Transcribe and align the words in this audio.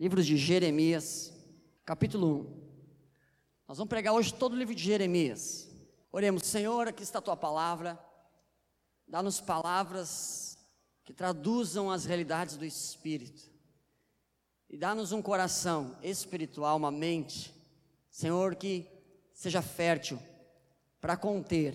Livro 0.00 0.22
de 0.22 0.36
Jeremias, 0.36 1.32
capítulo 1.84 2.28
1. 2.28 2.68
Nós 3.66 3.78
vamos 3.78 3.88
pregar 3.88 4.14
hoje 4.14 4.32
todo 4.32 4.52
o 4.52 4.56
livro 4.56 4.72
de 4.72 4.84
Jeremias. 4.84 5.68
Oremos, 6.12 6.44
Senhor, 6.44 6.86
aqui 6.86 7.02
está 7.02 7.18
a 7.18 7.22
tua 7.22 7.36
palavra. 7.36 7.98
Dá-nos 9.08 9.40
palavras 9.40 10.56
que 11.04 11.12
traduzam 11.12 11.90
as 11.90 12.04
realidades 12.04 12.56
do 12.56 12.64
Espírito. 12.64 13.50
E 14.70 14.76
dá-nos 14.76 15.10
um 15.10 15.20
coração 15.20 15.96
espiritual, 16.00 16.76
uma 16.76 16.92
mente, 16.92 17.52
Senhor, 18.08 18.54
que 18.54 18.86
seja 19.32 19.60
fértil 19.60 20.20
para 21.00 21.16
conter. 21.16 21.74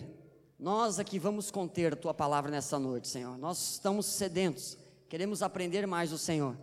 Nós 0.57 0.97
aqui 0.97 1.19
vamos 1.19 1.51
conter 1.51 1.91
a 1.91 1.97
tua 1.97 2.13
palavra 2.13 2.49
nessa 2.49 2.79
noite, 2.79 3.09
Senhor. 3.09 3.37
Nós 3.37 3.73
estamos 3.73 4.05
sedentos, 4.05 4.77
queremos 5.09 5.43
aprender 5.43 5.85
mais 5.85 6.11
do 6.11 6.17
Senhor. 6.17 6.55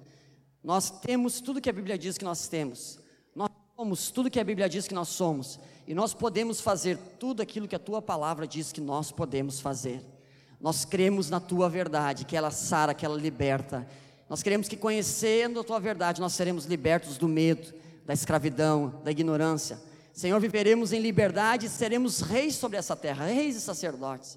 Nós 0.63 0.91
temos 0.91 1.41
tudo 1.41 1.61
que 1.61 1.71
a 1.71 1.73
Bíblia 1.73 1.97
diz 1.97 2.19
que 2.19 2.25
nós 2.25 2.47
temos. 2.47 2.99
Nós 3.35 3.49
somos 3.77 4.11
tudo 4.11 4.31
que 4.31 4.39
a 4.39 4.45
Bíblia 4.45 4.69
diz 4.69 4.87
que 4.87 4.95
nós 4.95 5.09
somos. 5.09 5.59
E 5.87 5.95
nós 5.95 6.13
podemos 6.13 6.61
fazer 6.61 6.99
tudo 7.19 7.41
aquilo 7.41 7.67
que 7.67 7.75
a 7.75 7.79
tua 7.79 8.03
palavra 8.03 8.47
diz 8.47 8.71
que 8.71 8.81
nós 8.81 9.11
podemos 9.11 9.59
fazer. 9.61 10.05
Nós 10.61 10.85
cremos 10.85 11.31
na 11.31 11.41
tua 11.41 11.71
verdade, 11.71 12.27
que 12.27 12.37
ela 12.37 12.51
sara, 12.51 12.93
que 12.93 13.07
ela 13.07 13.17
liberta. 13.19 13.89
Nós 14.29 14.43
queremos 14.43 14.69
que 14.69 14.77
conhecendo 14.77 15.61
a 15.61 15.65
tua 15.65 15.81
verdade, 15.81 16.21
nós 16.21 16.35
seremos 16.35 16.67
libertos 16.67 17.17
do 17.17 17.27
medo, 17.27 17.73
da 18.05 18.13
escravidão, 18.13 19.01
da 19.03 19.11
ignorância. 19.11 19.81
Senhor, 20.13 20.39
viveremos 20.39 20.93
em 20.93 21.01
liberdade 21.01 21.67
e 21.67 21.71
seremos 21.71 22.21
reis 22.21 22.57
sobre 22.57 22.77
essa 22.77 22.95
terra, 22.95 23.25
reis 23.25 23.57
e 23.57 23.61
sacerdotes. 23.61 24.37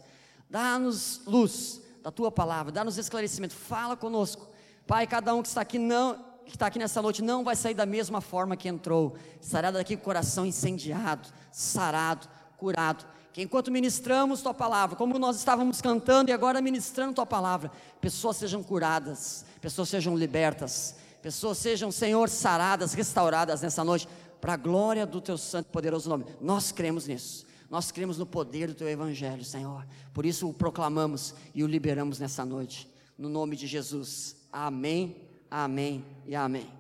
Dá-nos 0.49 1.21
luz 1.25 1.81
da 2.01 2.09
tua 2.09 2.31
palavra, 2.31 2.71
dá-nos 2.71 2.97
esclarecimento, 2.97 3.53
fala 3.53 3.97
conosco 3.97 4.52
Pai, 4.85 5.07
cada 5.07 5.33
um 5.33 5.41
que 5.41 5.47
está 5.47 5.61
aqui 5.61 5.79
não 5.79 6.33
que 6.45 6.55
está 6.57 6.67
aqui 6.67 6.77
nessa 6.77 7.01
noite 7.01 7.21
não 7.21 7.43
vai 7.43 7.55
sair 7.55 7.73
da 7.73 7.85
mesma 7.85 8.21
forma 8.21 8.57
que 8.57 8.67
entrou. 8.67 9.15
Sará 9.39 9.71
daqui 9.71 9.95
com 9.95 10.01
o 10.01 10.05
coração 10.05 10.45
incendiado, 10.45 11.29
sarado, 11.51 12.27
curado. 12.57 13.05
Que 13.31 13.41
enquanto 13.41 13.71
ministramos 13.71 14.41
tua 14.41 14.53
palavra, 14.53 14.95
como 14.95 15.17
nós 15.17 15.37
estávamos 15.37 15.81
cantando 15.81 16.29
e 16.29 16.33
agora 16.33 16.61
ministrando 16.61 17.13
tua 17.13 17.25
palavra, 17.25 17.71
pessoas 17.99 18.37
sejam 18.37 18.61
curadas, 18.61 19.45
pessoas 19.59 19.89
sejam 19.89 20.15
libertas, 20.15 20.95
pessoas 21.21 21.57
sejam, 21.57 21.91
Senhor, 21.91 22.29
saradas, 22.29 22.93
restauradas 22.93 23.61
nessa 23.61 23.83
noite, 23.83 24.07
para 24.39 24.53
a 24.53 24.57
glória 24.57 25.05
do 25.05 25.19
teu 25.19 25.37
santo 25.37 25.67
e 25.67 25.71
poderoso 25.71 26.09
nome. 26.09 26.25
Nós 26.39 26.71
cremos 26.71 27.07
nisso. 27.07 27.45
Nós 27.69 27.89
cremos 27.89 28.19
no 28.19 28.25
poder 28.25 28.67
do 28.67 28.75
teu 28.75 28.87
evangelho, 28.87 29.43
Senhor. 29.43 29.87
Por 30.13 30.27
isso 30.27 30.47
o 30.47 30.53
proclamamos 30.53 31.33
e 31.55 31.63
o 31.63 31.67
liberamos 31.67 32.19
nessa 32.19 32.45
noite. 32.45 32.87
No 33.17 33.29
nome 33.29 33.55
de 33.55 33.65
Jesus. 33.65 34.42
Amém, 34.55 35.27
amém 35.49 36.05
e 36.27 36.35
amém. 36.35 36.71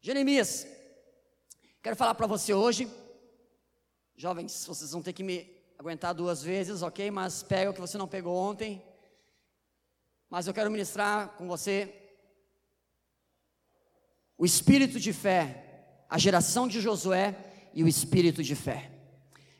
Jeremias, 0.00 0.64
quero 1.82 1.96
falar 1.96 2.14
para 2.14 2.28
você 2.28 2.54
hoje, 2.54 2.88
jovens, 4.16 4.64
vocês 4.64 4.92
vão 4.92 5.02
ter 5.02 5.12
que 5.12 5.24
me 5.24 5.52
aguentar 5.76 6.14
duas 6.14 6.44
vezes, 6.44 6.82
ok? 6.82 7.10
Mas 7.10 7.42
pega 7.42 7.72
o 7.72 7.74
que 7.74 7.80
você 7.80 7.98
não 7.98 8.06
pegou 8.06 8.36
ontem. 8.36 8.80
Mas 10.30 10.46
eu 10.46 10.54
quero 10.54 10.70
ministrar 10.70 11.30
com 11.30 11.48
você 11.48 11.92
o 14.38 14.46
espírito 14.46 15.00
de 15.00 15.12
fé, 15.12 16.04
a 16.08 16.18
geração 16.18 16.68
de 16.68 16.80
Josué 16.80 17.34
e 17.74 17.82
o 17.82 17.88
espírito 17.88 18.44
de 18.44 18.54
fé. 18.54 18.92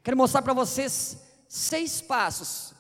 Quero 0.05 0.17
mostrar 0.17 0.43
para 0.43 0.55
vocês 0.55 1.21
seis 1.49 2.01
passos. 2.01 2.73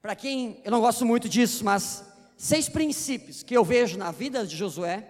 Para 0.00 0.16
quem 0.16 0.62
eu 0.64 0.70
não 0.70 0.80
gosto 0.80 1.04
muito 1.04 1.28
disso, 1.28 1.62
mas 1.62 2.05
seis 2.36 2.68
princípios 2.68 3.42
que 3.42 3.56
eu 3.56 3.64
vejo 3.64 3.96
na 3.96 4.10
vida 4.10 4.46
de 4.46 4.56
Josué 4.56 5.08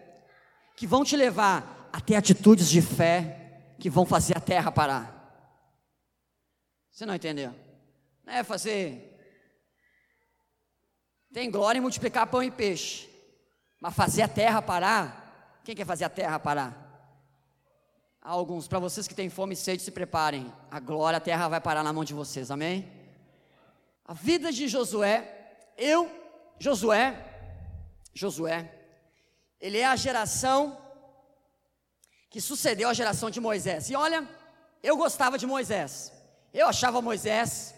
que 0.76 0.86
vão 0.86 1.04
te 1.04 1.16
levar 1.16 1.88
a 1.92 2.00
ter 2.00 2.14
atitudes 2.14 2.68
de 2.68 2.80
fé 2.80 3.74
que 3.78 3.90
vão 3.90 4.06
fazer 4.06 4.36
a 4.36 4.40
terra 4.40 4.70
parar. 4.70 5.12
Você 6.90 7.04
não 7.04 7.14
entendeu? 7.14 7.54
Não 8.24 8.32
é 8.32 8.44
fazer. 8.44 9.14
Tem 11.32 11.50
glória 11.50 11.78
em 11.78 11.82
multiplicar 11.82 12.26
pão 12.26 12.42
e 12.42 12.50
peixe, 12.50 13.08
mas 13.80 13.94
fazer 13.94 14.22
a 14.22 14.28
terra 14.28 14.62
parar. 14.62 15.60
Quem 15.64 15.74
quer 15.74 15.84
fazer 15.84 16.04
a 16.04 16.08
terra 16.08 16.38
parar? 16.38 16.86
Há 18.22 18.30
alguns, 18.30 18.66
para 18.66 18.78
vocês 18.78 19.06
que 19.06 19.14
têm 19.14 19.28
fome 19.28 19.54
e 19.54 19.56
sede, 19.56 19.82
se 19.82 19.90
preparem. 19.90 20.52
A 20.70 20.80
glória, 20.80 21.18
a 21.18 21.20
terra 21.20 21.48
vai 21.48 21.60
parar 21.60 21.82
na 21.82 21.92
mão 21.92 22.04
de 22.04 22.14
vocês, 22.14 22.50
amém? 22.50 22.90
A 24.04 24.14
vida 24.14 24.50
de 24.50 24.66
Josué, 24.66 25.58
eu 25.76 26.10
Josué, 26.58 27.16
Josué, 28.14 28.72
ele 29.60 29.78
é 29.78 29.86
a 29.86 29.96
geração 29.96 30.78
que 32.30 32.40
sucedeu 32.40 32.88
a 32.88 32.94
geração 32.94 33.30
de 33.30 33.40
Moisés. 33.40 33.90
E 33.90 33.96
olha, 33.96 34.28
eu 34.82 34.96
gostava 34.96 35.38
de 35.38 35.46
Moisés. 35.46 36.12
Eu 36.52 36.68
achava 36.68 37.02
Moisés 37.02 37.74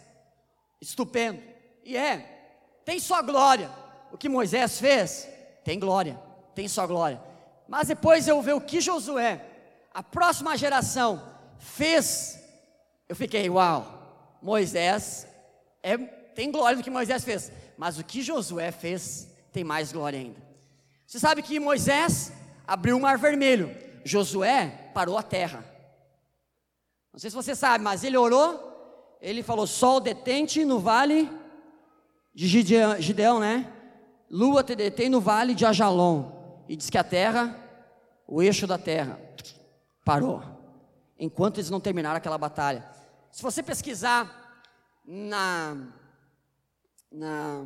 estupendo. 0.81 1.43
E 1.85 1.97
é, 1.97 2.81
tem 2.85 2.99
sua 2.99 3.23
glória. 3.23 3.71
O 4.13 4.19
que 4.19 4.29
Moisés 4.29 4.81
fez, 4.81 5.29
tem 5.65 5.79
glória, 5.79 6.19
tem 6.55 6.69
sua 6.69 6.87
glória. 6.87 7.21
Mas 7.69 7.89
depois 7.89 8.27
eu 8.27 8.41
ver 8.41 8.55
o 8.55 8.61
que 8.61 8.81
Josué, 8.81 9.45
a 9.93 10.03
próxima 10.03 10.57
geração, 10.57 11.23
fez, 11.59 12.39
eu 13.09 13.15
fiquei, 13.15 13.51
uau, 13.51 14.39
Moisés 14.41 15.27
é, 15.83 15.97
tem 15.97 16.51
glória 16.51 16.77
do 16.77 16.83
que 16.83 16.91
Moisés 16.91 17.25
fez. 17.25 17.53
Mas 17.79 17.97
o 17.97 18.05
que 18.05 18.21
Josué 18.21 18.73
fez 18.73 19.33
tem 19.53 19.63
mais 19.63 19.93
glória 19.93 20.19
ainda. 20.19 20.43
Você 21.07 21.21
sabe 21.21 21.43
que 21.43 21.61
Moisés 21.61 22.33
abriu 22.67 22.97
o 22.97 23.01
mar 23.01 23.17
vermelho, 23.17 23.75
Josué 24.05 24.91
parou 24.93 25.17
a 25.17 25.23
terra. 25.23 25.65
Não 27.13 27.21
sei 27.21 27.31
se 27.31 27.37
você 27.37 27.55
sabe, 27.55 27.83
mas 27.85 28.03
ele 28.03 28.17
orou, 28.17 29.17
ele 29.23 29.45
falou: 29.45 29.65
Sol 29.65 30.01
detente 30.01 30.65
no 30.65 30.81
vale 30.81 31.31
de 32.35 32.49
Gideão, 32.49 33.01
Gideão 33.01 33.39
né? 33.39 33.73
Lua 34.29 34.65
te 34.65 34.75
detém 34.75 35.09
no 35.09 35.21
vale 35.21 35.55
de 35.55 35.65
Ajalon. 35.65 36.33
E 36.69 36.77
diz 36.77 36.91
que 36.91 36.99
a 36.99 37.05
terra, 37.05 37.57
o 38.27 38.43
eixo 38.43 38.67
da 38.67 38.77
terra, 38.77 39.19
parou. 40.05 40.43
Enquanto 41.19 41.59
eles 41.59 41.71
não 41.71 41.81
terminaram 41.81 42.17
aquela 42.17 42.37
batalha. 42.37 42.85
Se 43.31 43.43
você 43.43 43.63
pesquisar 43.63 44.61
na 45.07 45.77
na 47.11 47.65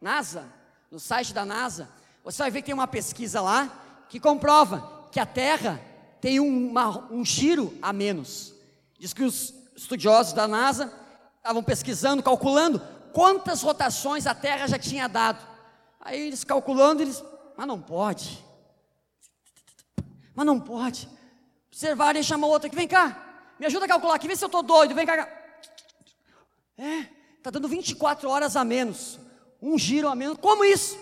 NASA, 0.00 0.46
no 0.90 1.00
site 1.00 1.32
da 1.32 1.44
NASA, 1.44 1.88
você 2.22 2.42
vai 2.42 2.50
ver 2.50 2.62
que 2.62 2.66
tem 2.66 2.74
uma 2.74 2.86
pesquisa 2.86 3.40
lá 3.40 4.06
que 4.08 4.20
comprova 4.20 5.08
que 5.10 5.20
a 5.20 5.26
Terra 5.26 5.80
tem 6.20 6.40
uma, 6.40 7.10
um 7.12 7.24
giro 7.24 7.76
a 7.80 7.92
menos. 7.92 8.54
Diz 8.98 9.12
que 9.12 9.22
os 9.22 9.54
estudiosos 9.76 10.32
da 10.32 10.48
NASA 10.48 10.92
estavam 11.36 11.62
pesquisando, 11.62 12.22
calculando 12.22 12.80
quantas 13.12 13.62
rotações 13.62 14.26
a 14.26 14.34
Terra 14.34 14.66
já 14.66 14.78
tinha 14.78 15.08
dado. 15.08 15.46
Aí 16.00 16.26
eles 16.26 16.44
calculando, 16.44 17.02
eles, 17.02 17.22
mas 17.56 17.66
não 17.66 17.80
pode. 17.80 18.44
Mas 20.34 20.46
não 20.46 20.60
pode. 20.60 21.08
Observaram 21.68 22.20
e 22.20 22.24
chamou 22.24 22.50
outra 22.50 22.66
aqui, 22.66 22.76
vem 22.76 22.88
cá, 22.88 23.54
me 23.58 23.66
ajuda 23.66 23.84
a 23.84 23.88
calcular 23.88 24.14
aqui, 24.14 24.28
vê 24.28 24.36
se 24.36 24.44
eu 24.44 24.46
estou 24.46 24.62
doido, 24.62 24.94
vem 24.94 25.06
cá. 25.06 25.28
É, 26.76 27.06
está 27.48 27.58
dando 27.58 27.68
24 27.68 28.28
horas 28.28 28.56
a 28.56 28.64
menos, 28.64 29.18
um 29.60 29.78
giro 29.78 30.08
a 30.08 30.14
menos. 30.14 30.38
Como 30.38 30.64
isso? 30.64 30.98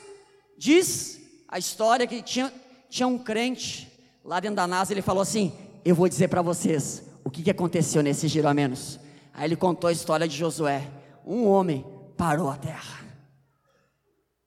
Diz 0.56 1.20
a 1.48 1.58
história 1.58 2.06
que 2.06 2.22
tinha, 2.22 2.52
tinha 2.88 3.06
um 3.06 3.18
crente 3.18 3.92
lá 4.24 4.40
dentro 4.40 4.56
da 4.56 4.66
NASA, 4.66 4.92
ele 4.92 5.02
falou 5.02 5.22
assim: 5.22 5.52
Eu 5.84 5.94
vou 5.94 6.08
dizer 6.08 6.28
para 6.28 6.42
vocês 6.42 7.02
o 7.24 7.30
que, 7.30 7.42
que 7.42 7.50
aconteceu 7.50 8.02
nesse 8.02 8.28
giro 8.28 8.48
a 8.48 8.54
menos. 8.54 8.98
Aí 9.34 9.48
ele 9.48 9.56
contou 9.56 9.88
a 9.88 9.92
história 9.92 10.26
de 10.26 10.36
Josué. 10.36 10.88
Um 11.26 11.46
homem 11.46 11.84
parou 12.16 12.48
a 12.48 12.56
terra. 12.56 13.04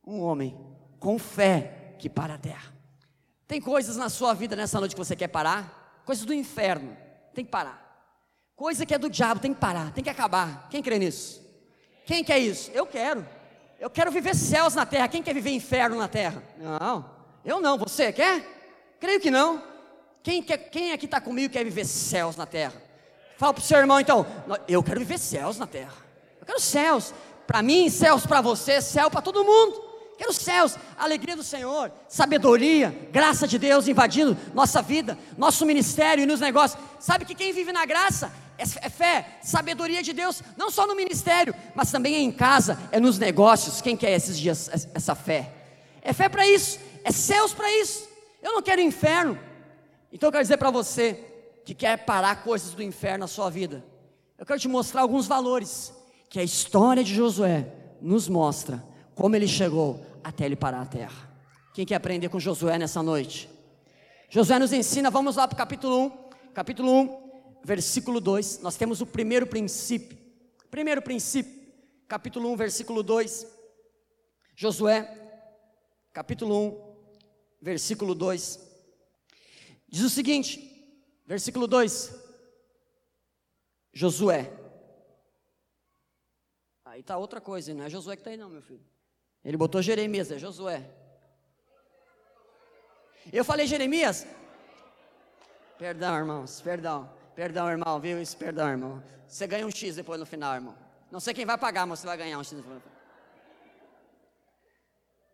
Um 0.05 0.21
homem 0.21 0.57
com 0.99 1.19
fé 1.19 1.95
que 1.99 2.09
para 2.09 2.35
a 2.35 2.37
terra. 2.37 2.73
Tem 3.45 3.59
coisas 3.59 3.97
na 3.97 4.09
sua 4.09 4.33
vida 4.33 4.55
nessa 4.55 4.79
noite 4.79 4.95
que 4.95 4.99
você 4.99 5.15
quer 5.15 5.27
parar? 5.27 6.01
Coisas 6.05 6.25
do 6.25 6.33
inferno, 6.33 6.95
tem 7.33 7.43
que 7.43 7.51
parar. 7.51 7.85
Coisa 8.55 8.85
que 8.85 8.93
é 8.93 8.97
do 8.97 9.09
diabo, 9.09 9.39
tem 9.39 9.53
que 9.53 9.59
parar, 9.59 9.91
tem 9.91 10.03
que 10.03 10.09
acabar. 10.09 10.67
Quem 10.69 10.81
crê 10.81 10.97
nisso? 10.97 11.48
Quem 12.09 12.23
quer 12.23 12.39
isso? 12.39 12.71
Eu 12.73 12.87
quero. 12.87 13.23
Eu 13.79 13.87
quero 13.87 14.09
viver 14.09 14.33
céus 14.33 14.73
na 14.73 14.83
terra. 14.83 15.07
Quem 15.07 15.21
quer 15.21 15.31
viver 15.31 15.51
inferno 15.51 15.95
na 15.95 16.07
terra? 16.07 16.41
Não, 16.57 17.05
eu 17.45 17.61
não. 17.61 17.77
Você 17.77 18.11
quer? 18.11 18.43
Creio 18.99 19.19
que 19.19 19.29
não. 19.29 19.61
Quem, 20.23 20.41
quer, 20.41 20.57
quem 20.57 20.91
aqui 20.91 21.05
está 21.05 21.21
comigo 21.21 21.53
quer 21.53 21.63
viver 21.63 21.85
céus 21.85 22.35
na 22.35 22.47
terra? 22.47 22.73
Fala 23.37 23.53
para 23.53 23.61
o 23.61 23.63
seu 23.63 23.77
irmão 23.77 23.99
então. 23.99 24.25
Eu 24.67 24.81
quero 24.81 24.99
viver 25.01 25.19
céus 25.19 25.59
na 25.59 25.67
terra. 25.67 25.93
Eu 26.39 26.47
quero 26.47 26.59
céus. 26.59 27.13
Para 27.45 27.61
mim, 27.61 27.91
céus 27.91 28.25
para 28.25 28.41
você, 28.41 28.81
céu 28.81 29.11
para 29.11 29.21
todo 29.21 29.45
mundo. 29.45 29.79
Quero 30.17 30.33
céus, 30.33 30.77
alegria 30.97 31.35
do 31.35 31.43
Senhor, 31.43 31.91
sabedoria, 32.07 32.89
graça 33.11 33.47
de 33.47 33.59
Deus 33.59 33.87
invadindo 33.87 34.35
nossa 34.55 34.81
vida, 34.81 35.15
nosso 35.37 35.63
ministério 35.63 36.23
e 36.23 36.25
nos 36.25 36.39
negócios. 36.39 36.81
Sabe 36.99 37.23
que 37.23 37.35
quem 37.35 37.53
vive 37.53 37.71
na 37.71 37.85
graça 37.85 38.33
é, 38.59 38.85
é 38.85 38.89
fé, 38.89 39.39
sabedoria 39.41 40.03
de 40.03 40.11
Deus, 40.11 40.43
não 40.57 40.69
só 40.69 40.85
no 40.85 40.95
ministério, 40.95 41.55
mas 41.73 41.89
também 41.89 42.15
em 42.23 42.31
casa, 42.31 42.77
é 42.91 42.99
nos 42.99 43.17
negócios. 43.17 43.81
Quem 43.81 43.95
quer 43.95 44.11
esses 44.11 44.37
dias 44.37 44.69
essa 44.93 45.15
fé? 45.15 45.51
É 46.01 46.11
fé 46.11 46.27
para 46.27 46.45
isso, 46.45 46.79
é 47.03 47.11
céus 47.11 47.53
para 47.53 47.71
isso. 47.71 48.07
Eu 48.41 48.53
não 48.53 48.61
quero 48.61 48.81
inferno. 48.81 49.39
Então 50.11 50.27
eu 50.27 50.31
quero 50.31 50.43
dizer 50.43 50.57
para 50.57 50.71
você 50.71 51.25
que 51.65 51.73
quer 51.73 51.97
parar 52.05 52.43
coisas 52.43 52.73
do 52.73 52.83
inferno 52.83 53.19
na 53.19 53.27
sua 53.27 53.49
vida. 53.49 53.83
Eu 54.37 54.45
quero 54.45 54.59
te 54.59 54.67
mostrar 54.67 55.01
alguns 55.01 55.27
valores 55.27 55.93
que 56.29 56.39
a 56.39 56.43
história 56.43 57.03
de 57.03 57.13
Josué 57.13 57.67
nos 58.01 58.27
mostra 58.27 58.83
como 59.15 59.35
ele 59.35 59.47
chegou 59.47 60.05
até 60.23 60.45
ele 60.45 60.55
parar 60.55 60.81
a 60.81 60.85
terra. 60.85 61.29
Quem 61.73 61.85
quer 61.85 61.95
aprender 61.95 62.29
com 62.29 62.39
Josué 62.39 62.77
nessa 62.77 63.03
noite? 63.03 63.49
Josué 64.29 64.59
nos 64.59 64.73
ensina, 64.73 65.09
vamos 65.09 65.35
lá 65.35 65.47
para 65.47 65.55
o 65.55 65.57
capítulo 65.57 66.05
1, 66.05 66.11
capítulo 66.53 66.91
1, 66.91 67.28
versículo 67.69 68.19
2. 68.19 68.61
Nós 68.61 68.75
temos 68.75 68.99
o 68.99 69.05
primeiro 69.05 69.45
princípio. 69.45 70.17
Primeiro 70.71 71.03
princípio, 71.03 71.53
capítulo 72.07 72.51
1, 72.51 72.55
versículo 72.55 73.03
2. 73.03 73.45
Josué, 74.55 74.97
capítulo 76.11 76.55
1, 76.57 77.61
versículo 77.61 78.15
2. 78.15 78.59
Diz 79.87 80.01
o 80.01 80.09
seguinte, 80.09 80.51
versículo 81.27 81.67
2: 81.67 82.11
Josué. 83.93 84.51
Aí 86.85 87.01
está 87.01 87.17
outra 87.17 87.39
coisa, 87.39 87.71
não 87.75 87.83
é 87.83 87.89
Josué 87.89 88.15
que 88.15 88.21
está 88.21 88.31
aí, 88.31 88.37
não, 88.37 88.49
meu 88.49 88.63
filho. 88.63 88.83
Ele 89.45 89.55
botou 89.55 89.79
Jeremias, 89.79 90.31
é 90.31 90.39
Josué. 90.39 90.89
Eu 93.31 93.45
falei 93.45 93.67
Jeremias? 93.67 94.25
Perdão, 95.77 96.17
irmãos, 96.17 96.61
perdão. 96.61 97.18
Perdão, 97.39 97.69
irmão, 97.69 98.01
viu 98.01 98.21
isso? 98.21 98.35
Perdão, 98.35 98.67
irmão. 98.67 99.01
Você 99.25 99.47
ganha 99.47 99.65
um 99.65 99.71
X 99.71 99.95
depois 99.95 100.19
no 100.19 100.25
final, 100.25 100.55
irmão. 100.55 100.75
Não 101.09 101.21
sei 101.21 101.33
quem 101.33 101.45
vai 101.45 101.57
pagar, 101.57 101.85
mas 101.85 101.99
você 101.99 102.05
vai 102.05 102.17
ganhar 102.17 102.37
um 102.37 102.43
X 102.43 102.51
no 102.51 102.61
final. 102.61 102.81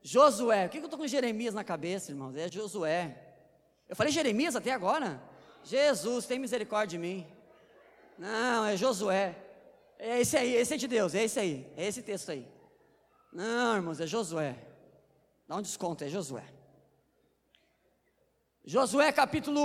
Josué, 0.03 0.67
o 0.67 0.69
que 0.69 0.77
eu 0.77 0.83
estou 0.83 0.99
com 0.99 1.07
Jeremias 1.07 1.55
na 1.55 1.63
cabeça, 1.63 2.11
irmãos? 2.11 2.35
É 2.35 2.47
Josué. 2.47 3.17
Eu 3.89 3.95
falei 3.95 4.13
Jeremias 4.13 4.55
até 4.55 4.71
agora? 4.71 5.19
Jesus, 5.63 6.27
tem 6.27 6.37
misericórdia 6.37 6.95
de 6.95 6.99
mim. 6.99 7.25
Não, 8.19 8.63
é 8.67 8.77
Josué. 8.77 9.35
É 9.97 10.21
esse 10.21 10.37
aí, 10.37 10.53
esse 10.53 10.75
é 10.75 10.77
de 10.77 10.87
Deus, 10.87 11.15
é 11.15 11.23
esse 11.23 11.39
aí, 11.39 11.73
é 11.75 11.87
esse 11.87 12.03
texto 12.03 12.29
aí. 12.29 12.47
Não, 13.33 13.77
irmãos, 13.77 13.99
é 13.99 14.05
Josué. 14.05 14.55
Dá 15.47 15.55
um 15.55 15.61
desconto, 15.63 16.03
é 16.03 16.07
Josué. 16.07 16.45
Josué 18.63 19.11
capítulo 19.11 19.59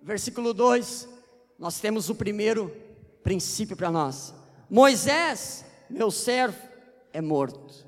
1, 0.00 0.02
versículo 0.02 0.54
2. 0.54 1.17
Nós 1.58 1.80
temos 1.80 2.08
o 2.08 2.14
primeiro 2.14 2.74
princípio 3.22 3.76
para 3.76 3.90
nós. 3.90 4.34
Moisés, 4.70 5.64
meu 5.90 6.10
servo, 6.10 6.58
é 7.12 7.20
morto. 7.20 7.86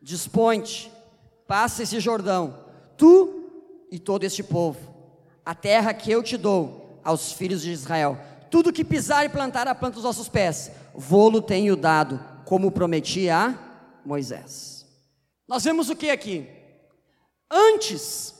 Dispõe-te, 0.00 0.90
passa 1.46 1.82
esse 1.82 2.00
Jordão, 2.00 2.64
tu 2.96 3.86
e 3.90 3.98
todo 3.98 4.24
este 4.24 4.42
povo 4.42 4.90
a 5.44 5.54
terra 5.54 5.92
que 5.92 6.10
eu 6.10 6.22
te 6.22 6.36
dou 6.36 7.00
aos 7.02 7.32
filhos 7.32 7.62
de 7.62 7.72
Israel. 7.72 8.18
Tudo 8.50 8.72
que 8.72 8.84
pisar 8.84 9.24
e 9.24 9.28
plantar 9.28 9.66
a 9.66 9.74
planta 9.74 9.94
dos 9.94 10.04
vossos 10.04 10.28
pés, 10.28 10.70
vou-lo 10.94 11.42
tenho 11.42 11.76
dado, 11.76 12.20
como 12.44 12.70
prometi 12.70 13.28
a 13.28 13.58
Moisés. 14.04 14.86
Nós 15.48 15.64
vemos 15.64 15.90
o 15.90 15.96
que 15.96 16.10
aqui? 16.10 16.48
Antes 17.50 18.34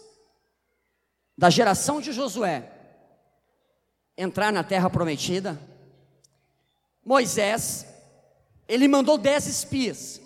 da 1.36 1.50
geração 1.50 2.00
de 2.00 2.12
Josué 2.12 2.70
entrar 4.20 4.52
na 4.52 4.62
terra 4.62 4.90
prometida, 4.90 5.58
Moisés, 7.04 7.86
ele 8.68 8.86
mandou 8.86 9.16
dez 9.16 9.46
espias. 9.46 10.20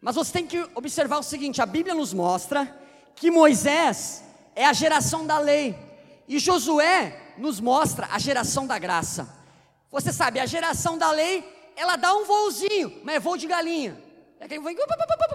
Mas 0.00 0.14
você 0.14 0.32
tem 0.32 0.46
que 0.46 0.66
observar 0.74 1.18
o 1.18 1.22
seguinte: 1.22 1.60
a 1.60 1.66
Bíblia 1.66 1.94
nos 1.94 2.14
mostra 2.14 2.74
que 3.14 3.30
Moisés 3.30 4.24
é 4.56 4.64
a 4.64 4.72
geração 4.72 5.26
da 5.26 5.38
lei. 5.38 5.76
E 6.26 6.38
Josué 6.38 7.34
nos 7.36 7.60
mostra 7.60 8.08
a 8.10 8.18
geração 8.18 8.66
da 8.66 8.78
graça. 8.78 9.28
Você 9.90 10.10
sabe, 10.10 10.40
a 10.40 10.46
geração 10.46 10.96
da 10.96 11.10
lei, 11.10 11.44
ela 11.76 11.96
dá 11.96 12.14
um 12.14 12.24
voozinho, 12.24 13.00
mas 13.04 13.16
é 13.16 13.20
voo 13.20 13.36
de 13.36 13.46
galinha. 13.46 14.02
É 14.40 14.48
que 14.48 14.58
vem, 14.58 14.76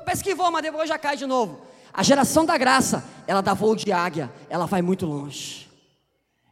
parece 0.03 0.23
que 0.23 0.33
voa, 0.33 0.49
mas 0.49 0.63
depois 0.63 0.89
já 0.89 0.97
cai 0.97 1.15
de 1.15 1.27
novo. 1.27 1.61
A 1.93 2.01
geração 2.01 2.45
da 2.45 2.57
graça, 2.57 3.03
ela 3.27 3.41
dá 3.41 3.53
voo 3.53 3.75
de 3.75 3.91
águia, 3.91 4.31
ela 4.49 4.65
vai 4.65 4.81
muito 4.81 5.05
longe. 5.05 5.68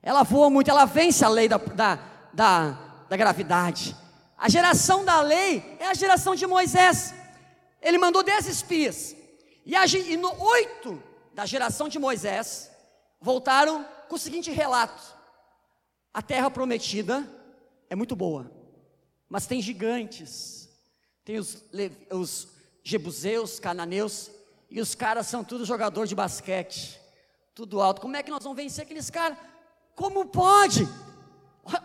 Ela 0.07 0.23
voa 0.23 0.49
muito, 0.49 0.71
ela 0.71 0.85
vence 0.85 1.25
a 1.25 1.27
lei 1.27 1.49
da, 1.49 1.57
da, 1.57 1.99
da, 2.31 2.69
da 3.09 3.17
gravidade. 3.17 3.93
A 4.37 4.47
geração 4.47 5.03
da 5.03 5.19
lei 5.19 5.75
é 5.81 5.85
a 5.85 5.93
geração 5.93 6.33
de 6.33 6.47
Moisés. 6.47 7.13
Ele 7.81 7.97
mandou 7.97 8.23
dez 8.23 8.47
espias. 8.47 9.13
E, 9.65 9.75
a, 9.75 9.85
e 9.85 10.15
no 10.15 10.33
oito 10.41 11.03
da 11.33 11.45
geração 11.45 11.89
de 11.89 11.99
Moisés 11.99 12.71
voltaram 13.19 13.85
com 14.07 14.15
o 14.15 14.17
seguinte 14.17 14.49
relato: 14.49 15.03
a 16.13 16.21
terra 16.21 16.49
prometida 16.49 17.29
é 17.89 17.93
muito 17.93 18.15
boa, 18.15 18.49
mas 19.27 19.45
tem 19.45 19.61
gigantes, 19.61 20.69
tem 21.25 21.37
os, 21.37 21.65
os 22.11 22.47
jebuseus, 22.81 23.59
cananeus, 23.59 24.31
e 24.71 24.79
os 24.79 24.95
caras 24.95 25.27
são 25.27 25.43
tudo 25.43 25.65
jogador 25.65 26.07
de 26.07 26.15
basquete, 26.15 26.97
tudo 27.53 27.81
alto. 27.81 27.99
Como 27.99 28.15
é 28.15 28.23
que 28.23 28.31
nós 28.31 28.41
vamos 28.41 28.55
vencer 28.55 28.85
aqueles 28.85 29.09
caras? 29.09 29.37
Como 29.97 30.27
pode? 30.27 30.87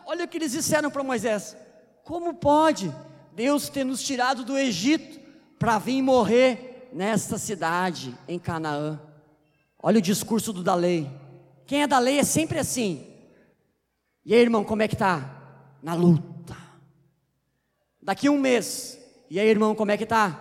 Olha 0.05 0.27
o 0.27 0.29
que 0.29 0.37
eles 0.37 0.53
disseram 0.53 0.91
para 0.91 1.03
Moisés: 1.03 1.57
como 2.05 2.35
pode 2.35 2.95
Deus 3.33 3.71
ter 3.71 3.85
nos 3.85 4.03
tirado 4.03 4.45
do 4.45 4.57
Egito 4.59 5.19
para 5.59 5.79
vir 5.79 6.03
morrer 6.03 6.91
nesta 6.93 7.39
cidade 7.39 8.15
em 8.29 8.39
Canaã? 8.39 9.01
Olha 9.83 9.99
o 9.99 10.03
discurso 10.03 10.53
do 10.53 10.63
da 10.63 10.75
lei. 10.75 11.11
Quem 11.67 11.85
é 11.85 11.87
da 11.87 11.99
lei 11.99 12.19
é 12.19 12.23
sempre 12.23 12.59
assim. 12.59 13.07
E 14.27 14.35
aí, 14.35 14.43
irmão, 14.43 14.63
como 14.63 14.83
é 14.83 14.89
que 14.89 14.95
tá? 14.95 15.75
Na 15.83 15.95
luta. 15.95 16.55
Daqui 18.01 18.29
um 18.29 18.39
mês. 18.39 18.99
E 19.31 19.41
aí, 19.41 19.49
irmão, 19.49 19.75
como 19.75 19.91
é 19.91 19.97
que 19.97 20.05
tá? 20.05 20.39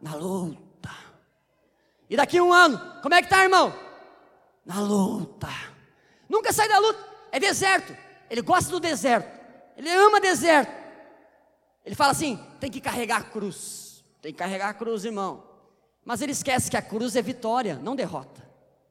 Na 0.00 0.16
luta. 0.16 0.90
E 2.10 2.16
daqui 2.16 2.40
um 2.40 2.52
ano, 2.52 2.76
como 3.00 3.14
é 3.14 3.22
que 3.22 3.28
tá, 3.28 3.44
irmão? 3.44 3.72
Na 4.66 4.80
luta. 4.80 5.73
Nunca 6.28 6.52
sai 6.52 6.68
da 6.68 6.78
luta. 6.78 6.98
É 7.32 7.38
deserto. 7.38 7.96
Ele 8.30 8.42
gosta 8.42 8.70
do 8.70 8.80
deserto. 8.80 9.28
Ele 9.76 9.90
ama 9.90 10.20
deserto. 10.20 10.72
Ele 11.84 11.94
fala 11.94 12.12
assim: 12.12 12.38
tem 12.60 12.70
que 12.70 12.80
carregar 12.80 13.18
a 13.18 13.24
cruz. 13.24 14.04
Tem 14.22 14.32
que 14.32 14.38
carregar 14.38 14.68
a 14.68 14.74
cruz, 14.74 15.04
irmão. 15.04 15.44
Mas 16.04 16.22
ele 16.22 16.32
esquece 16.32 16.70
que 16.70 16.76
a 16.76 16.82
cruz 16.82 17.16
é 17.16 17.22
vitória, 17.22 17.78
não 17.82 17.96
derrota 17.96 18.44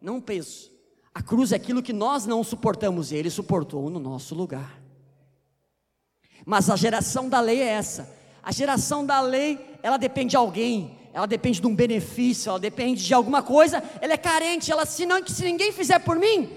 não 0.03 0.19
peso. 0.19 0.69
A 1.15 1.21
cruz 1.21 1.51
é 1.51 1.55
aquilo 1.55 1.81
que 1.81 1.93
nós 1.93 2.25
não 2.25 2.43
suportamos 2.43 3.11
e 3.11 3.15
ele 3.15 3.29
suportou 3.29 3.89
no 3.89 3.99
nosso 3.99 4.35
lugar. 4.35 4.81
Mas 6.45 6.69
a 6.69 6.75
geração 6.75 7.29
da 7.29 7.39
lei 7.39 7.61
é 7.61 7.67
essa. 7.67 8.11
A 8.41 8.51
geração 8.51 9.05
da 9.05 9.21
lei, 9.21 9.77
ela 9.81 9.95
depende 9.95 10.31
de 10.31 10.37
alguém, 10.37 10.97
ela 11.13 11.25
depende 11.25 11.61
de 11.61 11.67
um 11.67 11.73
benefício, 11.73 12.49
ela 12.49 12.59
depende 12.59 13.05
de 13.05 13.13
alguma 13.13 13.41
coisa, 13.41 13.81
ela 14.01 14.13
é 14.13 14.17
carente, 14.17 14.71
ela 14.71 14.85
se, 14.85 15.05
não, 15.05 15.25
se 15.25 15.45
ninguém 15.45 15.71
fizer 15.71 15.99
por 15.99 16.17
mim, 16.17 16.51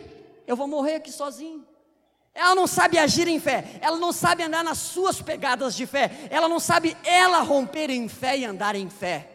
eu 0.47 0.57
vou 0.57 0.67
morrer 0.67 0.97
aqui 0.97 1.13
sozinho. 1.13 1.67
Ela 2.35 2.55
não 2.55 2.67
sabe 2.67 2.99
agir 2.99 3.27
em 3.29 3.41
fé, 3.41 3.79
ela 3.81 3.97
não 3.97 4.13
sabe 4.13 4.43
andar 4.43 4.63
nas 4.63 4.79
suas 4.79 5.23
pegadas 5.23 5.75
de 5.75 5.87
fé, 5.87 6.11
ela 6.31 6.49
não 6.49 6.61
sabe 6.61 6.95
ela 7.03 7.41
romper 7.41 7.89
em 7.89 8.09
fé 8.09 8.37
e 8.37 8.45
andar 8.45 8.75
em 8.75 8.91
fé 8.91 9.31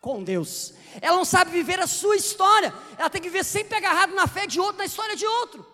com 0.00 0.22
Deus. 0.22 0.74
Ela 1.00 1.16
não 1.16 1.24
sabe 1.24 1.50
viver 1.50 1.80
a 1.80 1.86
sua 1.86 2.14
história. 2.14 2.72
Ela 2.98 3.10
tem 3.10 3.22
que 3.22 3.28
viver 3.28 3.44
sempre 3.44 3.76
agarrado 3.76 4.14
na 4.14 4.26
fé 4.26 4.46
de 4.46 4.60
outro, 4.60 4.76
na 4.78 4.84
história 4.84 5.16
de 5.16 5.26
outro. 5.26 5.66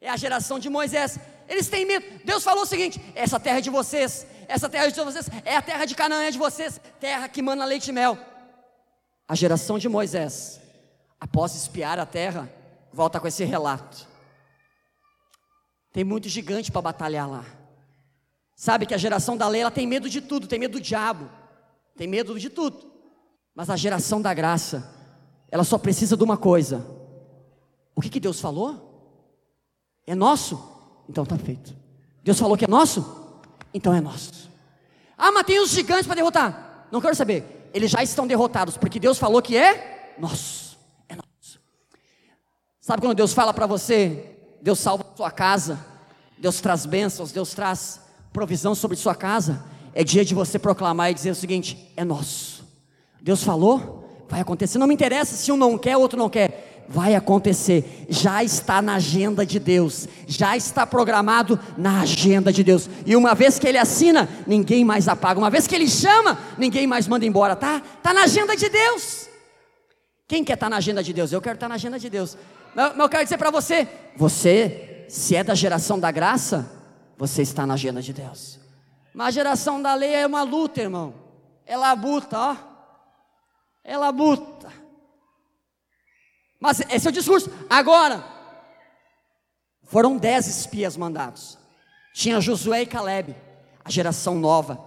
É 0.00 0.08
a 0.08 0.16
geração 0.16 0.58
de 0.58 0.68
Moisés. 0.68 1.18
Eles 1.48 1.68
têm 1.68 1.84
medo. 1.84 2.06
Deus 2.24 2.44
falou 2.44 2.62
o 2.62 2.66
seguinte: 2.66 3.00
essa 3.14 3.38
terra 3.38 3.58
é 3.58 3.60
de 3.60 3.70
vocês, 3.70 4.26
essa 4.46 4.68
terra 4.68 4.86
é 4.86 4.90
de 4.90 5.00
vocês, 5.00 5.28
é 5.44 5.56
a 5.56 5.62
terra 5.62 5.84
de 5.84 5.94
Canaã 5.94 6.22
é 6.22 6.30
de 6.30 6.38
vocês, 6.38 6.80
terra 7.00 7.28
que 7.28 7.42
mana 7.42 7.64
leite 7.64 7.88
e 7.88 7.92
mel. 7.92 8.18
A 9.28 9.34
geração 9.34 9.78
de 9.78 9.88
Moisés, 9.88 10.60
após 11.20 11.54
espiar 11.56 11.98
a 11.98 12.06
terra, 12.06 12.48
volta 12.96 13.20
com 13.20 13.28
esse 13.28 13.44
relato. 13.44 14.08
Tem 15.92 16.02
muito 16.02 16.28
gigante 16.30 16.72
para 16.72 16.80
batalhar 16.80 17.30
lá. 17.30 17.44
Sabe 18.56 18.86
que 18.86 18.94
a 18.94 18.98
geração 18.98 19.36
da 19.36 19.46
lei 19.46 19.60
ela 19.60 19.70
tem 19.70 19.86
medo 19.86 20.08
de 20.08 20.22
tudo, 20.22 20.46
tem 20.46 20.58
medo 20.58 20.72
do 20.72 20.80
diabo, 20.80 21.30
tem 21.94 22.08
medo 22.08 22.38
de 22.40 22.48
tudo. 22.48 22.90
Mas 23.54 23.68
a 23.68 23.76
geração 23.76 24.20
da 24.20 24.32
graça, 24.32 24.90
ela 25.50 25.62
só 25.62 25.76
precisa 25.76 26.16
de 26.16 26.24
uma 26.24 26.38
coisa. 26.38 26.86
O 27.94 28.00
que, 28.00 28.08
que 28.08 28.20
Deus 28.20 28.40
falou? 28.40 29.20
É 30.06 30.14
nosso? 30.14 30.58
Então 31.06 31.24
está 31.24 31.36
feito. 31.36 31.76
Deus 32.22 32.38
falou 32.38 32.56
que 32.56 32.64
é 32.64 32.68
nosso? 32.68 33.40
Então 33.74 33.92
é 33.92 34.00
nosso. 34.00 34.50
Ah, 35.18 35.30
mas 35.30 35.44
tem 35.44 35.60
os 35.60 35.70
gigantes 35.70 36.06
para 36.06 36.16
derrotar. 36.16 36.88
Não 36.90 37.00
quero 37.00 37.14
saber. 37.14 37.70
Eles 37.74 37.90
já 37.90 38.02
estão 38.02 38.26
derrotados, 38.26 38.78
porque 38.78 38.98
Deus 38.98 39.18
falou 39.18 39.42
que 39.42 39.54
é 39.54 40.14
nosso. 40.18 40.65
Sabe 42.86 43.02
quando 43.02 43.16
Deus 43.16 43.32
fala 43.32 43.52
para 43.52 43.66
você, 43.66 44.36
Deus 44.62 44.78
salva 44.78 45.04
a 45.12 45.16
sua 45.16 45.28
casa, 45.28 45.84
Deus 46.38 46.60
traz 46.60 46.86
bênçãos, 46.86 47.32
Deus 47.32 47.52
traz 47.52 48.00
provisão 48.32 48.76
sobre 48.76 48.96
sua 48.96 49.12
casa, 49.12 49.64
é 49.92 50.04
dia 50.04 50.24
de 50.24 50.36
você 50.36 50.56
proclamar 50.56 51.10
e 51.10 51.14
dizer 51.14 51.32
o 51.32 51.34
seguinte: 51.34 51.92
é 51.96 52.04
nosso. 52.04 52.64
Deus 53.20 53.42
falou, 53.42 54.24
vai 54.28 54.40
acontecer. 54.40 54.78
Não 54.78 54.86
me 54.86 54.94
interessa 54.94 55.34
se 55.34 55.50
um 55.50 55.56
não 55.56 55.76
quer, 55.76 55.96
outro 55.96 56.16
não 56.16 56.30
quer. 56.30 56.84
vai 56.88 57.16
acontecer, 57.16 58.06
já 58.08 58.44
está 58.44 58.80
na 58.80 58.94
agenda 58.94 59.44
de 59.44 59.58
Deus, 59.58 60.06
já 60.24 60.56
está 60.56 60.86
programado 60.86 61.58
na 61.76 62.02
agenda 62.02 62.52
de 62.52 62.62
Deus. 62.62 62.88
E 63.04 63.16
uma 63.16 63.34
vez 63.34 63.58
que 63.58 63.66
ele 63.66 63.78
assina, 63.78 64.28
ninguém 64.46 64.84
mais 64.84 65.08
apaga. 65.08 65.40
Uma 65.40 65.50
vez 65.50 65.66
que 65.66 65.74
ele 65.74 65.88
chama, 65.88 66.38
ninguém 66.56 66.86
mais 66.86 67.08
manda 67.08 67.26
embora, 67.26 67.56
tá? 67.56 67.82
Tá 68.00 68.14
na 68.14 68.22
agenda 68.22 68.56
de 68.56 68.68
Deus. 68.68 69.26
Quem 70.28 70.44
quer 70.44 70.54
estar 70.54 70.66
tá 70.66 70.70
na 70.70 70.76
agenda 70.76 71.02
de 71.02 71.12
Deus? 71.12 71.32
Eu 71.32 71.40
quero 71.40 71.56
estar 71.56 71.66
tá 71.66 71.70
na 71.70 71.74
agenda 71.74 71.98
de 71.98 72.08
Deus. 72.08 72.36
Mas 72.76 72.98
eu 72.98 73.08
quero 73.08 73.24
dizer 73.24 73.38
para 73.38 73.50
você, 73.50 73.88
você, 74.14 75.06
se 75.08 75.34
é 75.34 75.42
da 75.42 75.54
geração 75.54 75.98
da 75.98 76.10
graça, 76.10 76.70
você 77.16 77.40
está 77.40 77.66
na 77.66 77.72
agenda 77.72 78.02
de 78.02 78.12
Deus. 78.12 78.60
Mas 79.14 79.28
a 79.28 79.30
geração 79.30 79.80
da 79.80 79.94
lei 79.94 80.12
é 80.12 80.26
uma 80.26 80.42
luta, 80.42 80.82
irmão. 80.82 81.14
É 81.64 81.74
labuta, 81.74 82.38
ó. 82.38 82.56
É 83.82 83.96
labuta. 83.96 84.70
Mas 86.60 86.80
esse 86.90 87.06
é 87.06 87.10
o 87.10 87.14
discurso. 87.14 87.50
Agora, 87.70 88.22
foram 89.84 90.18
dez 90.18 90.46
espias 90.46 90.98
mandados. 90.98 91.56
Tinha 92.12 92.42
Josué 92.42 92.82
e 92.82 92.86
Caleb, 92.86 93.34
a 93.82 93.90
geração 93.90 94.34
nova. 94.34 94.78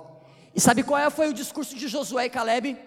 E 0.54 0.62
sabe 0.62 0.84
qual 0.84 1.00
é, 1.00 1.10
foi 1.10 1.30
o 1.30 1.34
discurso 1.34 1.76
de 1.76 1.88
Josué 1.88 2.26
e 2.26 2.30
Caleb? 2.30 2.78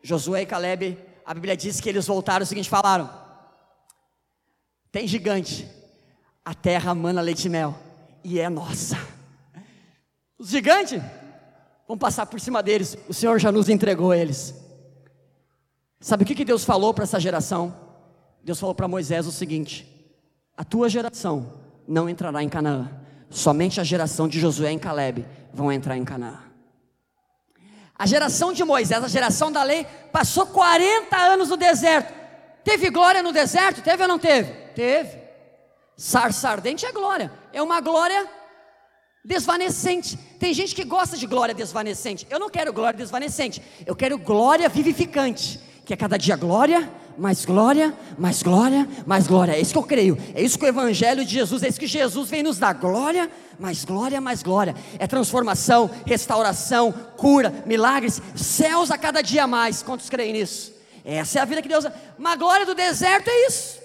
Josué 0.00 0.42
e 0.42 0.46
Caleb, 0.46 0.96
a 1.26 1.34
Bíblia 1.34 1.56
diz 1.56 1.80
que 1.80 1.88
eles 1.88 2.06
voltaram 2.06 2.44
o 2.44 2.46
seguinte: 2.46 2.68
falaram: 2.68 3.23
tem 4.94 5.08
gigante, 5.08 5.68
a 6.44 6.54
terra 6.54 6.94
mana 6.94 7.20
leite 7.20 7.46
e 7.46 7.48
mel, 7.48 7.76
e 8.22 8.38
é 8.38 8.48
nossa. 8.48 8.96
Os 10.38 10.50
gigantes, 10.50 11.02
vamos 11.88 12.00
passar 12.00 12.26
por 12.26 12.38
cima 12.38 12.62
deles, 12.62 12.96
o 13.08 13.12
Senhor 13.12 13.40
já 13.40 13.50
nos 13.50 13.68
entregou 13.68 14.14
eles. 14.14 14.54
Sabe 15.98 16.22
o 16.22 16.26
que, 16.26 16.32
que 16.32 16.44
Deus 16.44 16.62
falou 16.64 16.94
para 16.94 17.02
essa 17.02 17.18
geração? 17.18 17.74
Deus 18.44 18.60
falou 18.60 18.72
para 18.72 18.86
Moisés 18.86 19.26
o 19.26 19.32
seguinte: 19.32 19.84
a 20.56 20.62
tua 20.62 20.88
geração 20.88 21.54
não 21.88 22.08
entrará 22.08 22.40
em 22.40 22.48
Canaã, 22.48 22.88
somente 23.28 23.80
a 23.80 23.84
geração 23.84 24.28
de 24.28 24.38
Josué 24.38 24.74
e 24.74 24.78
Caleb 24.78 25.26
vão 25.52 25.72
entrar 25.72 25.96
em 25.96 26.04
Canaã. 26.04 26.38
A 27.98 28.06
geração 28.06 28.52
de 28.52 28.62
Moisés, 28.62 29.02
a 29.02 29.08
geração 29.08 29.50
da 29.50 29.64
lei, 29.64 29.88
passou 30.12 30.46
40 30.46 31.16
anos 31.16 31.48
no 31.48 31.56
deserto. 31.56 32.23
Teve 32.64 32.90
glória 32.90 33.22
no 33.22 33.32
deserto? 33.32 33.82
Teve 33.82 34.02
ou 34.02 34.08
não 34.08 34.18
teve? 34.18 34.52
Teve. 34.74 35.18
Sarça 35.96 36.48
ardente 36.48 36.84
é 36.84 36.92
glória, 36.92 37.30
é 37.52 37.62
uma 37.62 37.80
glória 37.80 38.26
desvanecente. 39.24 40.16
Tem 40.40 40.52
gente 40.52 40.74
que 40.74 40.84
gosta 40.84 41.16
de 41.16 41.26
glória 41.26 41.54
desvanecente. 41.54 42.26
Eu 42.28 42.40
não 42.40 42.50
quero 42.50 42.72
glória 42.72 42.98
desvanecente, 42.98 43.62
eu 43.86 43.94
quero 43.94 44.18
glória 44.18 44.68
vivificante 44.68 45.60
que 45.84 45.92
é 45.92 45.96
cada 45.96 46.16
dia 46.16 46.34
glória, 46.34 46.90
mais 47.16 47.44
glória, 47.44 47.94
mais 48.18 48.42
glória, 48.42 48.88
mais 49.06 49.26
glória. 49.26 49.52
É 49.52 49.60
isso 49.60 49.72
que 49.72 49.78
eu 49.78 49.82
creio. 49.82 50.18
É 50.34 50.42
isso 50.42 50.58
que 50.58 50.64
o 50.64 50.68
Evangelho 50.68 51.24
de 51.24 51.32
Jesus, 51.32 51.62
é 51.62 51.68
isso 51.68 51.78
que 51.78 51.86
Jesus 51.86 52.30
vem 52.30 52.42
nos 52.42 52.58
dar. 52.58 52.72
Glória, 52.72 53.30
mais 53.58 53.84
glória, 53.84 54.20
mais 54.20 54.42
glória. 54.42 54.74
É 54.98 55.06
transformação, 55.06 55.90
restauração, 56.06 56.92
cura, 57.16 57.52
milagres, 57.66 58.20
céus 58.34 58.90
a 58.90 58.96
cada 58.96 59.20
dia 59.20 59.46
mais. 59.46 59.82
Quantos 59.82 60.08
creem 60.08 60.32
nisso? 60.32 60.72
Essa 61.04 61.38
é 61.38 61.42
a 61.42 61.44
vida 61.44 61.60
que 61.60 61.68
Deus. 61.68 61.84
Mas 62.18 62.32
a 62.32 62.36
glória 62.36 62.64
do 62.64 62.74
deserto 62.74 63.28
é 63.28 63.46
isso. 63.46 63.80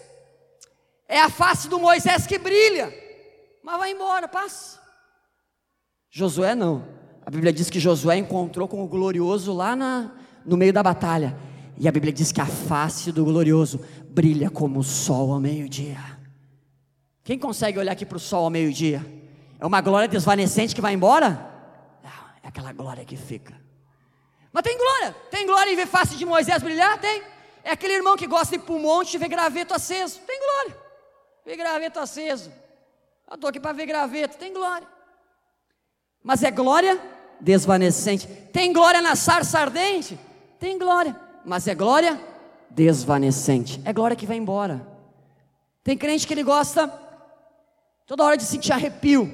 É 1.07 1.19
a 1.19 1.29
face 1.29 1.67
do 1.67 1.79
Moisés 1.79 2.25
que 2.25 2.37
brilha. 2.37 2.93
Mas 3.63 3.77
vai 3.77 3.91
embora, 3.91 4.27
passa. 4.27 4.79
Josué 6.09 6.55
não. 6.55 6.87
A 7.25 7.29
Bíblia 7.29 7.51
diz 7.51 7.69
que 7.69 7.79
Josué 7.79 8.17
encontrou 8.17 8.67
com 8.67 8.83
o 8.83 8.87
glorioso 8.87 9.53
lá 9.53 9.75
na, 9.75 10.11
no 10.45 10.55
meio 10.55 10.71
da 10.71 10.81
batalha. 10.81 11.37
E 11.77 11.87
a 11.87 11.91
Bíblia 11.91 12.13
diz 12.13 12.31
que 12.31 12.41
a 12.41 12.45
face 12.45 13.11
do 13.11 13.25
glorioso 13.25 13.81
brilha 14.09 14.49
como 14.49 14.79
o 14.79 14.83
sol 14.83 15.33
ao 15.33 15.39
meio-dia. 15.39 15.99
Quem 17.23 17.37
consegue 17.37 17.77
olhar 17.77 17.91
aqui 17.91 18.05
para 18.05 18.17
o 18.17 18.19
sol 18.19 18.45
ao 18.45 18.49
meio-dia? 18.49 19.05
É 19.59 19.65
uma 19.65 19.81
glória 19.81 20.07
desvanecente 20.07 20.73
que 20.73 20.81
vai 20.81 20.93
embora? 20.93 21.29
Não, 22.03 22.11
é 22.43 22.47
aquela 22.47 22.71
glória 22.73 23.05
que 23.05 23.15
fica. 23.15 23.53
Mas 24.51 24.63
tem 24.63 24.77
glória, 24.77 25.15
tem 25.29 25.45
glória 25.45 25.71
em 25.71 25.75
ver 25.75 25.87
face 25.87 26.15
de 26.15 26.25
Moisés 26.25 26.61
brilhar? 26.61 26.99
Tem. 26.99 27.23
É 27.63 27.71
aquele 27.71 27.93
irmão 27.93 28.17
que 28.17 28.25
gosta 28.25 28.57
de 28.57 28.63
ir 28.63 28.65
para 28.65 28.75
o 28.75 28.79
monte 28.79 29.13
e 29.13 29.17
ver 29.17 29.27
graveto 29.27 29.73
aceso. 29.73 30.19
Tem 30.21 30.39
glória. 30.39 30.77
Ver 31.45 31.55
graveto 31.55 31.99
aceso. 31.99 32.51
Eu 33.27 33.35
estou 33.35 33.49
aqui 33.49 33.59
para 33.59 33.73
ver 33.73 33.85
graveto, 33.85 34.37
tem 34.37 34.51
glória. 34.51 34.87
Mas 36.23 36.43
é 36.43 36.49
glória 36.49 36.99
desvanecente. 37.39 38.27
Tem 38.51 38.73
glória 38.73 39.01
na 39.01 39.15
sarça 39.15 39.59
ardente? 39.59 40.19
Tem 40.59 40.77
glória 40.77 41.29
mas 41.49 41.67
é 41.67 41.75
glória 41.75 42.19
desvanecente. 42.69 43.81
É 43.83 43.93
glória 43.93 44.15
que 44.15 44.25
vai 44.25 44.37
embora. 44.37 44.85
Tem 45.83 45.97
crente 45.97 46.27
que 46.27 46.33
ele 46.33 46.43
gosta 46.43 46.87
toda 48.05 48.23
hora 48.23 48.37
de 48.37 48.43
sentir 48.43 48.71
arrepio. 48.71 49.27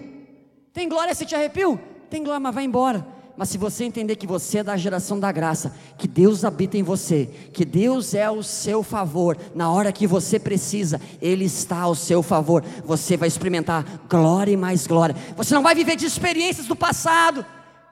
Tem 0.71 0.87
glória 0.87 1.13
sentir 1.13 1.35
arrepio? 1.35 1.77
Tem 2.09 2.23
glória, 2.23 2.39
mas 2.39 2.55
vai 2.55 2.63
embora. 2.63 3.05
Mas 3.37 3.49
se 3.49 3.57
você 3.57 3.83
entender 3.83 4.15
que 4.15 4.25
você 4.25 4.59
é 4.59 4.63
da 4.63 4.77
geração 4.77 5.19
da 5.19 5.31
graça, 5.31 5.75
que 5.97 6.07
Deus 6.07 6.45
habita 6.45 6.77
em 6.77 6.83
você, 6.83 7.29
que 7.51 7.65
Deus 7.65 8.13
é 8.13 8.29
o 8.29 8.41
seu 8.41 8.81
favor, 8.81 9.37
na 9.53 9.69
hora 9.69 9.91
que 9.91 10.07
você 10.07 10.39
precisa, 10.39 11.01
Ele 11.21 11.45
está 11.45 11.81
ao 11.81 11.95
seu 11.95 12.23
favor, 12.23 12.63
você 12.85 13.17
vai 13.17 13.27
experimentar 13.27 13.85
glória 14.09 14.51
e 14.51 14.57
mais 14.57 14.87
glória. 14.87 15.15
Você 15.35 15.53
não 15.53 15.63
vai 15.63 15.75
viver 15.75 15.95
de 15.95 16.05
experiências 16.05 16.67
do 16.67 16.75
passado, 16.75 17.45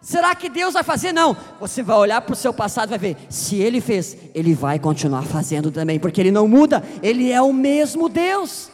Será 0.03 0.35
que 0.35 0.49
Deus 0.49 0.73
vai 0.73 0.83
fazer? 0.83 1.13
Não. 1.13 1.35
Você 1.61 1.81
vai 1.81 1.95
olhar 1.95 2.19
para 2.19 2.33
o 2.33 2.35
seu 2.35 2.53
passado 2.53 2.89
e 2.89 2.97
vai 2.97 2.99
ver. 2.99 3.17
Se 3.29 3.55
Ele 3.55 3.79
fez, 3.79 4.17
Ele 4.35 4.53
vai 4.53 4.77
continuar 4.77 5.21
fazendo 5.23 5.71
também, 5.71 5.97
porque 5.97 6.19
Ele 6.19 6.29
não 6.29 6.45
muda. 6.45 6.83
Ele 7.01 7.31
é 7.31 7.41
o 7.41 7.53
mesmo 7.53 8.09
Deus. 8.09 8.69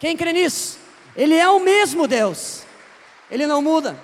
Quem 0.00 0.16
crê 0.16 0.32
nisso? 0.32 0.78
Ele 1.14 1.34
é 1.34 1.46
o 1.46 1.60
mesmo 1.60 2.08
Deus. 2.08 2.62
Ele 3.30 3.46
não 3.46 3.60
muda. 3.60 3.98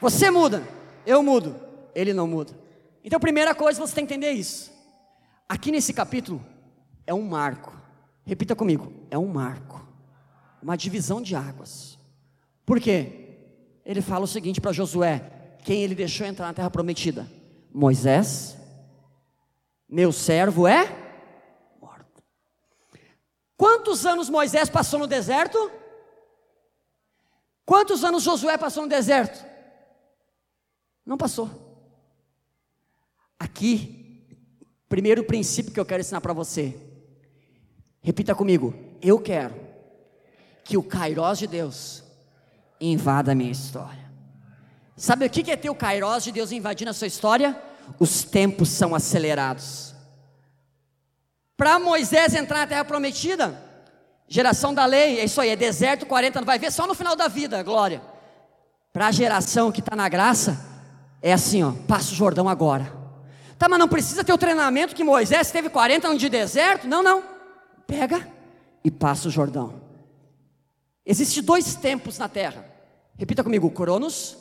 Você 0.00 0.30
muda, 0.30 0.62
eu 1.06 1.22
mudo. 1.22 1.54
Ele 1.94 2.12
não 2.12 2.26
muda. 2.26 2.52
Então, 3.02 3.18
primeira 3.18 3.54
coisa 3.54 3.80
você 3.80 3.94
tem 3.94 4.06
que 4.06 4.14
entender 4.14 4.32
isso. 4.32 4.70
Aqui 5.48 5.72
nesse 5.72 5.92
capítulo 5.92 6.44
é 7.06 7.14
um 7.14 7.22
marco. 7.22 7.76
Repita 8.24 8.54
comigo: 8.54 8.92
é 9.10 9.18
um 9.18 9.26
marco, 9.26 9.84
uma 10.62 10.76
divisão 10.76 11.20
de 11.20 11.34
águas. 11.34 11.98
Por 12.64 12.80
quê? 12.80 13.28
Ele 13.84 14.00
fala 14.00 14.24
o 14.24 14.28
seguinte 14.28 14.60
para 14.60 14.72
Josué: 14.72 15.56
quem 15.64 15.82
ele 15.82 15.94
deixou 15.94 16.26
entrar 16.26 16.46
na 16.46 16.54
terra 16.54 16.70
prometida? 16.70 17.26
Moisés, 17.72 18.56
meu 19.88 20.12
servo 20.12 20.68
é 20.68 20.86
morto. 21.80 22.22
Quantos 23.56 24.06
anos 24.06 24.28
Moisés 24.28 24.68
passou 24.68 25.00
no 25.00 25.06
deserto? 25.06 25.70
Quantos 27.64 28.04
anos 28.04 28.22
Josué 28.22 28.56
passou 28.56 28.84
no 28.84 28.88
deserto? 28.88 29.49
Não 31.10 31.18
passou. 31.18 31.50
Aqui, 33.36 34.24
primeiro 34.88 35.24
princípio 35.24 35.72
que 35.72 35.80
eu 35.80 35.84
quero 35.84 36.02
ensinar 36.02 36.20
para 36.20 36.32
você. 36.32 36.76
Repita 38.00 38.32
comigo. 38.32 38.72
Eu 39.02 39.18
quero 39.18 39.56
que 40.62 40.76
o 40.76 40.84
Kairós 40.84 41.40
de 41.40 41.48
Deus 41.48 42.04
invada 42.80 43.32
a 43.32 43.34
minha 43.34 43.50
história. 43.50 44.08
Sabe 44.96 45.26
o 45.26 45.30
que 45.30 45.50
é 45.50 45.56
ter 45.56 45.68
o 45.68 45.74
Kairos 45.74 46.22
de 46.22 46.30
Deus 46.30 46.52
invadindo 46.52 46.92
a 46.92 46.94
sua 46.94 47.08
história? 47.08 47.60
Os 47.98 48.22
tempos 48.22 48.68
são 48.68 48.94
acelerados. 48.94 49.92
Para 51.56 51.80
Moisés 51.80 52.36
entrar 52.36 52.58
na 52.58 52.66
terra 52.68 52.84
prometida, 52.84 53.60
geração 54.28 54.72
da 54.72 54.86
lei, 54.86 55.18
é 55.18 55.24
isso 55.24 55.40
aí, 55.40 55.48
é 55.48 55.56
deserto 55.56 56.06
40 56.06 56.42
vai 56.42 56.60
ver 56.60 56.70
só 56.70 56.86
no 56.86 56.94
final 56.94 57.16
da 57.16 57.26
vida, 57.26 57.64
glória. 57.64 58.00
Para 58.92 59.08
a 59.08 59.12
geração 59.12 59.72
que 59.72 59.80
está 59.80 59.96
na 59.96 60.08
graça, 60.08 60.69
é 61.22 61.32
assim, 61.32 61.62
ó, 61.62 61.72
passa 61.86 62.12
o 62.12 62.14
Jordão 62.14 62.48
agora. 62.48 62.92
Tá, 63.58 63.68
mas 63.68 63.78
não 63.78 63.88
precisa 63.88 64.24
ter 64.24 64.32
o 64.32 64.38
treinamento 64.38 64.94
que 64.94 65.04
Moisés 65.04 65.50
teve 65.50 65.68
40 65.68 66.08
anos 66.08 66.20
de 66.20 66.28
deserto? 66.28 66.88
Não, 66.88 67.02
não. 67.02 67.22
Pega 67.86 68.26
e 68.82 68.90
passa 68.90 69.28
o 69.28 69.30
Jordão. 69.30 69.82
Existem 71.04 71.42
dois 71.42 71.74
tempos 71.74 72.18
na 72.18 72.28
terra. 72.28 72.64
Repita 73.18 73.44
comigo: 73.44 73.66
o 73.66 73.70
Cronos 73.70 74.38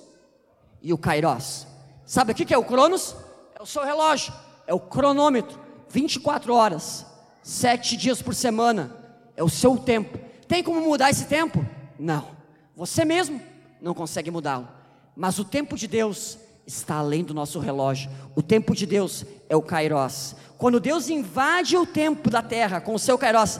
e 0.81 0.93
o 0.93 0.97
Kairos. 0.97 1.67
Sabe 2.05 2.31
o 2.31 2.35
que 2.35 2.53
é 2.53 2.57
o 2.57 2.63
Cronos? 2.63 3.15
É 3.59 3.61
o 3.61 3.65
seu 3.65 3.83
relógio, 3.83 4.33
é 4.65 4.73
o 4.73 4.79
cronômetro, 4.79 5.59
24 5.89 6.53
horas, 6.53 7.05
7 7.43 7.97
dias 7.97 8.21
por 8.21 8.33
semana, 8.33 8.95
é 9.35 9.43
o 9.43 9.49
seu 9.49 9.77
tempo. 9.77 10.17
Tem 10.47 10.63
como 10.63 10.79
mudar 10.79 11.09
esse 11.09 11.25
tempo? 11.25 11.65
Não. 11.99 12.29
Você 12.73 13.03
mesmo 13.03 13.41
não 13.81 13.93
consegue 13.93 14.31
mudá-lo. 14.31 14.67
Mas 15.13 15.39
o 15.39 15.43
tempo 15.43 15.75
de 15.75 15.87
Deus 15.87 16.37
está 16.69 16.95
além 16.95 17.23
do 17.23 17.33
nosso 17.33 17.59
relógio. 17.59 18.09
O 18.35 18.41
tempo 18.41 18.75
de 18.75 18.85
Deus 18.85 19.25
é 19.49 19.55
o 19.55 19.61
Kairos. 19.61 20.35
Quando 20.57 20.79
Deus 20.79 21.09
invade 21.09 21.75
o 21.75 21.85
tempo 21.85 22.29
da 22.29 22.41
terra 22.41 22.79
com 22.79 22.93
o 22.93 22.99
seu 22.99 23.17
Kairos, 23.17 23.59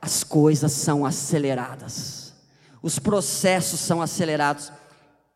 as 0.00 0.22
coisas 0.22 0.72
são 0.72 1.04
aceleradas. 1.04 2.34
Os 2.82 2.98
processos 2.98 3.80
são 3.80 4.00
acelerados. 4.00 4.70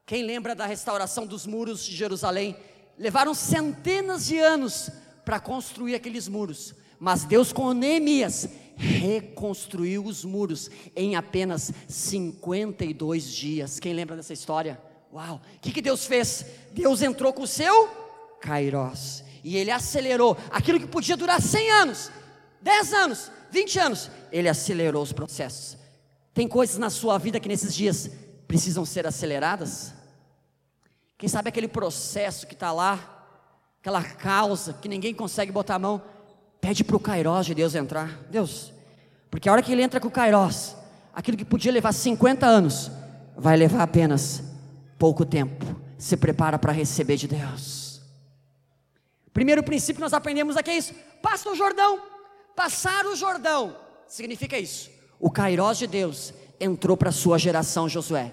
Quem 0.06 0.22
lembra 0.22 0.54
da 0.54 0.66
restauração 0.66 1.26
dos 1.26 1.46
muros 1.46 1.84
de 1.84 1.96
Jerusalém? 1.96 2.56
Levaram 2.98 3.34
centenas 3.34 4.26
de 4.26 4.38
anos 4.38 4.90
para 5.24 5.40
construir 5.40 5.94
aqueles 5.94 6.28
muros, 6.28 6.74
mas 6.98 7.24
Deus 7.24 7.52
com 7.52 7.72
Neemias 7.72 8.46
reconstruiu 8.76 10.04
os 10.04 10.24
muros 10.24 10.70
em 10.94 11.16
apenas 11.16 11.72
52 11.88 13.32
dias. 13.32 13.80
Quem 13.80 13.94
lembra 13.94 14.16
dessa 14.16 14.32
história? 14.32 14.78
Uau! 15.14 15.36
O 15.36 15.60
que, 15.60 15.70
que 15.70 15.80
Deus 15.80 16.06
fez? 16.06 16.44
Deus 16.72 17.00
entrou 17.00 17.32
com 17.32 17.42
o 17.42 17.46
seu 17.46 17.88
Kairos 18.40 19.22
e 19.44 19.56
ele 19.56 19.70
acelerou 19.70 20.36
aquilo 20.50 20.80
que 20.80 20.88
podia 20.88 21.16
durar 21.16 21.40
100 21.40 21.70
anos, 21.70 22.10
10 22.60 22.92
anos, 22.94 23.30
20 23.48 23.78
anos. 23.78 24.10
Ele 24.32 24.48
acelerou 24.48 25.00
os 25.00 25.12
processos. 25.12 25.78
Tem 26.32 26.48
coisas 26.48 26.78
na 26.78 26.90
sua 26.90 27.16
vida 27.16 27.38
que 27.38 27.46
nesses 27.46 27.72
dias 27.72 28.10
precisam 28.48 28.84
ser 28.84 29.06
aceleradas? 29.06 29.94
Quem 31.16 31.28
sabe 31.28 31.48
aquele 31.48 31.68
processo 31.68 32.44
que 32.44 32.54
está 32.54 32.72
lá, 32.72 32.98
aquela 33.80 34.02
causa 34.02 34.72
que 34.72 34.88
ninguém 34.88 35.14
consegue 35.14 35.52
botar 35.52 35.76
a 35.76 35.78
mão, 35.78 36.02
pede 36.60 36.82
para 36.82 36.96
o 36.96 37.00
Kairos 37.00 37.46
de 37.46 37.54
Deus 37.54 37.76
entrar. 37.76 38.18
Deus, 38.30 38.72
porque 39.30 39.48
a 39.48 39.52
hora 39.52 39.62
que 39.62 39.70
ele 39.70 39.82
entra 39.82 40.00
com 40.00 40.08
o 40.08 40.10
Kairos, 40.10 40.74
aquilo 41.14 41.36
que 41.36 41.44
podia 41.44 41.70
levar 41.70 41.92
50 41.92 42.44
anos, 42.44 42.90
vai 43.36 43.56
levar 43.56 43.84
apenas 43.84 44.53
pouco 44.98 45.24
tempo. 45.24 45.64
Se 45.98 46.16
prepara 46.16 46.58
para 46.58 46.72
receber 46.72 47.16
de 47.16 47.28
Deus. 47.28 48.02
Primeiro 49.32 49.62
princípio 49.62 49.96
que 49.96 50.00
nós 50.00 50.12
aprendemos 50.12 50.56
aqui 50.56 50.70
é 50.70 50.76
isso: 50.76 50.94
passa 51.22 51.50
o 51.50 51.54
Jordão. 51.54 52.00
Passar 52.54 53.04
o 53.06 53.16
Jordão 53.16 53.76
significa 54.06 54.58
isso. 54.58 54.90
O 55.18 55.30
Kairos 55.30 55.78
de 55.78 55.86
Deus 55.86 56.32
entrou 56.60 56.96
para 56.96 57.08
a 57.08 57.12
sua 57.12 57.38
geração, 57.38 57.88
Josué. 57.88 58.32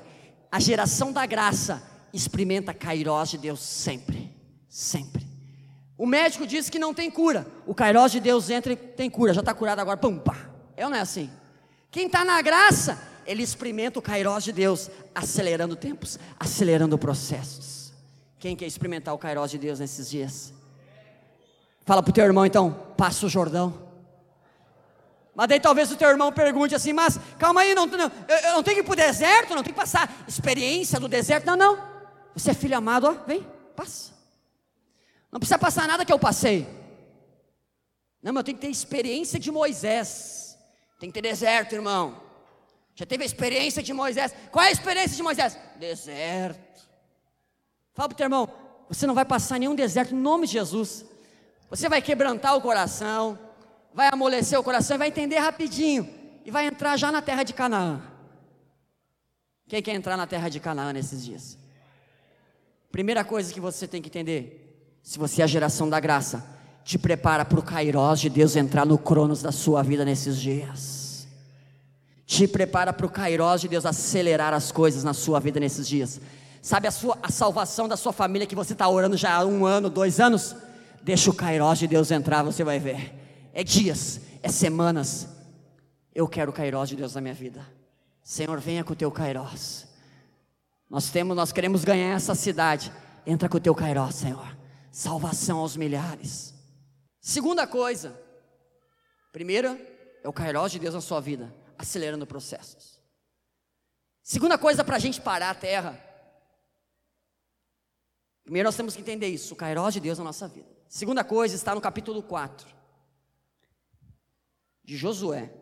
A 0.52 0.60
geração 0.60 1.12
da 1.12 1.26
graça 1.26 1.82
experimenta 2.14 2.74
Kairos 2.74 3.30
de 3.30 3.38
Deus 3.38 3.60
sempre, 3.62 4.36
sempre. 4.68 5.26
O 5.98 6.06
médico 6.06 6.46
diz 6.46 6.70
que 6.70 6.80
não 6.80 6.94
tem 6.94 7.10
cura. 7.10 7.48
O 7.66 7.74
Kairos 7.74 8.12
de 8.12 8.20
Deus 8.20 8.50
entra 8.50 8.74
e 8.74 8.76
tem 8.76 9.10
cura. 9.10 9.34
Já 9.34 9.42
está 9.42 9.54
curado 9.54 9.80
agora. 9.80 9.98
Pum, 9.98 10.18
pá. 10.18 10.50
É 10.76 10.84
ou 10.84 10.90
não 10.90 10.98
é 10.98 11.02
assim? 11.02 11.30
Quem 11.92 12.08
está 12.08 12.26
na 12.26 12.42
graça, 12.42 13.00
ele 13.26 13.44
experimenta 13.44 14.00
o 14.00 14.02
Kairos 14.02 14.44
de 14.44 14.52
Deus, 14.52 14.90
acelerando 15.14 15.76
tempos, 15.76 16.20
acelerando 16.40 16.98
processos. 16.98 17.94
Quem 18.40 18.56
quer 18.56 18.66
experimentar 18.66 19.14
o 19.14 19.18
Kairos 19.18 19.52
de 19.52 19.58
Deus 19.58 19.80
nesses 19.80 20.10
dias? 20.10 20.54
Fala 21.86 22.02
para 22.02 22.10
o 22.10 22.14
teu 22.14 22.26
irmão 22.26 22.46
então, 22.46 22.72
passa 22.98 23.26
o 23.26 23.30
Jordão. 23.30 23.90
Mas 25.34 25.48
daí 25.48 25.60
talvez 25.60 25.92
o 25.92 25.96
teu 25.96 26.10
irmão 26.10 26.32
pergunte 26.32 26.76
assim, 26.76 26.94
mas 26.94 27.20
calma 27.40 27.62
aí, 27.62 27.74
não, 27.74 27.86
não, 27.86 28.12
eu 28.44 28.54
não 28.54 28.64
tenho 28.64 28.78
que 28.78 28.82
ir 28.82 28.84
para 28.84 28.94
o 28.94 28.96
deserto, 28.96 29.56
não 29.56 29.64
tenho 29.64 29.74
que 29.74 29.80
passar 29.80 30.24
experiência 30.28 31.00
do 31.00 31.08
deserto. 31.08 31.46
Não, 31.46 31.56
não. 31.56 31.92
Você 32.36 32.52
é 32.52 32.54
filho 32.54 32.78
amado, 32.78 33.08
ó, 33.08 33.26
vem, 33.26 33.46
passa. 33.76 34.12
Não 35.32 35.40
precisa 35.40 35.58
passar 35.58 35.88
nada 35.88 36.06
que 36.06 36.12
eu 36.12 36.20
passei. 36.20 36.68
Não, 38.22 38.34
mas 38.34 38.42
eu 38.42 38.46
tenho 38.46 38.58
que 38.58 38.66
ter 38.66 38.72
experiência 38.72 39.40
de 39.40 39.50
Moisés. 39.50 40.58
Tem 41.00 41.10
que 41.10 41.14
ter 41.14 41.28
deserto, 41.28 41.74
irmão. 41.74 42.22
Já 42.96 43.06
teve 43.06 43.24
a 43.24 43.26
experiência 43.26 43.82
de 43.82 43.94
Moisés. 43.94 44.34
Qual 44.52 44.64
é 44.64 44.70
a 44.70 44.72
experiência 44.72 45.16
de 45.16 45.24
Moisés? 45.24 45.58
Deserto. 45.80 46.82
Fala 47.94 48.10
para 48.10 48.14
o 48.14 48.18
teu 48.18 48.26
irmão, 48.26 48.50
você 48.88 49.08
não 49.08 49.16
vai 49.16 49.26
passar 49.26 49.60
nenhum 49.60 49.76
deserto 49.76 50.14
em 50.14 50.18
nome 50.18 50.48
de 50.48 50.54
Jesus. 50.54 51.06
Você 51.70 51.88
vai 51.88 52.02
quebrantar 52.02 52.56
o 52.56 52.62
coração, 52.62 53.40
vai 53.94 54.10
amolecer 54.12 54.60
o 54.60 54.64
coração 54.64 54.96
e 54.96 55.00
vai 55.00 55.08
entender 55.08 55.38
rapidinho. 55.40 56.08
E 56.44 56.52
vai 56.52 56.66
entrar 56.66 56.98
já 56.98 57.12
na 57.12 57.22
terra 57.22 57.44
de 57.44 57.54
Canaã. 57.54 58.02
Quem 59.68 59.82
quer 59.82 59.94
entrar 59.94 60.18
na 60.18 60.28
terra 60.28 60.50
de 60.50 60.60
Canaã 60.60 60.92
nesses 60.92 61.24
dias? 61.24 61.58
Primeira 62.92 63.24
coisa 63.24 63.54
que 63.54 63.62
você 63.62 63.88
tem 63.88 64.02
que 64.02 64.10
entender: 64.10 64.98
se 65.02 65.18
você 65.18 65.42
é 65.42 65.46
a 65.46 65.48
geração 65.48 65.90
da 65.90 66.00
graça, 66.00 66.46
te 66.84 66.98
prepara 66.98 67.46
para 67.46 67.60
o 67.60 67.64
Kairos 67.64 68.20
de 68.20 68.30
Deus 68.30 68.56
entrar 68.56 68.86
no 68.86 68.98
cronos 68.98 69.42
da 69.42 69.52
sua 69.52 69.82
vida 69.82 70.04
nesses 70.04 70.38
dias. 70.38 71.01
Te 72.32 72.48
prepara 72.48 72.94
para 72.94 73.06
o 73.06 73.10
Kairos 73.10 73.60
de 73.60 73.68
Deus 73.68 73.86
acelerar 73.86 74.54
as 74.54 74.72
coisas 74.72 75.04
na 75.04 75.14
sua 75.14 75.38
vida 75.38 75.60
nesses 75.60 75.86
dias. 75.86 76.22
Sabe 76.62 76.88
a, 76.88 76.92
sua, 76.92 77.20
a 77.22 77.30
salvação 77.30 77.90
da 77.90 77.98
sua 77.98 78.14
família 78.14 78.48
que 78.48 78.56
você 78.56 78.72
está 78.72 78.88
orando 78.88 79.18
já 79.18 79.34
há 79.34 79.46
um 79.46 79.66
ano, 79.66 79.90
dois 79.90 80.18
anos? 80.18 80.56
Deixa 81.04 81.30
o 81.30 81.34
Kairos 81.34 81.80
de 81.80 81.88
Deus 81.88 82.10
entrar, 82.10 82.42
você 82.42 82.64
vai 82.64 82.80
ver. 82.80 83.14
É 83.52 83.66
dias, 83.66 84.22
é 84.42 84.48
semanas. 84.48 85.28
Eu 86.16 86.26
quero 86.26 86.52
o 86.52 86.54
Kairos 86.54 86.88
de 86.88 86.96
Deus 86.96 87.16
na 87.16 87.20
minha 87.20 87.34
vida. 87.34 87.68
Senhor, 88.24 88.58
venha 88.62 88.86
com 88.86 88.94
o 88.94 88.96
teu 88.96 89.12
Kairos. 89.12 89.86
Nós 90.90 91.10
temos, 91.10 91.36
nós 91.36 91.52
queremos 91.52 91.84
ganhar 91.84 92.16
essa 92.16 92.34
cidade. 92.34 92.94
Entra 93.28 93.50
com 93.50 93.58
o 93.58 93.60
teu 93.60 93.76
Kairos, 93.76 94.16
Senhor. 94.16 94.58
Salvação 94.90 95.58
aos 95.58 95.76
milhares. 95.76 96.54
Segunda 97.20 97.68
coisa. 97.68 98.18
Primeira 99.34 99.78
é 100.24 100.30
o 100.30 100.32
Kairos 100.32 100.72
de 100.72 100.80
Deus 100.80 100.94
na 100.94 101.02
sua 101.02 101.20
vida, 101.20 101.54
acelerando 101.82 102.26
processos. 102.26 103.00
Segunda 104.24 104.58
coisa 104.58 104.84
para 104.84 104.96
a 104.96 105.00
gente 105.00 105.20
parar 105.20 105.50
a 105.50 105.56
terra. 105.56 106.00
Primeiro 108.44 108.68
nós 108.68 108.76
temos 108.76 108.96
que 108.96 109.02
entender 109.02 109.28
isso, 109.28 109.54
o 109.54 109.58
Kairos 109.58 109.94
de 109.94 110.00
Deus 110.00 110.18
na 110.18 110.24
nossa 110.24 110.48
vida. 110.48 110.70
Segunda 110.88 111.24
coisa 111.24 111.56
está 111.56 111.76
no 111.76 111.82
capítulo 111.82 112.22
4 112.24 112.68
de 114.84 114.98
Josué. 114.98 115.54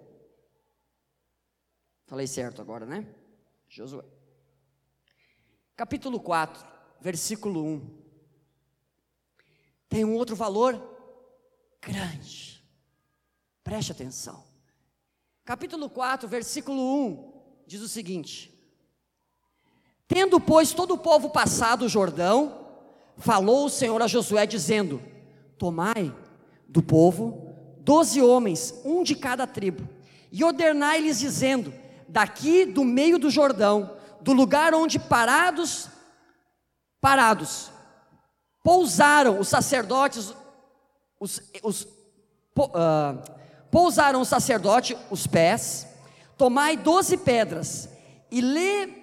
Falei 2.05 2.27
certo 2.27 2.61
agora, 2.61 2.85
né? 2.85 3.05
Josué 3.67 4.19
capítulo 5.79 6.19
4, 6.19 6.67
versículo 6.99 7.63
1. 7.63 8.03
Tem 9.87 10.03
um 10.03 10.13
outro 10.15 10.35
valor 10.35 10.75
grande. 11.81 12.61
Preste 13.63 13.93
atenção. 13.93 14.43
Capítulo 15.49 15.89
4, 15.89 16.27
versículo 16.27 16.79
1 16.79 17.33
diz 17.65 17.81
o 17.81 17.89
seguinte: 17.89 18.53
Tendo, 20.07 20.39
pois, 20.39 20.73
todo 20.73 20.93
o 20.93 20.97
povo 20.99 21.31
passado 21.31 21.85
o 21.85 21.89
Jordão, 21.89 22.67
falou 23.17 23.65
o 23.65 23.69
Senhor 23.69 23.99
a 23.99 24.05
Josué, 24.05 24.45
dizendo: 24.45 25.01
Tomai 25.57 26.15
do 26.67 26.83
povo 26.83 27.51
doze 27.79 28.21
homens, 28.21 28.75
um 28.85 29.01
de 29.01 29.15
cada 29.15 29.47
tribo, 29.47 29.89
e 30.31 30.43
ordenai-lhes, 30.43 31.17
dizendo: 31.17 31.73
Daqui 32.07 32.63
do 32.63 32.85
meio 32.85 33.17
do 33.17 33.31
Jordão, 33.31 33.97
do 34.21 34.33
lugar 34.33 34.75
onde 34.75 34.99
parados, 34.99 35.89
parados, 37.01 37.71
pousaram 38.63 39.39
os 39.39 39.47
sacerdotes, 39.47 40.31
os, 41.19 41.41
os 41.63 41.87
uh, 42.55 43.38
pousaram 43.71 44.21
o 44.21 44.25
sacerdote 44.25 44.97
os 45.09 45.27
pés, 45.27 45.87
tomai 46.37 46.77
doze 46.77 47.17
pedras 47.17 47.89
e, 48.31 48.41
le, 48.41 48.93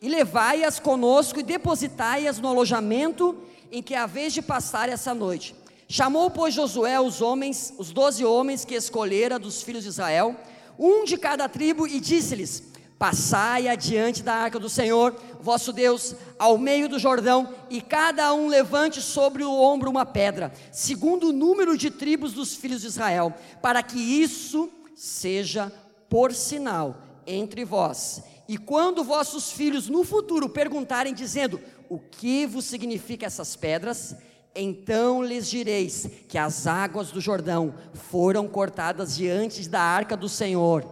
e 0.00 0.08
levai-as 0.08 0.78
conosco 0.78 1.40
e 1.40 1.42
depositai-as 1.42 2.38
no 2.38 2.48
alojamento 2.48 3.36
em 3.70 3.82
que 3.82 3.94
a 3.94 4.06
vez 4.06 4.32
de 4.32 4.42
passar 4.42 4.88
essa 4.88 5.14
noite. 5.14 5.54
Chamou, 5.88 6.30
pois, 6.30 6.54
Josué 6.54 6.98
os 7.00 7.20
homens, 7.20 7.74
os 7.78 7.92
doze 7.92 8.24
homens 8.24 8.64
que 8.64 8.74
escolhera 8.74 9.38
dos 9.38 9.62
filhos 9.62 9.82
de 9.82 9.90
Israel, 9.90 10.36
um 10.78 11.04
de 11.04 11.16
cada 11.16 11.48
tribo, 11.48 11.86
e 11.86 12.00
disse-lhes: 12.00 12.71
Passai 13.02 13.66
adiante 13.66 14.22
da 14.22 14.32
arca 14.32 14.60
do 14.60 14.68
Senhor, 14.68 15.20
vosso 15.40 15.72
Deus, 15.72 16.14
ao 16.38 16.56
meio 16.56 16.88
do 16.88 17.00
Jordão, 17.00 17.52
e 17.68 17.80
cada 17.80 18.32
um 18.32 18.46
levante 18.46 19.02
sobre 19.02 19.42
o 19.42 19.50
ombro 19.50 19.90
uma 19.90 20.06
pedra, 20.06 20.52
segundo 20.70 21.30
o 21.30 21.32
número 21.32 21.76
de 21.76 21.90
tribos 21.90 22.32
dos 22.32 22.54
filhos 22.54 22.82
de 22.82 22.86
Israel, 22.86 23.34
para 23.60 23.82
que 23.82 23.98
isso 23.98 24.70
seja 24.94 25.72
por 26.08 26.32
sinal 26.32 26.96
entre 27.26 27.64
vós. 27.64 28.22
E 28.46 28.56
quando 28.56 29.02
vossos 29.02 29.50
filhos 29.50 29.88
no 29.88 30.04
futuro 30.04 30.48
perguntarem, 30.48 31.12
dizendo: 31.12 31.60
O 31.88 31.98
que 31.98 32.46
vos 32.46 32.66
significa 32.66 33.26
essas 33.26 33.56
pedras? 33.56 34.14
Então 34.54 35.24
lhes 35.24 35.50
direis 35.50 36.08
que 36.28 36.38
as 36.38 36.68
águas 36.68 37.10
do 37.10 37.20
Jordão 37.20 37.74
foram 37.94 38.46
cortadas 38.46 39.16
diante 39.16 39.68
da 39.68 39.80
arca 39.80 40.16
do 40.16 40.28
Senhor, 40.28 40.84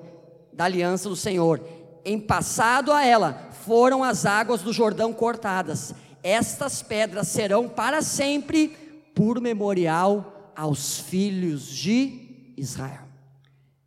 da 0.53 0.65
aliança 0.65 1.09
do 1.09 1.15
Senhor 1.15 1.79
em 2.05 2.19
passado 2.19 2.93
a 2.93 3.05
ela 3.05 3.51
foram 3.65 4.03
as 4.03 4.27
águas 4.27 4.63
do 4.63 4.73
Jordão 4.73 5.13
cortadas. 5.13 5.95
Estas 6.23 6.83
pedras 6.83 7.29
serão 7.29 7.69
para 7.69 8.03
sempre 8.03 8.69
por 9.15 9.41
memorial 9.41 10.53
aos 10.57 10.99
filhos 11.01 11.67
de 11.69 12.53
Israel. 12.57 13.05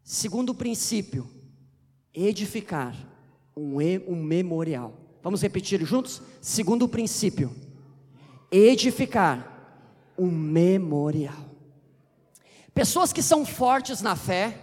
Segundo 0.03 0.53
princípio, 0.53 1.29
edificar 2.13 2.95
um, 3.55 3.77
um 4.07 4.21
memorial. 4.23 4.93
Vamos 5.21 5.41
repetir 5.41 5.83
juntos? 5.85 6.21
Segundo 6.41 6.87
princípio, 6.87 7.55
edificar 8.51 9.49
um 10.17 10.29
memorial. 10.29 11.45
Pessoas 12.73 13.13
que 13.13 13.21
são 13.21 13.45
fortes 13.45 14.01
na 14.01 14.15
fé, 14.15 14.57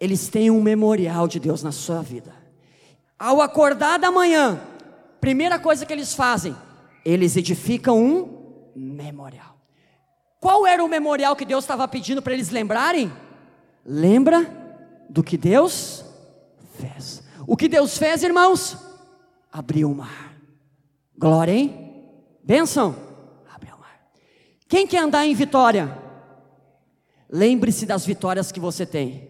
eles 0.00 0.28
têm 0.28 0.50
um 0.50 0.62
memorial 0.62 1.26
de 1.26 1.40
Deus 1.40 1.62
na 1.62 1.72
sua 1.72 2.00
vida. 2.02 2.37
Ao 3.18 3.40
acordar 3.40 3.98
da 3.98 4.10
manhã, 4.10 4.60
primeira 5.20 5.58
coisa 5.58 5.84
que 5.84 5.92
eles 5.92 6.14
fazem, 6.14 6.54
eles 7.04 7.36
edificam 7.36 7.98
um 7.98 8.70
memorial. 8.76 9.58
Qual 10.40 10.66
era 10.66 10.84
o 10.84 10.88
memorial 10.88 11.34
que 11.34 11.44
Deus 11.44 11.64
estava 11.64 11.88
pedindo 11.88 12.22
para 12.22 12.32
eles 12.32 12.50
lembrarem? 12.50 13.12
Lembra 13.84 14.46
do 15.10 15.22
que 15.22 15.36
Deus 15.36 16.04
fez. 16.78 17.22
O 17.46 17.56
que 17.56 17.68
Deus 17.68 17.98
fez, 17.98 18.22
irmãos? 18.22 18.76
Abriu 19.50 19.90
o 19.90 19.94
mar. 19.94 20.36
Glória, 21.16 21.52
hein? 21.52 22.04
Bênção. 22.44 22.94
Abriu 23.52 23.74
o 23.74 23.80
mar. 23.80 24.00
Quem 24.68 24.86
quer 24.86 24.98
andar 24.98 25.26
em 25.26 25.34
vitória? 25.34 25.98
Lembre-se 27.28 27.84
das 27.84 28.06
vitórias 28.06 28.52
que 28.52 28.60
você 28.60 28.86
tem. 28.86 29.28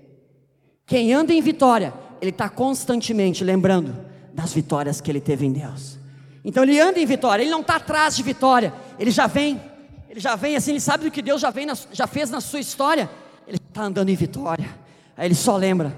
Quem 0.85 1.15
anda 1.15 1.33
em 1.33 1.41
vitória, 1.41 1.95
ele 2.21 2.31
está 2.31 2.49
constantemente 2.49 3.45
lembrando 3.45 3.97
das 4.33 4.53
vitórias 4.53 5.01
que 5.01 5.11
ele 5.11 5.21
teve 5.21 5.47
em 5.47 5.53
Deus. 5.53 5.99
Então 6.45 6.63
ele 6.63 6.79
anda 6.79 6.99
em 6.99 7.07
vitória, 7.07 7.43
ele 7.43 7.51
não 7.51 7.61
está 7.61 7.77
atrás 7.77 8.17
de 8.17 8.23
vitória, 8.23 8.73
ele 8.99 9.11
já 9.11 9.27
vem, 9.27 9.61
ele 10.09 10.21
já 10.21 10.37
vem 10.37 10.57
assim, 10.57 10.71
ele 10.73 10.81
sabe 10.81 11.05
do 11.05 11.11
que 11.11 11.21
Deus 11.21 11.41
já, 11.41 11.51
vem 11.51 11.67
na, 11.67 11.75
já 11.93 12.07
fez 12.07 12.31
na 12.31 12.41
sua 12.41 12.61
história, 12.61 13.11
ele 13.47 13.59
está 13.59 13.83
andando 13.83 14.09
em 14.09 14.15
vitória. 14.15 14.69
Aí 15.17 15.27
ele 15.27 15.35
só 15.35 15.57
lembra: 15.57 15.95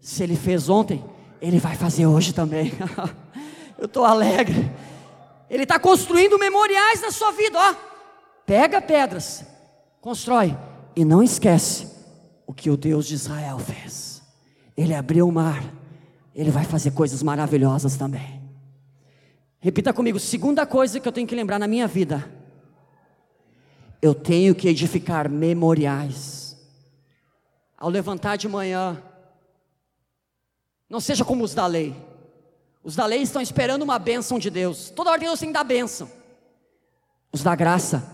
se 0.00 0.22
ele 0.22 0.36
fez 0.36 0.68
ontem, 0.68 1.04
ele 1.40 1.58
vai 1.58 1.76
fazer 1.76 2.06
hoje 2.06 2.32
também. 2.32 2.72
Eu 3.78 3.86
estou 3.86 4.04
alegre. 4.04 4.70
Ele 5.48 5.62
está 5.62 5.78
construindo 5.78 6.38
memoriais 6.38 7.00
na 7.00 7.10
sua 7.10 7.30
vida, 7.30 7.58
ó. 7.58 7.74
Pega 8.44 8.80
pedras, 8.80 9.44
constrói 10.00 10.56
e 10.96 11.04
não 11.04 11.22
esquece 11.22 11.86
o 12.46 12.52
que 12.52 12.70
o 12.70 12.76
Deus 12.76 13.06
de 13.06 13.14
Israel 13.14 13.58
fez. 13.58 14.07
Ele 14.78 14.94
abriu 14.94 15.26
o 15.26 15.32
mar, 15.32 15.74
ele 16.32 16.52
vai 16.52 16.62
fazer 16.62 16.92
coisas 16.92 17.20
maravilhosas 17.20 17.96
também. 17.96 18.40
Repita 19.58 19.92
comigo, 19.92 20.20
segunda 20.20 20.64
coisa 20.64 21.00
que 21.00 21.08
eu 21.08 21.10
tenho 21.10 21.26
que 21.26 21.34
lembrar 21.34 21.58
na 21.58 21.66
minha 21.66 21.88
vida. 21.88 22.30
Eu 24.00 24.14
tenho 24.14 24.54
que 24.54 24.68
edificar 24.68 25.28
memoriais. 25.28 26.56
Ao 27.76 27.88
levantar 27.88 28.36
de 28.36 28.46
manhã, 28.46 29.02
não 30.88 31.00
seja 31.00 31.24
como 31.24 31.42
os 31.42 31.54
da 31.54 31.66
lei. 31.66 31.92
Os 32.84 32.94
da 32.94 33.04
lei 33.04 33.22
estão 33.22 33.42
esperando 33.42 33.82
uma 33.82 33.98
bênção 33.98 34.38
de 34.38 34.48
Deus. 34.48 34.90
Toda 34.90 35.10
hora 35.10 35.18
Deus 35.18 35.40
tem 35.40 35.48
que 35.48 35.54
dar 35.54 35.64
bênção. 35.64 36.08
Os 37.32 37.42
da 37.42 37.56
graça 37.56 38.08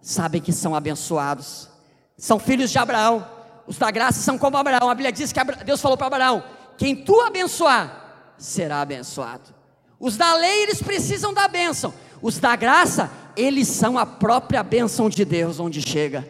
sabem 0.00 0.40
que 0.40 0.50
são 0.50 0.74
abençoados. 0.74 1.68
São 2.16 2.38
filhos 2.38 2.70
de 2.70 2.78
Abraão. 2.78 3.35
Os 3.66 3.78
da 3.78 3.90
graça 3.90 4.20
são 4.20 4.38
como 4.38 4.56
Abraão. 4.56 4.88
A 4.88 4.94
Bíblia 4.94 5.12
diz 5.12 5.32
que 5.32 5.40
Deus 5.64 5.80
falou 5.80 5.96
para 5.96 6.06
Abraão: 6.06 6.44
quem 6.76 6.94
tu 6.94 7.20
abençoar, 7.20 8.34
será 8.38 8.80
abençoado. 8.80 9.54
Os 9.98 10.16
da 10.16 10.34
lei, 10.34 10.64
eles 10.64 10.82
precisam 10.82 11.32
da 11.32 11.48
bênção. 11.48 11.92
Os 12.20 12.38
da 12.38 12.54
graça, 12.54 13.10
eles 13.36 13.68
são 13.68 13.98
a 13.98 14.06
própria 14.06 14.62
bênção 14.62 15.08
de 15.08 15.24
Deus 15.24 15.58
onde 15.58 15.80
chega. 15.86 16.28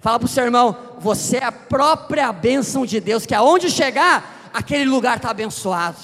Fala 0.00 0.18
para 0.18 0.26
o 0.26 0.28
seu 0.28 0.44
irmão, 0.44 0.76
você 0.98 1.36
é 1.38 1.44
a 1.44 1.52
própria 1.52 2.32
bênção 2.32 2.86
de 2.86 3.00
Deus, 3.00 3.26
que 3.26 3.34
aonde 3.34 3.70
chegar, 3.70 4.50
aquele 4.52 4.84
lugar 4.84 5.18
está 5.18 5.30
abençoado. 5.30 5.98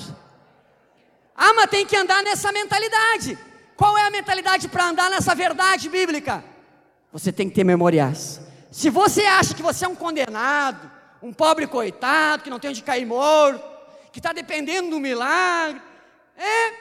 Ah, 1.34 1.54
mas 1.54 1.70
tem 1.70 1.86
que 1.86 1.96
andar 1.96 2.22
nessa 2.22 2.52
mentalidade. 2.52 3.38
Qual 3.76 3.96
é 3.96 4.06
a 4.06 4.10
mentalidade 4.10 4.68
para 4.68 4.88
andar 4.88 5.10
nessa 5.10 5.34
verdade 5.34 5.88
bíblica? 5.88 6.44
Você 7.12 7.32
tem 7.32 7.48
que 7.48 7.54
ter 7.54 7.64
memoriais. 7.64 8.40
Se 8.76 8.90
você 8.90 9.22
acha 9.22 9.54
que 9.54 9.62
você 9.62 9.86
é 9.86 9.88
um 9.88 9.94
condenado, 9.94 10.90
um 11.22 11.32
pobre 11.32 11.66
coitado, 11.66 12.42
que 12.42 12.50
não 12.50 12.58
tem 12.58 12.68
onde 12.68 12.82
cair 12.82 13.06
morto, 13.06 13.64
que 14.12 14.18
está 14.18 14.34
dependendo 14.34 14.90
do 14.90 15.00
milagre, 15.00 15.80
é, 16.36 16.74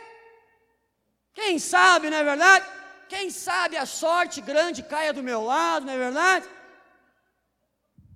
quem 1.33 1.57
sabe, 1.57 2.09
não 2.09 2.17
é 2.17 2.23
verdade? 2.25 2.65
Quem 3.07 3.29
sabe 3.29 3.77
a 3.77 3.85
sorte 3.85 4.41
grande 4.41 4.83
caia 4.83 5.13
do 5.13 5.23
meu 5.23 5.45
lado, 5.45 5.85
não 5.85 5.93
é 5.93 5.97
verdade? 5.97 6.45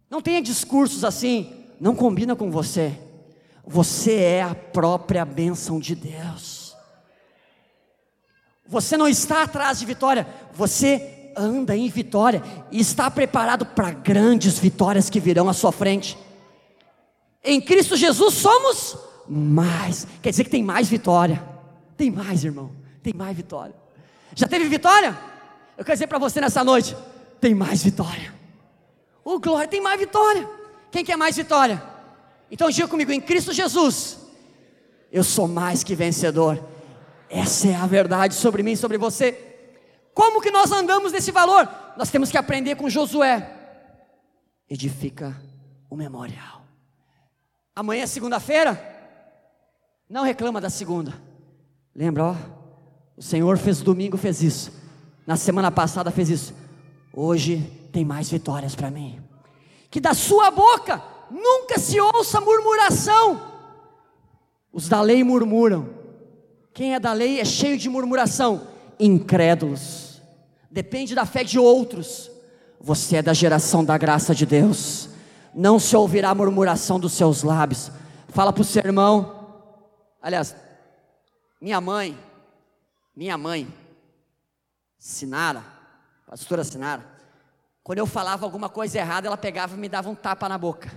Não 0.09 0.21
tenha 0.21 0.41
discursos 0.41 1.05
assim, 1.05 1.65
não 1.79 1.95
combina 1.95 2.35
com 2.35 2.51
você. 2.51 2.99
Você 3.63 4.15
é 4.19 4.41
a 4.43 4.53
própria 4.53 5.23
bênção 5.23 5.79
de 5.79 5.95
Deus. 5.95 6.75
Você 8.67 8.97
não 8.97 9.07
está 9.07 9.43
atrás 9.43 9.79
de 9.79 9.85
vitória, 9.85 10.27
você 10.51 11.18
anda 11.35 11.75
em 11.75 11.89
vitória 11.89 12.41
e 12.71 12.79
está 12.79 13.09
preparado 13.09 13.65
para 13.65 13.91
grandes 13.91 14.59
vitórias 14.59 15.09
que 15.09 15.19
virão 15.19 15.49
à 15.49 15.53
sua 15.53 15.71
frente. 15.71 16.17
Em 17.43 17.61
Cristo 17.61 17.95
Jesus 17.95 18.33
somos 18.35 18.97
mais, 19.27 20.07
quer 20.21 20.31
dizer 20.31 20.43
que 20.43 20.49
tem 20.49 20.63
mais 20.63 20.89
vitória. 20.89 21.43
Tem 21.95 22.09
mais, 22.09 22.43
irmão, 22.45 22.71
tem 23.03 23.13
mais 23.13 23.35
vitória. 23.35 23.75
Já 24.33 24.47
teve 24.47 24.65
vitória? 24.65 25.17
Eu 25.77 25.83
quero 25.83 25.95
dizer 25.95 26.07
para 26.07 26.17
você 26.17 26.39
nessa 26.39 26.63
noite: 26.63 26.95
tem 27.41 27.53
mais 27.53 27.83
vitória. 27.83 28.33
Oh, 29.23 29.39
glória, 29.39 29.67
tem 29.67 29.81
mais 29.81 29.99
vitória. 29.99 30.49
Quem 30.91 31.03
quer 31.03 31.17
mais 31.17 31.35
vitória? 31.35 31.81
Então 32.49 32.69
diga 32.69 32.87
comigo, 32.87 33.11
em 33.11 33.21
Cristo 33.21 33.53
Jesus, 33.53 34.17
eu 35.11 35.23
sou 35.23 35.47
mais 35.47 35.83
que 35.83 35.93
vencedor. 35.93 36.63
Essa 37.29 37.67
é 37.67 37.75
a 37.75 37.85
verdade 37.85 38.33
sobre 38.33 38.63
mim, 38.63 38.75
sobre 38.75 38.97
você. 38.97 39.48
Como 40.19 40.41
que 40.41 40.51
nós 40.51 40.69
andamos 40.69 41.13
nesse 41.13 41.31
valor? 41.31 41.65
Nós 41.95 42.11
temos 42.11 42.29
que 42.29 42.37
aprender 42.37 42.75
com 42.75 42.89
Josué. 42.89 43.55
Edifica 44.69 45.33
o 45.89 45.95
memorial. 45.95 46.65
Amanhã 47.73 48.03
é 48.03 48.05
segunda-feira. 48.05 48.77
Não 50.09 50.25
reclama 50.25 50.59
da 50.59 50.69
segunda. 50.69 51.13
Lembra, 51.95 52.25
ó? 52.25 52.35
O 53.15 53.21
Senhor 53.21 53.57
fez 53.57 53.81
domingo, 53.81 54.17
fez 54.17 54.43
isso. 54.43 54.73
Na 55.25 55.37
semana 55.37 55.71
passada 55.71 56.11
fez 56.11 56.29
isso. 56.29 56.53
Hoje 57.13 57.59
tem 57.93 58.03
mais 58.03 58.29
vitórias 58.29 58.75
para 58.75 58.91
mim. 58.91 59.23
Que 59.89 60.01
da 60.01 60.13
sua 60.13 60.51
boca 60.51 61.01
nunca 61.31 61.79
se 61.79 61.97
ouça 61.97 62.41
murmuração. 62.41 63.41
Os 64.73 64.89
da 64.89 64.99
lei 64.99 65.23
murmuram. 65.23 65.91
Quem 66.73 66.93
é 66.93 66.99
da 66.99 67.13
lei 67.13 67.39
é 67.39 67.45
cheio 67.45 67.77
de 67.77 67.87
murmuração. 67.87 68.67
Incrédulos. 68.99 70.08
Depende 70.69 71.15
da 71.15 71.25
fé 71.25 71.43
de 71.43 71.57
outros. 71.57 72.29
Você 72.79 73.17
é 73.17 73.21
da 73.21 73.33
geração 73.33 73.83
da 73.83 73.97
graça 73.97 74.33
de 74.33 74.45
Deus. 74.45 75.09
Não 75.53 75.79
se 75.79 75.95
ouvirá 75.95 76.33
murmuração 76.33 76.99
dos 76.99 77.13
seus 77.13 77.43
lábios. 77.43 77.91
Fala 78.29 78.53
para 78.53 78.61
o 78.61 78.65
seu 78.65 78.83
irmão. 78.83 79.63
Aliás, 80.21 80.55
minha 81.59 81.81
mãe, 81.81 82.17
minha 83.15 83.37
mãe, 83.37 83.67
Sinara, 84.97 85.63
pastora 86.27 86.63
Sinara, 86.63 87.05
quando 87.83 87.99
eu 87.99 88.05
falava 88.05 88.45
alguma 88.45 88.69
coisa 88.69 88.99
errada, 88.99 89.27
ela 89.27 89.37
pegava 89.37 89.75
e 89.75 89.79
me 89.79 89.89
dava 89.89 90.09
um 90.09 90.15
tapa 90.15 90.47
na 90.47 90.57
boca. 90.57 90.91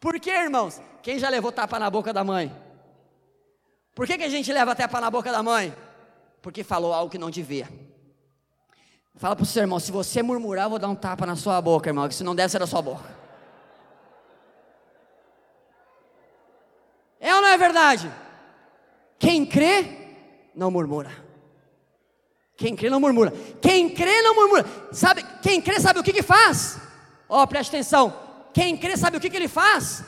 Por 0.00 0.18
que, 0.18 0.30
irmãos? 0.30 0.80
Quem 1.02 1.18
já 1.18 1.28
levou 1.28 1.52
tapa 1.52 1.78
na 1.78 1.90
boca 1.90 2.12
da 2.12 2.24
mãe? 2.24 2.54
Por 3.94 4.06
que, 4.06 4.16
que 4.16 4.24
a 4.24 4.28
gente 4.28 4.52
leva 4.52 4.74
tapa 4.76 5.00
na 5.00 5.10
boca 5.10 5.30
da 5.32 5.42
mãe? 5.42 5.74
Porque 6.40 6.62
falou 6.62 6.94
algo 6.94 7.10
que 7.10 7.18
não 7.18 7.30
devia. 7.30 7.68
Fala 9.18 9.34
para 9.34 9.42
o 9.42 9.46
seu 9.46 9.62
irmão: 9.62 9.80
se 9.80 9.90
você 9.90 10.22
murmurar, 10.22 10.66
eu 10.66 10.70
vou 10.70 10.78
dar 10.78 10.88
um 10.88 10.94
tapa 10.94 11.26
na 11.26 11.36
sua 11.36 11.60
boca, 11.60 11.90
irmão, 11.90 12.08
que 12.08 12.14
se 12.14 12.24
não 12.24 12.34
deve 12.34 12.50
ser 12.50 12.60
da 12.60 12.66
sua 12.66 12.80
boca. 12.80 13.18
É 17.20 17.34
ou 17.34 17.42
não 17.42 17.48
é 17.48 17.58
verdade? 17.58 18.10
Quem 19.18 19.44
crê, 19.44 20.14
não 20.54 20.70
murmura. 20.70 21.10
Quem 22.56 22.76
crê 22.76 22.88
não 22.88 23.00
murmura. 23.00 23.32
Quem 23.60 23.90
crê 23.90 24.22
não 24.22 24.36
murmura. 24.36 24.64
Sabe, 24.92 25.24
quem 25.42 25.60
crê 25.60 25.80
sabe 25.80 25.98
o 25.98 26.02
que 26.02 26.12
que 26.12 26.22
faz? 26.22 26.78
Ó, 27.28 27.42
oh, 27.42 27.46
preste 27.46 27.70
atenção. 27.70 28.14
Quem 28.54 28.76
crê 28.76 28.96
sabe 28.96 29.16
o 29.16 29.20
que, 29.20 29.28
que 29.28 29.36
ele 29.36 29.48
faz? 29.48 30.04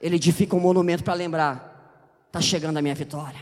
Ele 0.00 0.16
edifica 0.16 0.54
um 0.54 0.60
monumento 0.60 1.02
para 1.02 1.14
lembrar: 1.14 1.98
está 2.28 2.40
chegando 2.40 2.76
a 2.76 2.82
minha 2.82 2.94
vitória. 2.94 3.40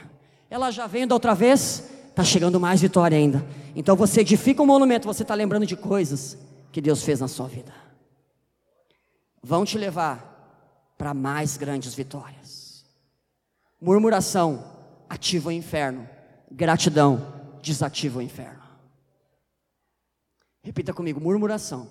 Ela 0.49 0.71
já 0.71 0.87
vem 0.87 1.07
da 1.07 1.15
outra 1.15 1.35
vez, 1.35 1.90
está 2.11 2.23
chegando 2.23 2.61
mais 2.61 2.81
vitória 2.81 3.17
ainda. 3.17 3.45
Então 3.75 3.97
você 3.97 4.21
edifica 4.21 4.63
um 4.63 4.67
monumento, 4.67 5.07
você 5.07 5.23
está 5.23 5.35
lembrando 5.35 5.67
de 5.67 5.77
coisas 5.77 6.37
que 6.71 6.81
Deus 6.81 7.03
fez 7.03 7.21
na 7.21 7.29
sua 7.29 7.49
vida. 7.49 7.73
Vão 9.43 9.65
te 9.65 9.79
levar 9.79 10.95
para 10.99 11.15
mais 11.15 11.57
grandes 11.57 11.95
vitórias. 11.95 12.85
Murmuração 13.81 14.63
ativa 15.09 15.49
o 15.49 15.53
inferno, 15.53 16.07
gratidão 16.51 17.33
desativa 17.63 18.19
o 18.19 18.23
inferno. 18.23 18.61
Repita 20.63 20.93
comigo: 20.93 21.21
murmuração 21.21 21.89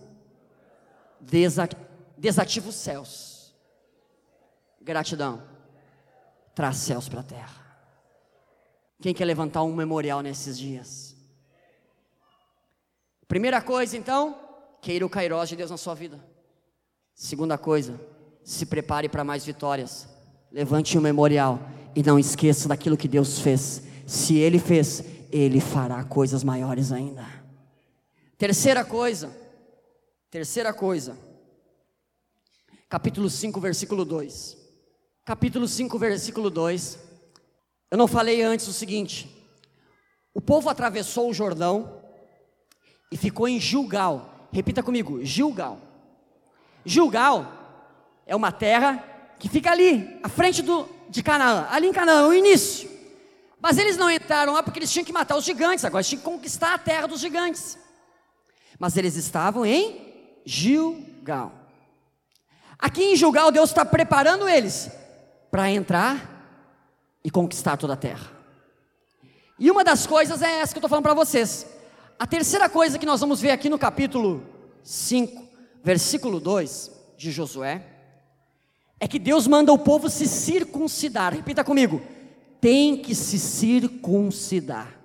desativa 1.20 2.70
os 2.70 2.76
céus. 2.76 3.56
Gratidão. 4.82 5.42
Traz 6.56 6.78
céus 6.78 7.10
para 7.10 7.22
a 7.22 7.24
terra. 7.24 7.69
Quem 9.02 9.14
quer 9.14 9.26
levantar 9.26 9.64
um 9.64 9.74
memorial 9.74 10.22
nesses 10.22 10.58
dias? 10.58 11.16
Primeira 13.28 13.62
coisa, 13.62 13.96
então, 13.96 14.38
queira 14.82 15.06
o 15.06 15.10
Kairos 15.10 15.48
de 15.48 15.56
Deus 15.56 15.72
na 15.72 15.78
sua 15.78 15.94
vida. 15.94 16.20
Segunda 17.14 17.58
coisa, 17.58 18.00
se 18.44 18.66
prepare 18.66 19.08
para 19.08 19.24
mais 19.24 19.46
vitórias. 19.46 20.10
Levante 20.52 20.98
um 20.98 21.02
memorial 21.02 21.62
e 21.96 22.04
não 22.04 22.20
esqueça 22.20 22.68
daquilo 22.68 22.98
que 22.98 23.08
Deus 23.08 23.40
fez. 23.40 23.84
Se 24.06 24.36
Ele 24.36 24.60
fez, 24.60 25.04
Ele 25.32 25.62
fará 25.62 26.04
coisas 26.04 26.44
maiores 26.44 26.92
ainda. 26.92 27.26
Terceira 28.38 28.84
coisa, 28.84 29.30
terceira 30.30 30.74
coisa, 30.74 31.18
capítulo 32.90 33.30
5, 33.30 33.60
versículo 33.62 34.04
2. 34.04 34.58
Capítulo 35.24 35.68
5, 35.68 36.00
versículo 36.00 36.50
2. 36.50 37.09
Eu 37.92 37.98
não 37.98 38.08
falei 38.08 38.42
antes 38.42 38.68
o 38.68 38.74
seguinte: 38.74 39.30
o 40.34 40.42
povo 40.42 40.70
atravessou 40.70 41.30
o 41.30 41.34
Jordão 41.34 42.02
e 43.12 43.18
ficou 43.18 43.48
em 43.48 43.60
Gilgal. 43.60 44.48
Repita 44.52 44.84
comigo: 44.84 45.24
Gilgal. 45.24 45.80
Gilgal 46.86 47.52
é 48.26 48.36
uma 48.36 48.52
terra 48.52 49.04
que 49.40 49.50
fica 49.50 49.72
ali, 49.72 50.20
à 50.22 50.30
frente 50.30 50.62
do, 50.62 50.88
de 51.10 51.24
Canaã, 51.24 51.68
ali 51.72 51.88
em 51.88 51.94
Canaã, 51.94 52.28
o 52.28 52.34
início. 52.34 52.90
Mas 53.62 53.78
eles 53.78 53.98
não 53.98 54.10
entraram 54.10 54.54
lá 54.54 54.64
porque 54.64 54.80
eles 54.80 54.92
tinham 54.92 55.06
que 55.06 55.12
matar 55.12 55.36
os 55.36 55.44
gigantes, 55.44 55.84
agora 55.84 56.02
eles 56.02 56.08
tinham 56.10 56.22
que 56.22 56.30
conquistar 56.30 56.74
a 56.74 56.78
terra 56.78 57.08
dos 57.08 57.20
gigantes. 57.20 57.78
Mas 58.78 58.96
eles 58.96 59.16
estavam 59.16 59.66
em 59.66 60.42
Gilgal. 60.46 61.52
Aqui 62.78 63.04
em 63.04 63.16
Gilgal, 63.16 63.52
Deus 63.52 63.70
está 63.70 63.84
preparando 63.84 64.48
eles 64.48 64.90
para 65.52 65.70
entrar 65.70 66.39
e 67.30 67.32
conquistar 67.32 67.78
toda 67.78 67.94
a 67.94 67.96
terra. 67.96 68.28
E 69.60 69.70
uma 69.70 69.84
das 69.84 70.08
coisas 70.08 70.42
é 70.42 70.62
essa 70.62 70.74
que 70.74 70.80
eu 70.80 70.80
estou 70.80 70.90
falando 70.90 71.04
para 71.04 71.14
vocês. 71.14 71.64
A 72.18 72.26
terceira 72.26 72.68
coisa 72.68 72.98
que 72.98 73.06
nós 73.06 73.22
vamos 73.22 73.40
ver 73.40 73.52
aqui 73.52 73.70
no 73.70 73.78
capítulo 73.78 74.44
5, 74.82 75.48
versículo 75.84 76.40
2 76.40 76.92
de 77.16 77.30
Josué, 77.30 77.86
é 79.00 79.08
que 79.08 79.20
Deus 79.20 79.46
manda 79.46 79.72
o 79.72 79.78
povo 79.78 80.10
se 80.10 80.28
circuncidar. 80.28 81.36
Repita 81.36 81.64
comigo: 81.64 82.02
tem 82.60 82.98
que 82.98 83.14
se 83.14 83.38
circuncidar. 83.38 84.98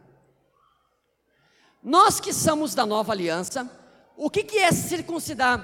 Nós 1.82 2.20
que 2.20 2.32
somos 2.32 2.74
da 2.74 2.86
nova 2.86 3.12
aliança, 3.12 3.70
o 4.16 4.30
que, 4.30 4.42
que 4.42 4.56
é 4.56 4.72
circuncidar? 4.72 5.62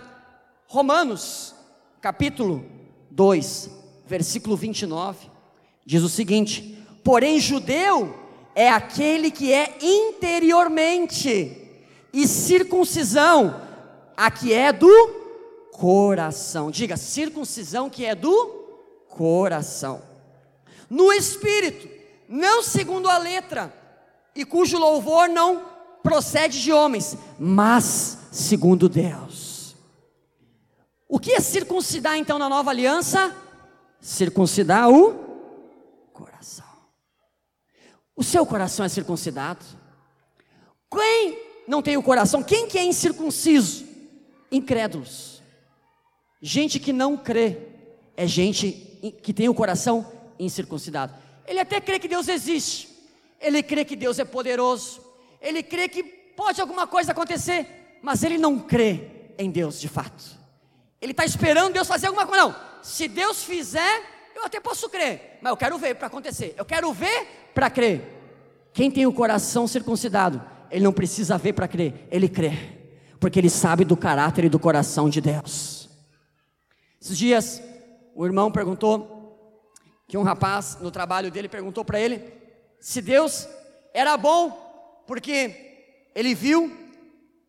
Romanos, 0.67 1.55
capítulo 2.03 2.67
2, 3.11 3.71
versículo 4.07 4.59
29, 4.59 5.30
diz 5.85 6.03
o 6.03 6.09
seguinte: 6.09 6.79
Porém, 7.03 7.39
judeu 7.41 8.15
é 8.55 8.69
aquele 8.69 9.31
que 9.31 9.53
é 9.53 9.79
interiormente, 9.81 11.57
e 12.13 12.27
circuncisão, 12.27 13.61
a 14.17 14.31
que 14.31 14.53
é 14.53 14.73
do 14.73 14.91
coração. 15.73 16.71
Diga, 16.71 16.97
circuncisão 16.97 17.89
que 17.89 18.05
é 18.05 18.15
do 18.15 18.47
coração. 19.09 20.03
No 20.89 21.13
espírito, 21.13 21.89
não 22.29 22.63
segundo 22.63 23.09
a 23.09 23.17
letra, 23.17 23.73
e 24.35 24.45
cujo 24.45 24.79
louvor 24.79 25.29
não 25.29 25.63
procede 26.03 26.61
de 26.61 26.73
homens, 26.73 27.17
mas 27.39 28.19
segundo 28.31 28.89
Deus. 28.89 29.77
O 31.09 31.19
que 31.19 31.33
é 31.33 31.41
circuncidar 31.41 32.17
então 32.17 32.39
na 32.39 32.49
nova 32.49 32.71
aliança? 32.71 33.35
Circuncidar 34.01 34.89
o 34.89 35.30
coração. 36.21 36.67
O 38.15 38.23
seu 38.23 38.45
coração 38.45 38.85
é 38.85 38.89
circuncidado? 38.89 39.65
Quem 40.93 41.39
não 41.67 41.81
tem 41.81 41.97
o 41.97 42.03
coração? 42.03 42.43
Quem 42.43 42.69
que 42.69 42.79
é 42.79 42.85
incircunciso? 42.85 43.87
Incrédulos. 44.53 45.43
Gente 46.43 46.79
que 46.79 46.93
não 46.93 47.17
crê 47.17 47.57
é 48.17 48.27
gente 48.27 48.73
que 49.23 49.33
tem 49.33 49.49
o 49.49 49.55
coração 49.55 50.11
incircuncidado. 50.39 51.15
Ele 51.47 51.61
até 51.61 51.81
crê 51.81 51.99
que 51.99 52.09
Deus 52.09 52.29
existe. 52.29 52.89
Ele 53.41 53.63
crê 53.63 53.85
que 53.85 53.97
Deus 53.97 54.19
é 54.19 54.25
poderoso. 54.25 55.01
Ele 55.41 55.63
crê 55.63 55.89
que 55.89 56.03
pode 56.03 56.61
alguma 56.61 56.87
coisa 56.87 57.13
acontecer, 57.13 57.99
mas 58.03 58.23
ele 58.23 58.37
não 58.37 58.59
crê 58.59 59.33
em 59.39 59.51
Deus 59.51 59.81
de 59.81 59.89
fato. 59.89 60.39
Ele 61.01 61.13
está 61.13 61.25
esperando 61.25 61.73
Deus 61.73 61.89
fazer 61.89 62.09
alguma 62.09 62.27
coisa. 62.27 62.45
Não, 62.45 62.57
se 62.83 63.09
Deus 63.09 63.43
fizer, 63.43 64.20
eu 64.41 64.47
até 64.47 64.59
posso 64.59 64.89
crer, 64.89 65.39
mas 65.41 65.51
eu 65.51 65.57
quero 65.57 65.79
ver 65.79 65.95
para 65.95 66.07
acontecer. 66.07 66.55
Eu 66.57 66.65
quero 66.65 66.93
ver 66.93 67.51
para 67.55 67.71
crer. 67.71 68.03
Quem 68.73 68.91
tem 68.91 69.07
o 69.07 69.13
coração 69.13 69.67
circuncidado, 69.67 70.43
ele 70.71 70.85
não 70.85 70.93
precisa 70.93 71.37
ver 71.37 71.53
para 71.53 71.69
crer, 71.69 72.07
ele 72.11 72.29
crê, 72.29 72.53
porque 73.19 73.39
ele 73.39 73.51
sabe 73.51 73.85
do 73.85 73.97
caráter 73.97 74.45
e 74.45 74.49
do 74.49 74.59
coração 74.59 75.09
de 75.11 75.21
Deus. 75.21 75.89
Esses 77.01 77.19
dias, 77.19 77.63
o 78.15 78.25
irmão 78.25 78.51
perguntou 78.51 79.19
que 80.07 80.17
um 80.17 80.23
rapaz 80.23 80.79
no 80.81 80.91
trabalho 80.91 81.31
dele 81.31 81.49
perguntou 81.49 81.85
para 81.85 82.01
ele 82.01 82.33
se 82.81 83.03
Deus 83.03 83.47
era 83.93 84.17
bom, 84.17 85.05
porque 85.07 86.09
ele 86.15 86.35
viu 86.35 86.71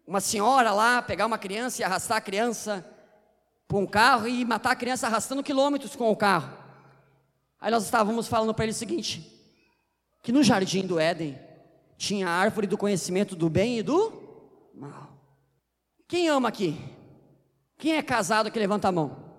uma 0.06 0.20
senhora 0.20 0.72
lá 0.72 1.02
pegar 1.02 1.26
uma 1.26 1.38
criança 1.38 1.82
e 1.82 1.86
arrastar 1.86 2.18
a 2.18 2.22
criança 2.22 2.86
para 3.68 3.78
um 3.78 3.88
carro 3.88 4.28
e 4.28 4.44
matar 4.44 4.72
a 4.72 4.76
criança 4.76 5.08
arrastando 5.08 5.44
quilômetros 5.44 5.96
com 5.96 6.12
o 6.12 6.16
carro. 6.16 6.61
Aí 7.62 7.70
nós 7.70 7.84
estávamos 7.84 8.28
falando 8.28 8.56
para 8.56 8.66
ele 8.66 8.72
o 8.72 8.76
seguinte: 8.76 9.32
que 10.24 10.32
no 10.32 10.44
jardim 10.44 10.86
do 10.86 11.00
Éden 11.00 11.40
tinha 11.96 12.28
a 12.28 12.32
árvore 12.32 12.66
do 12.66 12.78
conhecimento 12.78 13.36
do 13.36 13.48
bem 13.48 13.78
e 13.78 13.84
do 13.84 14.12
mal. 14.74 15.16
Quem 16.08 16.28
ama 16.28 16.50
aqui? 16.50 16.84
Quem 17.78 17.96
é 17.96 18.02
casado 18.02 18.52
que 18.52 18.58
levanta 18.58 18.88
a 18.88 18.92
mão? 18.92 19.32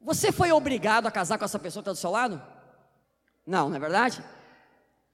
Você 0.00 0.30
foi 0.30 0.52
obrigado 0.52 1.06
a 1.06 1.10
casar 1.10 1.38
com 1.38 1.44
essa 1.44 1.58
pessoa 1.58 1.82
que 1.82 1.90
está 1.90 1.92
do 1.92 2.00
seu 2.00 2.10
lado? 2.10 2.40
Não, 3.46 3.70
não 3.70 3.76
é 3.76 3.80
verdade? 3.80 4.22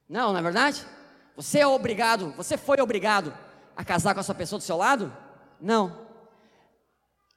Não, 0.08 0.32
não 0.32 0.38
é 0.38 0.42
verdade? 0.42 0.84
Você 1.36 1.60
é 1.60 1.66
obrigado, 1.66 2.32
você 2.36 2.56
foi 2.56 2.80
obrigado 2.80 3.32
a 3.76 3.84
casar 3.84 4.14
com 4.14 4.20
essa 4.20 4.34
pessoa 4.34 4.58
do 4.58 4.64
seu 4.64 4.76
lado? 4.76 5.16
Não. 5.60 6.06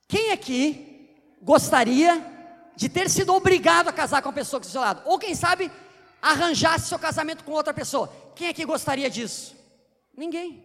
Quem 0.07 0.31
aqui 0.31 1.37
gostaria 1.41 2.36
de 2.77 2.87
ter 2.87 3.09
sido 3.09 3.33
obrigado 3.33 3.87
a 3.89 3.91
casar 3.91 4.21
com 4.21 4.29
a 4.29 4.33
pessoa 4.33 4.59
que 4.59 4.67
está 4.67 4.79
do 4.79 4.83
seu 4.83 4.87
lado? 4.87 5.01
Ou 5.03 5.17
quem 5.17 5.33
sabe 5.33 5.71
arranjasse 6.21 6.87
seu 6.87 6.99
casamento 6.99 7.43
com 7.43 7.51
outra 7.51 7.73
pessoa. 7.73 8.11
Quem 8.35 8.47
é 8.47 8.53
que 8.53 8.63
gostaria 8.63 9.09
disso? 9.09 9.55
Ninguém. 10.15 10.63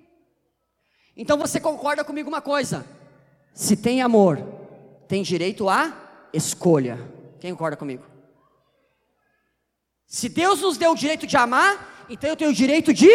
Então 1.17 1.39
você 1.39 1.59
concorda 1.59 2.05
comigo 2.05 2.29
uma 2.29 2.43
coisa: 2.43 2.85
se 3.55 3.77
tem 3.77 4.03
amor, 4.03 4.39
tem 5.09 5.23
direito 5.23 5.71
à 5.71 5.91
escolha. 6.35 6.99
Quem 7.41 7.53
concorda 7.53 7.79
comigo? 7.79 8.05
Se 10.07 10.29
Deus 10.29 10.61
nos 10.61 10.77
deu 10.77 10.93
o 10.93 10.97
direito 10.97 11.27
de 11.27 11.37
amar, 11.39 12.07
então 12.11 12.29
eu 12.29 12.37
tenho 12.37 12.51
o 12.51 12.55
direito 12.55 12.93
de 12.93 13.09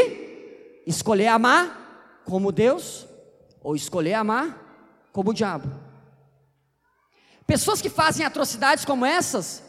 escolher 0.87 1.27
amar 1.27 2.21
como 2.25 2.51
Deus 2.51 3.05
ou 3.61 3.75
escolher 3.75 4.15
amar 4.15 5.07
como 5.11 5.29
o 5.29 5.33
diabo. 5.35 5.86
Pessoas 7.47 7.81
que 7.81 7.89
fazem 7.89 8.25
atrocidades 8.25 8.83
como 8.83 9.05
essas, 9.05 9.63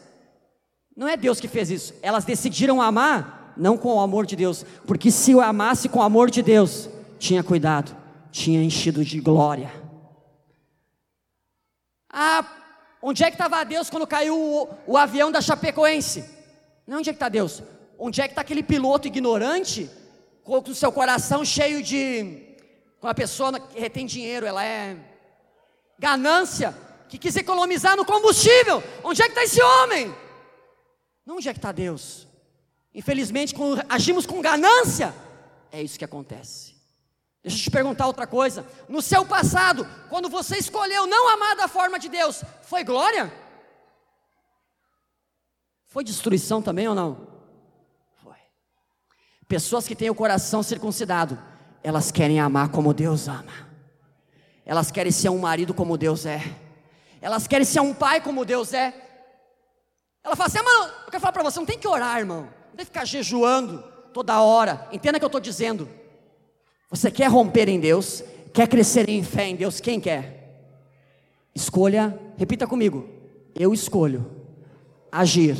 não 0.95 1.07
é 1.07 1.15
Deus 1.15 1.39
que 1.39 1.47
fez 1.47 1.71
isso. 1.71 1.93
Elas 2.01 2.25
decidiram 2.25 2.81
amar 2.81 3.53
não 3.55 3.77
com 3.77 3.95
o 3.95 4.01
amor 4.01 4.25
de 4.25 4.35
Deus, 4.35 4.65
porque 4.85 5.09
se 5.09 5.31
eu 5.31 5.39
amasse 5.39 5.87
com 5.87 5.99
o 5.99 6.03
amor 6.03 6.29
de 6.29 6.41
Deus, 6.41 6.89
tinha 7.17 7.41
cuidado, 7.41 7.95
tinha 8.31 8.61
enchido 8.61 9.03
de 9.03 9.21
glória. 9.21 9.71
Ah, 12.11 12.45
onde 13.01 13.23
é 13.23 13.27
que 13.27 13.35
estava 13.35 13.63
Deus 13.63 13.89
quando 13.89 14.05
caiu 14.05 14.37
o, 14.37 14.69
o, 14.85 14.97
avião 14.97 15.31
da 15.31 15.39
Chapecoense? 15.39 16.25
Não, 16.85 16.97
onde 16.97 17.09
é 17.09 17.13
que 17.13 17.17
está 17.17 17.29
Deus? 17.29 17.63
Onde 17.97 18.19
é 18.19 18.27
que 18.27 18.33
está 18.33 18.41
aquele 18.41 18.63
piloto 18.63 19.07
ignorante, 19.07 19.89
com 20.43 20.57
o 20.57 20.75
seu 20.75 20.91
coração 20.91 21.45
cheio 21.45 21.81
de. 21.81 22.57
com 22.99 23.07
a 23.07 23.13
pessoa 23.13 23.57
que 23.57 23.79
retém 23.79 24.05
dinheiro, 24.05 24.45
ela 24.45 24.65
é. 24.65 24.97
ganância, 25.97 26.75
que 27.09 27.17
quis 27.17 27.35
economizar 27.35 27.97
no 27.97 28.05
combustível? 28.05 28.83
Onde 29.03 29.21
é 29.21 29.25
que 29.25 29.31
está 29.31 29.43
esse 29.43 29.61
homem? 29.61 30.15
Não 31.25 31.37
onde 31.37 31.49
é 31.49 31.53
que 31.53 31.57
está 31.57 31.71
Deus? 31.71 32.27
Infelizmente, 32.93 33.53
quando 33.53 33.83
agimos 33.89 34.25
com 34.25 34.41
ganância, 34.41 35.13
é 35.71 35.81
isso 35.81 35.97
que 35.97 36.05
acontece. 36.05 36.75
Deixa 37.41 37.57
eu 37.57 37.63
te 37.63 37.71
perguntar 37.71 38.05
outra 38.05 38.27
coisa. 38.27 38.65
No 38.87 39.01
seu 39.01 39.25
passado, 39.25 39.87
quando 40.09 40.29
você 40.29 40.57
escolheu 40.57 41.07
não 41.07 41.29
amar 41.29 41.55
da 41.55 41.67
forma 41.67 41.97
de 41.97 42.09
Deus, 42.09 42.43
foi 42.61 42.83
glória? 42.83 43.33
Foi 45.85 46.03
destruição 46.03 46.61
também 46.61 46.87
ou 46.87 46.93
não? 46.93 47.27
Foi. 48.21 48.37
Pessoas 49.47 49.87
que 49.87 49.95
têm 49.95 50.11
o 50.11 50.15
coração 50.15 50.61
circuncidado, 50.61 51.41
elas 51.81 52.11
querem 52.11 52.39
amar 52.39 52.69
como 52.69 52.93
Deus 52.93 53.27
ama. 53.27 53.67
Elas 54.63 54.91
querem 54.91 55.11
ser 55.11 55.29
um 55.29 55.39
marido 55.39 55.73
como 55.73 55.97
Deus 55.97 56.27
é. 56.27 56.68
Elas 57.21 57.47
querem 57.47 57.65
ser 57.65 57.81
um 57.81 57.93
pai 57.93 58.21
como 58.21 58.45
Deus 58.45 58.73
é. 58.73 58.93
Ela 60.23 60.35
fala 60.35 60.47
assim: 60.47 60.59
ah, 60.59 60.63
mano, 60.63 60.93
eu 61.05 61.11
quero 61.11 61.21
falar 61.21 61.33
para 61.33 61.43
você, 61.43 61.59
não 61.59 61.65
tem 61.65 61.77
que 61.77 61.87
orar, 61.87 62.19
irmão. 62.19 62.41
Não 62.41 62.77
tem 62.77 62.79
que 62.79 62.85
ficar 62.85 63.05
jejuando 63.05 63.83
toda 64.13 64.41
hora. 64.41 64.87
Entenda 64.91 65.17
o 65.17 65.19
que 65.19 65.25
eu 65.25 65.27
estou 65.27 65.41
dizendo. 65.41 65.87
Você 66.89 67.11
quer 67.11 67.27
romper 67.27 67.69
em 67.69 67.79
Deus, 67.79 68.23
quer 68.53 68.67
crescer 68.67 69.09
em 69.09 69.23
fé 69.23 69.47
em 69.47 69.55
Deus, 69.55 69.79
quem 69.79 69.99
quer? 69.99 70.39
Escolha, 71.53 72.17
repita 72.37 72.65
comigo. 72.65 73.07
Eu 73.55 73.73
escolho 73.73 74.29
agir 75.11 75.57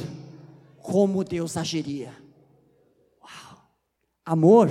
como 0.81 1.23
Deus 1.23 1.57
agiria. 1.57 2.13
Uau. 3.21 3.61
Amor 4.25 4.69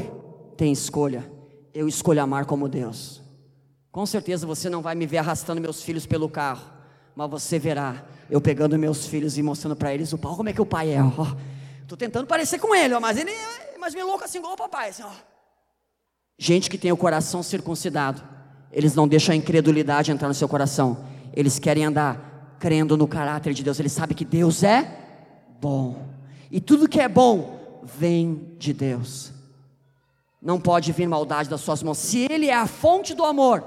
tem 0.56 0.72
escolha. 0.72 1.30
Eu 1.74 1.86
escolho 1.86 2.22
amar 2.22 2.46
como 2.46 2.68
Deus. 2.68 3.22
Com 3.92 4.04
certeza 4.06 4.46
você 4.46 4.68
não 4.68 4.82
vai 4.82 4.94
me 4.94 5.06
ver 5.06 5.18
arrastando 5.18 5.60
meus 5.60 5.82
filhos 5.82 6.06
pelo 6.06 6.28
carro 6.28 6.77
mas 7.18 7.28
você 7.28 7.58
verá 7.58 8.04
eu 8.30 8.40
pegando 8.40 8.78
meus 8.78 9.04
filhos 9.04 9.36
e 9.36 9.42
mostrando 9.42 9.74
para 9.74 9.92
eles 9.92 10.12
o 10.12 10.18
pau, 10.18 10.36
como 10.36 10.50
é 10.50 10.52
que 10.52 10.62
o 10.62 10.66
pai 10.66 10.94
é, 10.94 11.02
ó. 11.02 11.34
Tô 11.88 11.96
tentando 11.96 12.28
parecer 12.28 12.60
com 12.60 12.72
ele, 12.72 12.96
mas 13.00 13.18
ele 13.18 13.32
é 13.74 13.76
mais 13.76 13.92
louco 13.92 14.22
assim 14.22 14.38
igual 14.38 14.52
o 14.52 14.56
papai, 14.56 14.90
assim. 14.90 15.02
Gente 16.38 16.70
que 16.70 16.78
tem 16.78 16.92
o 16.92 16.96
coração 16.96 17.42
circuncidado, 17.42 18.22
eles 18.70 18.94
não 18.94 19.08
deixam 19.08 19.32
a 19.32 19.36
incredulidade 19.36 20.12
entrar 20.12 20.28
no 20.28 20.34
seu 20.34 20.48
coração. 20.48 21.06
Eles 21.34 21.58
querem 21.58 21.86
andar 21.86 22.56
crendo 22.60 22.96
no 22.96 23.08
caráter 23.08 23.52
de 23.52 23.64
Deus. 23.64 23.80
Eles 23.80 23.90
sabem 23.90 24.16
que 24.16 24.24
Deus 24.24 24.62
é 24.62 24.88
bom. 25.60 26.06
E 26.52 26.60
tudo 26.60 26.88
que 26.88 27.00
é 27.00 27.08
bom 27.08 27.82
vem 27.82 28.54
de 28.60 28.72
Deus. 28.72 29.32
Não 30.40 30.60
pode 30.60 30.92
vir 30.92 31.08
maldade 31.08 31.50
das 31.50 31.62
suas 31.62 31.82
mãos. 31.82 31.98
Se 31.98 32.28
Ele 32.30 32.46
é 32.46 32.54
a 32.54 32.68
fonte 32.68 33.12
do 33.12 33.24
amor, 33.24 33.64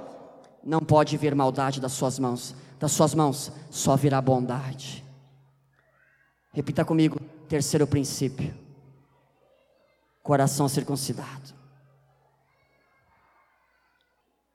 não 0.63 0.79
pode 0.79 1.17
vir 1.17 1.35
maldade 1.35 1.81
das 1.81 1.91
suas 1.91 2.17
mãos. 2.17 2.55
Das 2.81 2.93
suas 2.93 3.13
mãos 3.13 3.51
só 3.69 3.95
virá 3.95 4.19
bondade. 4.19 5.05
Repita 6.51 6.83
comigo, 6.83 7.19
terceiro 7.47 7.85
princípio: 7.85 8.57
coração 10.23 10.67
circuncidado. 10.67 11.53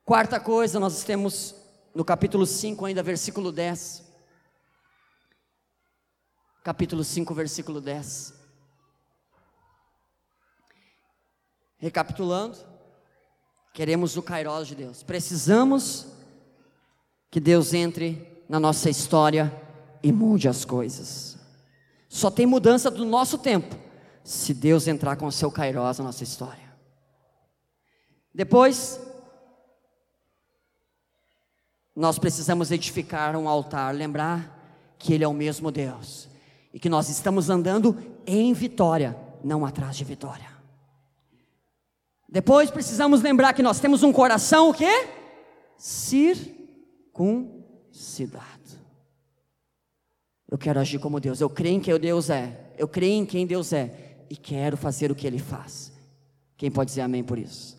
Quarta 0.04 0.40
coisa, 0.40 0.80
nós 0.80 1.04
temos 1.04 1.54
no 1.94 2.04
capítulo 2.04 2.44
5, 2.44 2.84
ainda 2.84 3.00
versículo 3.00 3.52
10. 3.52 4.02
Capítulo 6.64 7.04
5, 7.04 7.32
versículo 7.32 7.80
10. 7.80 8.34
Recapitulando, 11.78 12.58
queremos 13.72 14.16
o 14.16 14.22
Kairos 14.22 14.66
de 14.66 14.74
Deus. 14.74 15.04
Precisamos 15.04 16.15
que 17.30 17.40
Deus 17.40 17.74
entre 17.74 18.44
na 18.48 18.60
nossa 18.60 18.88
história 18.88 19.52
e 20.02 20.12
mude 20.12 20.48
as 20.48 20.64
coisas. 20.64 21.36
Só 22.08 22.30
tem 22.30 22.46
mudança 22.46 22.90
do 22.90 23.04
nosso 23.04 23.38
tempo 23.38 23.74
se 24.22 24.52
Deus 24.54 24.88
entrar 24.88 25.16
com 25.16 25.26
o 25.26 25.32
seu 25.32 25.50
Kairos 25.50 25.98
na 25.98 26.04
nossa 26.04 26.24
história. 26.24 26.66
Depois, 28.34 29.00
nós 31.94 32.18
precisamos 32.18 32.70
edificar 32.70 33.36
um 33.36 33.48
altar, 33.48 33.94
lembrar 33.94 34.94
que 34.98 35.14
Ele 35.14 35.24
é 35.24 35.28
o 35.28 35.32
mesmo 35.32 35.70
Deus 35.70 36.28
e 36.74 36.78
que 36.78 36.88
nós 36.88 37.08
estamos 37.08 37.48
andando 37.48 37.96
em 38.26 38.52
vitória, 38.52 39.16
não 39.42 39.64
atrás 39.64 39.96
de 39.96 40.04
vitória. 40.04 40.50
Depois 42.28 42.70
precisamos 42.70 43.22
lembrar 43.22 43.54
que 43.54 43.62
nós 43.62 43.80
temos 43.80 44.02
um 44.02 44.12
coração 44.12 44.70
o 44.70 44.74
quê? 44.74 45.08
Circuncidado. 45.78 46.55
Eu 50.48 50.58
quero 50.58 50.78
agir 50.78 50.98
como 50.98 51.18
Deus, 51.18 51.40
eu 51.40 51.50
creio 51.50 51.76
em 51.76 51.80
quem 51.80 51.98
Deus 51.98 52.30
é, 52.30 52.72
eu 52.78 52.86
creio 52.86 53.14
em 53.14 53.26
quem 53.26 53.46
Deus 53.46 53.72
é 53.72 54.24
e 54.30 54.36
quero 54.36 54.76
fazer 54.76 55.10
o 55.10 55.14
que 55.14 55.26
Ele 55.26 55.38
faz. 55.38 55.92
Quem 56.56 56.70
pode 56.70 56.90
dizer 56.90 57.02
amém 57.02 57.22
por 57.24 57.38
isso? 57.38 57.76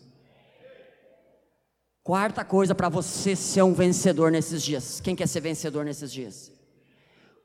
Quarta 2.02 2.44
coisa 2.44 2.74
para 2.74 2.88
você 2.88 3.36
ser 3.36 3.62
um 3.62 3.74
vencedor 3.74 4.30
nesses 4.30 4.62
dias. 4.62 5.00
Quem 5.00 5.14
quer 5.14 5.26
ser 5.28 5.40
vencedor 5.40 5.84
nesses 5.84 6.10
dias? 6.10 6.50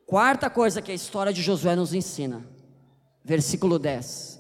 Quarta 0.06 0.50
coisa 0.50 0.82
que 0.82 0.92
a 0.92 0.96
história 0.96 1.34
de 1.34 1.42
Josué 1.42 1.76
nos 1.76 1.94
ensina. 1.94 2.46
Versículo 3.24 3.78
10. 3.78 4.40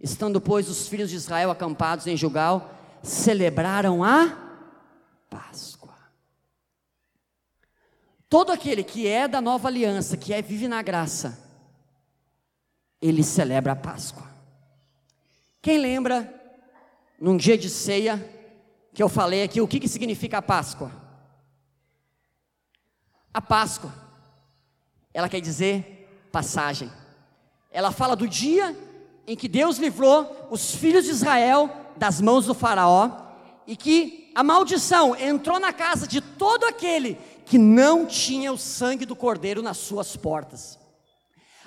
Estando, 0.00 0.40
pois, 0.40 0.68
os 0.70 0.88
filhos 0.88 1.10
de 1.10 1.16
Israel 1.16 1.50
acampados 1.50 2.06
em 2.06 2.16
Jugal, 2.16 2.74
celebraram 3.02 4.02
a 4.02 4.50
Páscoa. 5.28 5.69
Todo 8.30 8.52
aquele 8.52 8.84
que 8.84 9.08
é 9.08 9.26
da 9.26 9.40
nova 9.40 9.66
aliança, 9.66 10.16
que 10.16 10.32
é 10.32 10.40
vive 10.40 10.68
na 10.68 10.80
graça, 10.82 11.36
ele 13.02 13.24
celebra 13.24 13.72
a 13.72 13.76
Páscoa. 13.76 14.22
Quem 15.60 15.78
lembra, 15.78 16.32
num 17.20 17.36
dia 17.36 17.58
de 17.58 17.68
ceia, 17.68 18.24
que 18.94 19.02
eu 19.02 19.08
falei 19.08 19.42
aqui, 19.42 19.60
o 19.60 19.66
que, 19.66 19.80
que 19.80 19.88
significa 19.88 20.38
a 20.38 20.42
Páscoa? 20.42 20.92
A 23.34 23.42
Páscoa, 23.42 23.92
ela 25.12 25.28
quer 25.28 25.40
dizer 25.40 26.28
passagem. 26.30 26.88
Ela 27.72 27.90
fala 27.90 28.14
do 28.14 28.28
dia 28.28 28.78
em 29.26 29.34
que 29.34 29.48
Deus 29.48 29.76
livrou 29.76 30.48
os 30.52 30.72
filhos 30.76 31.04
de 31.04 31.10
Israel 31.10 31.68
das 31.96 32.20
mãos 32.20 32.46
do 32.46 32.54
Faraó 32.54 33.10
e 33.66 33.74
que 33.74 34.30
a 34.36 34.44
maldição 34.44 35.16
entrou 35.16 35.58
na 35.58 35.72
casa 35.72 36.06
de 36.06 36.20
todo 36.20 36.64
aquele 36.64 37.18
que 37.50 37.58
não 37.58 38.06
tinha 38.06 38.52
o 38.52 38.56
sangue 38.56 39.04
do 39.04 39.16
cordeiro 39.16 39.60
nas 39.60 39.76
suas 39.76 40.16
portas. 40.16 40.78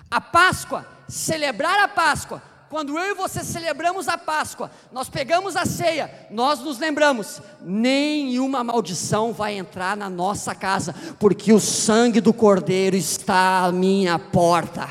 A 0.10 0.22
Páscoa, 0.22 0.88
celebrar 1.10 1.78
a 1.78 1.90
Páscoa, 1.90 2.42
quando 2.70 2.98
eu 2.98 3.12
e 3.12 3.14
você 3.14 3.44
celebramos 3.44 4.08
a 4.08 4.18
Páscoa, 4.18 4.72
nós 4.94 5.10
pegamos 5.10 5.58
a 5.58 5.66
ceia, 5.66 6.30
nós 6.32 6.62
nos 6.62 6.80
lembramos: 6.80 7.42
nenhuma 7.60 8.64
maldição 8.64 9.34
vai 9.34 9.58
entrar 9.58 9.98
na 9.98 10.10
nossa 10.10 10.56
casa, 10.56 10.96
porque 11.20 11.52
o 11.52 11.60
sangue 11.60 12.22
do 12.22 12.34
Cordeiro 12.34 12.96
está 12.96 13.66
à 13.66 13.72
minha 13.74 14.18
porta. 14.18 14.88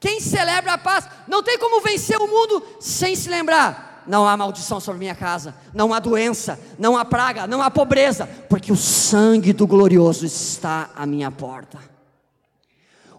Quem 0.00 0.18
celebra 0.18 0.72
a 0.72 0.78
Páscoa, 0.78 1.16
não 1.28 1.40
tem 1.40 1.56
como 1.56 1.80
vencer 1.80 2.20
o 2.20 2.26
mundo 2.26 2.66
sem 2.80 3.14
se 3.14 3.28
lembrar: 3.28 3.93
não 4.06 4.26
há 4.26 4.36
maldição 4.36 4.80
sobre 4.80 4.98
minha 4.98 5.14
casa, 5.14 5.54
não 5.72 5.92
há 5.92 5.98
doença, 5.98 6.58
não 6.78 6.96
há 6.96 7.04
praga, 7.04 7.46
não 7.46 7.62
há 7.62 7.70
pobreza, 7.70 8.26
porque 8.48 8.72
o 8.72 8.76
sangue 8.76 9.52
do 9.52 9.66
glorioso 9.66 10.26
está 10.26 10.90
à 10.94 11.06
minha 11.06 11.30
porta. 11.30 11.78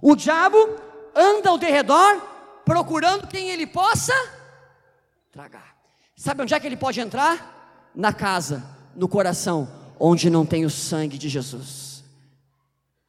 O 0.01 0.15
diabo 0.15 0.57
anda 1.15 1.49
ao 1.49 1.57
derredor 1.57 2.21
procurando 2.63 3.27
quem 3.27 3.49
ele 3.49 3.65
possa 3.65 4.13
tragar. 5.31 5.75
Sabe 6.15 6.43
onde 6.43 6.53
é 6.53 6.59
que 6.59 6.67
ele 6.67 6.77
pode 6.77 6.99
entrar? 6.99 7.91
Na 7.93 8.11
casa, 8.11 8.65
no 8.95 9.07
coração, 9.07 9.69
onde 9.99 10.29
não 10.29 10.45
tem 10.45 10.65
o 10.65 10.69
sangue 10.69 11.17
de 11.17 11.29
Jesus. 11.29 12.03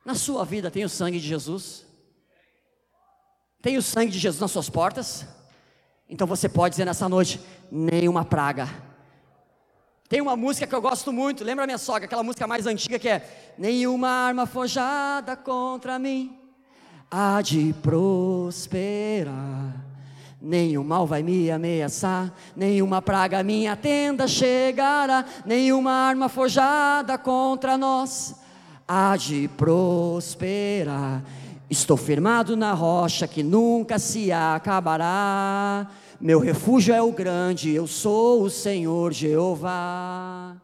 Na 0.04 0.14
sua 0.14 0.44
vida 0.44 0.70
tem 0.70 0.84
o 0.84 0.88
sangue 0.88 1.18
de 1.18 1.26
Jesus? 1.26 1.84
Tem 3.60 3.76
o 3.76 3.82
sangue 3.82 4.12
de 4.12 4.18
Jesus 4.18 4.40
nas 4.40 4.52
suas 4.52 4.70
portas? 4.70 5.26
Então 6.08 6.26
você 6.26 6.48
pode 6.48 6.72
dizer 6.72 6.84
nessa 6.84 7.08
noite: 7.08 7.40
nenhuma 7.70 8.24
praga. 8.24 8.68
Tem 10.08 10.20
uma 10.20 10.36
música 10.36 10.66
que 10.66 10.74
eu 10.74 10.80
gosto 10.80 11.12
muito, 11.12 11.42
lembra 11.42 11.66
minha 11.66 11.78
sogra, 11.78 12.04
aquela 12.04 12.22
música 12.22 12.46
mais 12.46 12.66
antiga 12.66 12.98
que 12.98 13.08
é: 13.08 13.54
Nenhuma 13.58 14.08
arma 14.08 14.46
forjada 14.46 15.36
contra 15.36 15.98
mim 15.98 16.38
há 17.10 17.40
de 17.42 17.74
prosperar. 17.82 19.84
Nenhum 20.40 20.84
mal 20.84 21.06
vai 21.06 21.22
me 21.22 21.50
ameaçar, 21.50 22.32
nenhuma 22.54 23.02
praga 23.02 23.42
minha 23.42 23.74
tenda 23.74 24.28
chegará, 24.28 25.24
nenhuma 25.44 25.90
arma 25.90 26.28
forjada 26.28 27.18
contra 27.18 27.76
nós 27.76 28.36
há 28.86 29.16
de 29.16 29.48
prosperar. 29.48 31.24
Estou 31.68 31.96
firmado 31.96 32.56
na 32.56 32.72
rocha 32.72 33.26
que 33.26 33.42
nunca 33.42 33.98
se 33.98 34.30
acabará. 34.30 35.90
Meu 36.20 36.38
refúgio 36.38 36.94
é 36.94 37.02
o 37.02 37.10
grande, 37.10 37.72
eu 37.72 37.88
sou 37.88 38.44
o 38.44 38.50
Senhor 38.50 39.12
Jeová. 39.12 40.56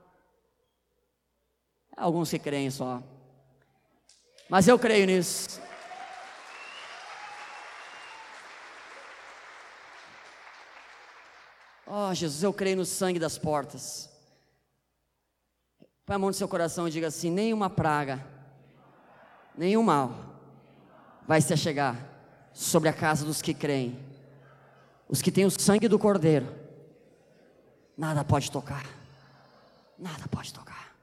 Alguns 1.96 2.30
que 2.30 2.38
creem 2.38 2.70
só, 2.70 3.02
mas 4.48 4.66
eu 4.66 4.78
creio 4.78 5.06
nisso. 5.06 5.60
Oh, 11.86 12.14
Jesus, 12.14 12.42
eu 12.42 12.52
creio 12.52 12.78
no 12.78 12.86
sangue 12.86 13.18
das 13.18 13.36
portas. 13.36 14.08
Põe 16.06 16.16
a 16.16 16.18
mão 16.18 16.30
no 16.30 16.34
seu 16.34 16.48
coração 16.48 16.88
e 16.88 16.90
diga 16.90 17.08
assim: 17.08 17.30
nenhuma 17.30 17.68
praga, 17.68 18.24
nenhum 19.56 19.82
mal 19.82 20.31
vai 21.26 21.40
se 21.40 21.56
chegar 21.56 21.96
sobre 22.52 22.88
a 22.88 22.92
casa 22.92 23.24
dos 23.24 23.40
que 23.40 23.54
creem, 23.54 23.98
os 25.08 25.22
que 25.22 25.30
têm 25.30 25.44
o 25.44 25.50
sangue 25.50 25.88
do 25.88 25.98
Cordeiro. 25.98 26.52
Nada 27.96 28.24
pode 28.24 28.50
tocar, 28.50 28.84
nada 29.98 30.26
pode 30.30 30.52
tocar. 30.52 30.94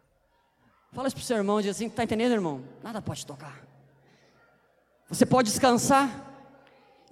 Fala 0.92 1.08
isso 1.08 1.16
para 1.16 1.24
o 1.24 1.26
seu 1.26 1.38
irmão, 1.38 1.62
diz 1.62 1.72
assim: 1.72 1.88
está 1.88 2.04
entendendo, 2.04 2.32
irmão? 2.32 2.64
Nada 2.84 3.02
pode 3.02 3.26
tocar. 3.26 3.64
Você 5.08 5.26
pode 5.26 5.50
descansar. 5.50 6.28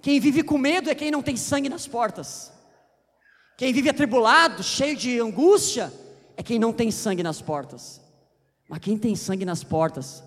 Quem 0.00 0.20
vive 0.20 0.42
com 0.42 0.56
medo 0.56 0.90
é 0.90 0.94
quem 0.94 1.10
não 1.10 1.22
tem 1.22 1.36
sangue 1.36 1.68
nas 1.68 1.86
portas. 1.86 2.52
Quem 3.56 3.72
vive 3.72 3.88
atribulado, 3.88 4.62
cheio 4.62 4.96
de 4.96 5.18
angústia, 5.20 5.92
é 6.36 6.42
quem 6.42 6.58
não 6.58 6.72
tem 6.72 6.92
sangue 6.92 7.22
nas 7.22 7.42
portas. 7.42 8.00
Mas 8.68 8.78
quem 8.78 8.96
tem 8.96 9.16
sangue 9.16 9.44
nas 9.44 9.64
portas, 9.64 10.22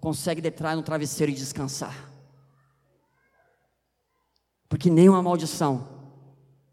consegue 0.00 0.40
deitar 0.40 0.74
no 0.74 0.82
travesseiro 0.82 1.30
e 1.30 1.34
descansar. 1.34 2.11
Porque 4.72 4.88
nenhuma 4.88 5.22
maldição 5.22 5.86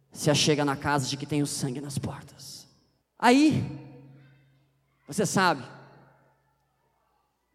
se 0.09 0.31
achega 0.31 0.63
na 0.63 0.77
casa 0.77 1.05
de 1.05 1.17
que 1.17 1.25
tem 1.25 1.41
o 1.41 1.45
sangue 1.45 1.81
nas 1.81 1.97
portas. 1.97 2.65
Aí, 3.19 3.61
você 5.05 5.25
sabe, 5.25 5.65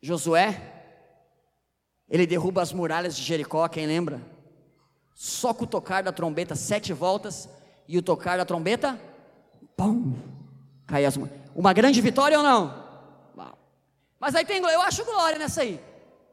Josué, 0.03 0.61
ele 2.11 2.26
derruba 2.26 2.61
as 2.61 2.74
muralhas 2.74 3.16
de 3.16 3.22
Jericó, 3.22 3.66
quem 3.68 3.86
lembra? 3.86 4.20
Só 5.14 5.55
com 5.55 5.64
o 5.64 5.66
tocar 5.66 6.03
da 6.03 6.12
trombeta, 6.12 6.55
sete 6.55 6.92
voltas, 6.92 7.49
e 7.88 7.97
o 7.97 8.03
tocar 8.03 8.36
da 8.36 8.45
trombeta, 8.45 9.01
pum, 9.74 10.12
cai 10.86 11.07
as 11.07 11.16
Uma 11.55 11.72
grande 11.72 12.03
vitória 12.03 12.36
ou 12.36 12.45
não? 12.45 12.84
Mas 14.20 14.34
aí 14.34 14.45
tem, 14.45 14.62
eu 14.62 14.82
acho 14.82 15.07
glória 15.07 15.38
nessa 15.38 15.62
aí. 15.62 15.80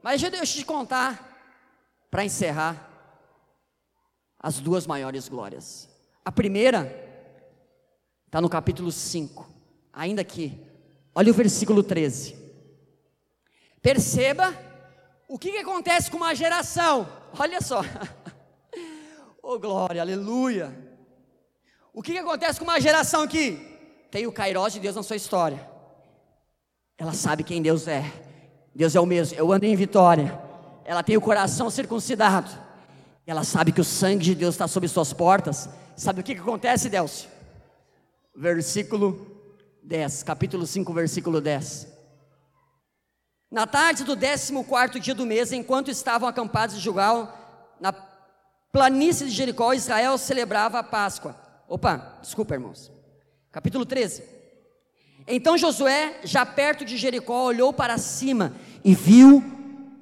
Mas 0.04 0.20
deixa 0.20 0.38
eu 0.38 0.46
te 0.46 0.66
contar, 0.66 1.40
para 2.10 2.26
encerrar, 2.26 2.91
as 4.42 4.60
duas 4.60 4.88
maiores 4.88 5.30
glórias. 5.30 5.88
A 6.26 6.32
primeira 6.32 6.92
está 8.26 8.42
no 8.42 8.50
capítulo 8.50 8.92
5, 8.92 9.48
ainda 9.94 10.22
aqui. 10.22 10.60
Olha 11.14 11.32
o 11.32 11.36
versículo 11.36 11.84
13. 11.84 12.36
Perceba 13.82 14.54
o 15.28 15.38
que, 15.38 15.52
que 15.52 15.58
acontece 15.58 16.10
com 16.10 16.18
uma 16.18 16.34
geração. 16.34 17.08
Olha 17.38 17.62
só. 17.62 17.82
oh 19.44 19.60
glória, 19.60 20.02
aleluia. 20.02 20.76
O 21.94 22.02
que, 22.02 22.14
que 22.14 22.20
acontece 22.20 22.58
com 22.58 22.66
uma 22.66 22.80
geração 22.80 23.28
que 23.28 23.58
tem 24.10 24.26
o 24.26 24.32
Kairos 24.32 24.74
de 24.74 24.80
Deus 24.80 24.96
na 24.96 25.04
sua 25.04 25.16
história? 25.16 25.70
Ela 26.98 27.14
sabe 27.14 27.44
quem 27.44 27.62
Deus 27.62 27.88
é. 27.88 28.04
Deus 28.74 28.96
é 28.96 29.00
o 29.00 29.06
mesmo. 29.06 29.38
Eu 29.38 29.52
ando 29.52 29.66
em 29.66 29.76
vitória. 29.76 30.40
Ela 30.86 31.04
tem 31.04 31.18
o 31.18 31.22
coração 31.22 31.70
circuncidado. 31.70 32.50
Ela 33.32 33.46
sabe 33.46 33.72
que 33.72 33.80
o 33.80 33.86
sangue 33.86 34.26
de 34.26 34.36
Deus 34.36 34.56
está 34.56 34.68
sobre 34.68 34.90
suas 34.90 35.14
portas. 35.14 35.70
Sabe 35.96 36.20
o 36.20 36.24
que, 36.24 36.36
que 36.36 36.42
acontece, 36.42 36.90
Delcio? 36.90 37.30
Versículo 38.36 39.26
10, 39.82 40.24
capítulo 40.24 40.68
5, 40.68 40.94
versículo 40.94 41.40
10. 41.40 41.88
Na 43.50 43.66
tarde 43.66 44.04
do 44.04 44.18
14 44.18 45.00
dia 45.00 45.16
do 45.16 45.26
mês, 45.26 45.54
enquanto 45.54 45.90
estavam 45.90 46.28
acampados 46.28 46.76
em 46.76 46.80
Gilgal, 46.82 47.74
na 47.80 47.94
planície 48.70 49.28
de 49.28 49.32
Jericó, 49.32 49.74
Israel 49.74 50.18
celebrava 50.18 50.80
a 50.80 50.84
Páscoa. 50.84 51.34
Opa, 51.70 52.18
desculpa, 52.22 52.56
irmãos. 52.56 52.92
Capítulo 53.50 53.86
13. 53.86 54.24
Então 55.26 55.58
Josué, 55.58 56.20
já 56.26 56.46
perto 56.46 56.84
de 56.84 56.98
Jericó, 56.98 57.46
olhou 57.46 57.72
para 57.72 57.98
cima 57.98 58.54
e 58.84 58.94
viu 58.94 59.42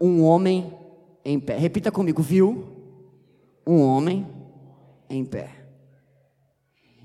um 0.01 0.23
homem 0.23 0.75
em 1.23 1.39
pé. 1.39 1.59
Repita 1.59 1.91
comigo: 1.91 2.23
viu 2.23 2.78
um 3.69 3.83
homem 3.83 4.27
em 5.07 5.23
pé, 5.23 5.51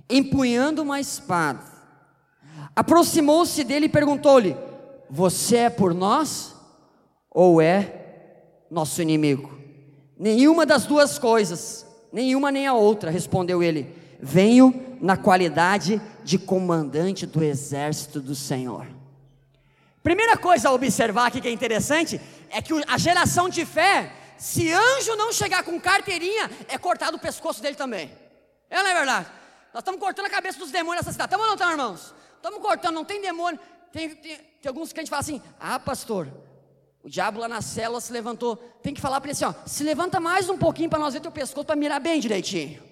empunhando 0.08 0.80
uma 0.80 0.98
espada. 0.98 1.60
Aproximou-se 2.74 3.62
dele 3.62 3.84
e 3.86 3.90
perguntou-lhe: 3.90 4.56
Você 5.10 5.56
é 5.56 5.70
por 5.70 5.92
nós 5.92 6.56
ou 7.30 7.60
é 7.60 8.44
nosso 8.70 9.02
inimigo? 9.02 9.58
Nenhuma 10.18 10.64
das 10.64 10.86
duas 10.86 11.18
coisas, 11.18 11.86
nenhuma 12.10 12.50
nem 12.50 12.66
a 12.66 12.72
outra, 12.72 13.10
respondeu 13.10 13.62
ele. 13.62 13.94
Venho 14.18 14.96
na 15.02 15.18
qualidade 15.18 16.00
de 16.22 16.38
comandante 16.38 17.26
do 17.26 17.44
exército 17.44 18.20
do 18.20 18.34
Senhor. 18.34 18.86
Primeira 20.02 20.38
coisa 20.38 20.70
a 20.70 20.72
observar 20.72 21.26
aqui 21.26 21.42
que 21.42 21.48
é 21.48 21.52
interessante 21.52 22.18
é 22.50 22.62
que 22.62 22.72
a 22.88 22.96
geração 22.96 23.50
de 23.50 23.66
fé 23.66 24.23
se 24.39 24.72
anjo 24.72 25.16
não 25.16 25.32
chegar 25.32 25.62
com 25.62 25.80
carteirinha, 25.80 26.51
é 26.68 26.78
cortado 26.78 27.16
o 27.16 27.20
pescoço 27.20 27.62
dele 27.62 27.76
também. 27.76 28.11
É 28.68 28.82
não 28.82 28.91
é 28.91 28.95
verdade? 28.95 29.26
Nós 29.72 29.80
estamos 29.80 30.01
cortando 30.01 30.26
a 30.26 30.30
cabeça 30.30 30.59
dos 30.59 30.70
demônios 30.70 31.05
nessa 31.05 31.12
cidade. 31.12 31.28
Estamos 31.28 31.45
ou 31.45 31.49
não 31.49 31.55
estamos, 31.55 31.72
irmãos? 31.74 32.14
Estamos 32.37 32.61
cortando, 32.61 32.95
não 32.95 33.05
tem 33.05 33.20
demônio. 33.20 33.59
Tem, 33.93 34.14
tem, 34.14 34.37
tem 34.37 34.68
alguns 34.68 34.93
que 34.93 35.07
falam 35.07 35.20
assim: 35.20 35.43
ah, 35.59 35.78
pastor, 35.78 36.28
o 37.03 37.09
diabo 37.09 37.41
lá 37.41 37.49
na 37.49 37.61
célula 37.61 38.01
se 38.01 38.12
levantou. 38.12 38.57
Tem 38.82 38.95
que 38.95 39.01
falar 39.01 39.20
para 39.20 39.30
ele 39.30 39.37
assim: 39.37 39.45
ó, 39.45 39.55
se 39.66 39.82
levanta 39.82 40.20
mais 40.20 40.49
um 40.49 40.57
pouquinho 40.57 40.89
para 40.89 40.99
nós 40.99 41.14
ver 41.14 41.20
teu 41.20 41.32
pescoço 41.32 41.64
para 41.64 41.76
mirar 41.76 42.01
bem 42.01 42.20
direitinho. 42.20 42.82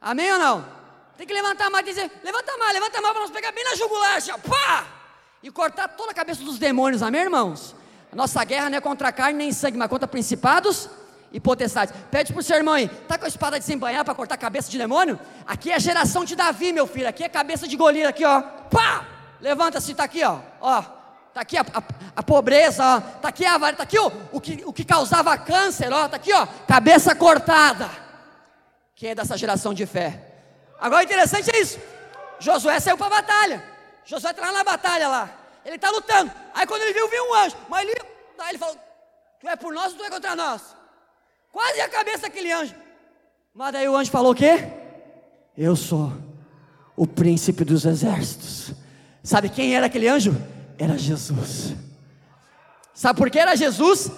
Amém 0.00 0.32
ou 0.32 0.38
não? 0.38 0.78
Tem 1.16 1.26
que 1.26 1.34
levantar 1.34 1.68
mais, 1.68 1.84
dizer, 1.84 2.10
levanta 2.22 2.56
mais, 2.56 2.72
levanta 2.72 3.00
mais 3.00 3.12
para 3.12 3.22
nós 3.22 3.30
pegar 3.32 3.50
bem 3.50 3.64
na 3.64 3.74
jugular, 3.74 4.16
assim, 4.16 4.30
ó, 4.30 4.38
pá! 4.38 4.86
E 5.42 5.50
cortar 5.50 5.88
toda 5.88 6.12
a 6.12 6.14
cabeça 6.14 6.44
dos 6.44 6.58
demônios, 6.58 7.02
amém, 7.02 7.22
irmãos? 7.22 7.74
A 8.12 8.16
nossa 8.16 8.42
guerra 8.44 8.70
não 8.70 8.78
é 8.78 8.80
contra 8.80 9.12
carne 9.12 9.38
nem 9.38 9.52
sangue, 9.52 9.76
mas 9.76 9.88
contra 9.88 10.08
principados 10.08 10.88
e 11.32 11.38
potestades. 11.38 11.94
Pede 12.10 12.32
para 12.32 12.40
o 12.40 12.42
seu 12.42 12.56
irmão 12.56 12.74
aí, 12.74 12.88
tá 12.88 13.18
com 13.18 13.24
a 13.24 13.28
espada 13.28 13.58
de 13.58 13.66
desembanhar 13.66 14.04
para 14.04 14.14
cortar 14.14 14.34
a 14.34 14.38
cabeça 14.38 14.70
de 14.70 14.78
demônio? 14.78 15.18
Aqui 15.46 15.70
é 15.70 15.74
a 15.74 15.78
geração 15.78 16.24
de 16.24 16.34
Davi, 16.34 16.72
meu 16.72 16.86
filho. 16.86 17.08
Aqui 17.08 17.24
é 17.24 17.28
cabeça 17.28 17.68
de 17.68 17.76
Golias, 17.76 18.08
aqui, 18.08 18.24
ó. 18.24 18.40
Pá! 18.40 19.04
Levanta-se, 19.40 19.94
tá 19.94 20.04
aqui, 20.04 20.24
ó. 20.24 20.38
Ó. 20.60 20.82
Tá 21.34 21.42
aqui 21.42 21.56
a, 21.56 21.60
a, 21.60 21.82
a 22.16 22.22
pobreza, 22.22 22.84
ó. 22.84 23.00
Tá 23.00 23.28
aqui 23.28 23.44
a 23.44 23.58
tá 23.58 23.82
aqui 23.82 23.98
ó, 23.98 24.10
o, 24.32 24.40
que, 24.40 24.62
o 24.64 24.72
que 24.72 24.84
causava 24.84 25.36
câncer, 25.36 25.92
ó. 25.92 26.08
Tá 26.08 26.16
aqui, 26.16 26.32
ó. 26.32 26.46
Cabeça 26.66 27.14
cortada. 27.14 27.88
Quem 28.96 29.10
é 29.10 29.14
dessa 29.14 29.36
geração 29.36 29.72
de 29.72 29.86
fé? 29.86 30.20
Agora 30.80 31.02
o 31.02 31.04
interessante 31.04 31.50
é 31.54 31.60
isso. 31.60 31.78
Josué 32.40 32.80
saiu 32.80 32.96
para 32.96 33.06
a 33.06 33.10
batalha. 33.20 33.64
Josué 34.04 34.30
está 34.30 34.46
lá 34.46 34.52
na 34.52 34.64
batalha 34.64 35.08
lá. 35.08 35.30
Ele 35.68 35.76
está 35.76 35.90
lutando. 35.90 36.32
Aí 36.54 36.66
quando 36.66 36.80
ele 36.80 36.94
viu, 36.94 37.06
viu 37.10 37.22
um 37.24 37.34
anjo. 37.34 37.54
Mas 37.68 37.86
ele, 37.86 38.00
aí 38.38 38.48
ele 38.48 38.58
falou: 38.58 38.74
Tu 39.38 39.46
é 39.46 39.54
por 39.54 39.74
nós 39.74 39.92
ou 39.92 39.98
tu 39.98 40.04
é 40.04 40.08
contra 40.08 40.34
nós? 40.34 40.62
Quase 41.52 41.78
a 41.82 41.88
cabeça 41.90 42.22
daquele 42.22 42.50
anjo. 42.50 42.74
Mas 43.52 43.72
daí 43.74 43.86
o 43.86 43.94
anjo 43.94 44.10
falou 44.10 44.32
o 44.32 44.34
quê? 44.34 44.66
Eu 45.54 45.76
sou 45.76 46.10
o 46.96 47.06
príncipe 47.06 47.66
dos 47.66 47.84
exércitos. 47.84 48.72
Sabe 49.22 49.50
quem 49.50 49.76
era 49.76 49.86
aquele 49.86 50.08
anjo? 50.08 50.34
Era 50.78 50.96
Jesus. 50.96 51.74
Sabe 52.94 53.18
por 53.18 53.28
que 53.30 53.38
era 53.38 53.54
Jesus? 53.54 54.10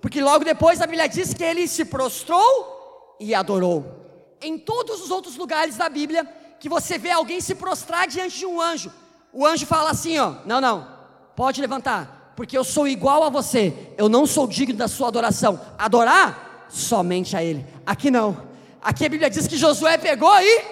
Porque 0.00 0.22
logo 0.22 0.42
depois 0.42 0.80
a 0.80 0.86
Bíblia 0.86 1.06
diz 1.06 1.34
que 1.34 1.44
ele 1.44 1.68
se 1.68 1.84
prostrou 1.84 3.16
e 3.20 3.34
adorou. 3.34 4.36
Em 4.40 4.56
todos 4.58 5.02
os 5.02 5.10
outros 5.10 5.36
lugares 5.36 5.76
da 5.76 5.90
Bíblia 5.90 6.24
que 6.58 6.68
você 6.68 6.96
vê 6.96 7.10
alguém 7.10 7.42
se 7.42 7.54
prostrar 7.54 8.08
diante 8.08 8.38
de 8.38 8.46
um 8.46 8.58
anjo, 8.58 8.90
o 9.34 9.44
anjo 9.44 9.66
fala 9.66 9.90
assim: 9.90 10.18
ó, 10.18 10.36
não, 10.46 10.62
não, 10.62 10.93
pode 11.36 11.60
levantar, 11.60 12.32
porque 12.36 12.56
eu 12.56 12.64
sou 12.64 12.86
igual 12.88 13.22
a 13.22 13.30
você, 13.30 13.92
eu 13.96 14.08
não 14.08 14.26
sou 14.26 14.46
digno 14.46 14.76
da 14.76 14.88
sua 14.88 15.08
adoração. 15.08 15.60
Adorar 15.78 16.66
somente 16.68 17.36
a 17.36 17.42
Ele. 17.42 17.64
Aqui 17.86 18.10
não. 18.10 18.36
Aqui 18.82 19.06
a 19.06 19.08
Bíblia 19.08 19.30
diz 19.30 19.46
que 19.46 19.56
Josué 19.56 19.96
pegou 19.96 20.34
e 20.40 20.64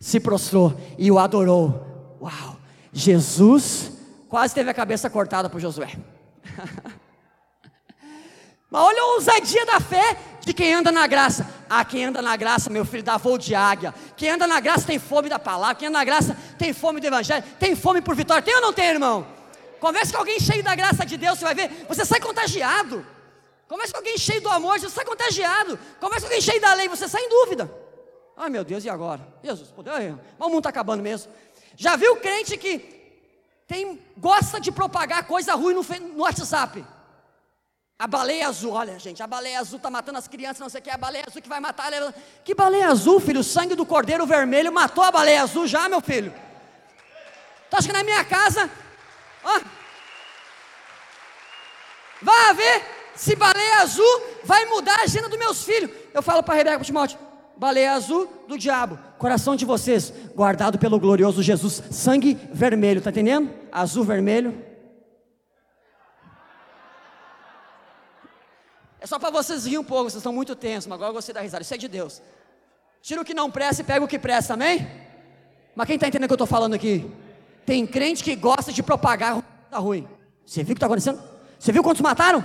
se 0.00 0.18
prostrou 0.20 0.74
e 0.96 1.10
o 1.10 1.18
adorou. 1.18 2.16
Uau! 2.20 2.56
Jesus 2.92 3.92
quase 4.28 4.54
teve 4.54 4.70
a 4.70 4.74
cabeça 4.74 5.08
cortada 5.08 5.48
por 5.48 5.60
Josué. 5.60 5.92
Mas 8.70 8.82
olha 8.82 9.00
a 9.00 9.14
ousadia 9.14 9.64
da 9.64 9.80
fé 9.80 10.18
de 10.44 10.52
quem 10.52 10.74
anda 10.74 10.92
na 10.92 11.06
graça. 11.06 11.46
Ah, 11.68 11.84
quem 11.84 12.06
anda 12.06 12.22
na 12.22 12.36
graça, 12.36 12.70
meu 12.70 12.84
filho, 12.84 13.02
dá 13.02 13.16
voo 13.16 13.36
de 13.36 13.54
águia. 13.54 13.94
Quem 14.16 14.30
anda 14.30 14.46
na 14.46 14.60
graça 14.60 14.86
tem 14.86 14.98
fome 14.98 15.28
da 15.28 15.38
palavra. 15.38 15.74
Quem 15.74 15.88
anda 15.88 15.98
na 15.98 16.04
graça 16.04 16.36
tem 16.58 16.72
fome 16.72 17.00
do 17.00 17.06
evangelho. 17.06 17.44
Tem 17.58 17.76
fome 17.76 18.00
por 18.00 18.14
vitória. 18.14 18.42
Tem 18.42 18.54
ou 18.54 18.60
não 18.60 18.72
tem, 18.72 18.86
irmão? 18.86 19.26
Converse 19.80 20.12
com 20.12 20.18
alguém 20.18 20.40
cheio 20.40 20.62
da 20.62 20.74
graça 20.74 21.04
de 21.04 21.16
Deus, 21.16 21.38
você 21.38 21.44
vai 21.44 21.54
ver. 21.54 21.86
Você 21.88 22.04
sai 22.04 22.20
contagiado. 22.20 23.06
Converse 23.68 23.92
com 23.92 23.98
alguém 23.98 24.16
cheio 24.16 24.40
do 24.40 24.48
amor, 24.48 24.80
você 24.80 24.88
sai 24.88 25.04
contagiado. 25.04 25.78
Converse 26.00 26.22
com 26.22 26.32
alguém 26.32 26.40
cheio 26.40 26.60
da 26.60 26.72
lei, 26.74 26.88
você 26.88 27.06
sai 27.06 27.22
em 27.22 27.28
dúvida. 27.28 27.70
Ai 28.36 28.48
meu 28.48 28.64
Deus, 28.64 28.84
e 28.84 28.88
agora? 28.88 29.26
Jesus, 29.42 29.72
mas 29.76 29.86
o 30.38 30.48
mundo 30.48 30.58
está 30.58 30.70
acabando 30.70 31.02
mesmo. 31.02 31.30
Já 31.76 31.96
viu 31.96 32.16
crente 32.16 32.56
que 32.56 32.78
tem, 33.66 34.00
gosta 34.16 34.58
de 34.58 34.72
propagar 34.72 35.26
coisa 35.26 35.54
ruim 35.54 35.74
no, 35.74 35.82
no 35.82 36.22
WhatsApp? 36.22 36.84
A 37.98 38.06
baleia 38.06 38.46
azul, 38.46 38.72
olha 38.72 38.96
gente, 38.96 39.20
a 39.22 39.26
baleia 39.26 39.58
azul 39.58 39.78
está 39.78 39.90
matando 39.90 40.18
as 40.18 40.28
crianças, 40.28 40.60
não 40.60 40.68
sei 40.68 40.80
o 40.80 40.82
que, 40.84 40.90
a 40.90 40.96
baleia 40.96 41.24
azul 41.26 41.42
que 41.42 41.48
vai 41.48 41.58
matar. 41.58 41.90
Que 42.44 42.54
baleia 42.54 42.88
azul, 42.88 43.18
filho? 43.18 43.40
O 43.40 43.44
sangue 43.44 43.74
do 43.74 43.84
cordeiro 43.84 44.24
vermelho 44.24 44.72
matou 44.72 45.02
a 45.02 45.10
baleia 45.10 45.42
azul 45.42 45.66
já, 45.66 45.88
meu 45.88 46.00
filho. 46.00 46.32
Tu 47.68 47.76
acha 47.76 47.88
que 47.88 47.92
na 47.92 48.04
minha 48.04 48.24
casa, 48.24 48.70
ó, 49.44 49.60
vai 52.22 52.54
ver 52.54 52.98
se 53.16 53.34
baleia 53.34 53.78
azul 53.78 54.22
vai 54.44 54.64
mudar 54.66 55.00
a 55.00 55.02
agenda 55.02 55.28
dos 55.28 55.38
meus 55.38 55.64
filhos. 55.64 55.90
Eu 56.14 56.22
falo 56.22 56.42
para 56.42 56.54
Rebeca, 56.54 56.84
Timóteo, 56.84 57.18
baleia 57.56 57.94
azul 57.94 58.32
do 58.46 58.56
diabo, 58.56 58.96
coração 59.18 59.56
de 59.56 59.64
vocês, 59.64 60.12
guardado 60.36 60.78
pelo 60.78 61.00
glorioso 61.00 61.42
Jesus, 61.42 61.82
sangue 61.90 62.38
vermelho, 62.52 63.00
tá 63.00 63.10
entendendo? 63.10 63.50
Azul, 63.72 64.04
vermelho, 64.04 64.64
É 69.00 69.06
só 69.06 69.18
para 69.18 69.30
vocês 69.30 69.64
rirem 69.64 69.78
um 69.78 69.84
pouco, 69.84 70.04
vocês 70.04 70.16
estão 70.16 70.32
muito 70.32 70.54
tensos, 70.56 70.86
mas 70.86 70.96
agora 70.96 71.12
você 71.12 71.32
dá 71.32 71.40
risada. 71.40 71.62
Isso 71.62 71.74
é 71.74 71.78
de 71.78 71.88
Deus. 71.88 72.20
Tira 73.00 73.20
o 73.20 73.24
que 73.24 73.34
não 73.34 73.50
presta 73.50 73.82
e 73.82 73.84
pega 73.84 74.04
o 74.04 74.08
que 74.08 74.18
presta, 74.18 74.54
amém? 74.54 74.86
Mas 75.74 75.86
quem 75.86 75.94
está 75.94 76.08
entendendo 76.08 76.24
o 76.24 76.28
que 76.28 76.32
eu 76.32 76.44
estou 76.44 76.46
falando 76.46 76.74
aqui? 76.74 77.08
Tem 77.64 77.86
crente 77.86 78.24
que 78.24 78.34
gosta 78.34 78.72
de 78.72 78.82
propagar 78.82 79.40
tá 79.70 79.78
ruim. 79.78 80.08
Você 80.44 80.62
viu 80.62 80.72
o 80.72 80.74
que 80.74 80.78
está 80.78 80.86
acontecendo? 80.86 81.22
Você 81.58 81.70
viu 81.70 81.82
quantos 81.82 82.00
mataram? 82.00 82.44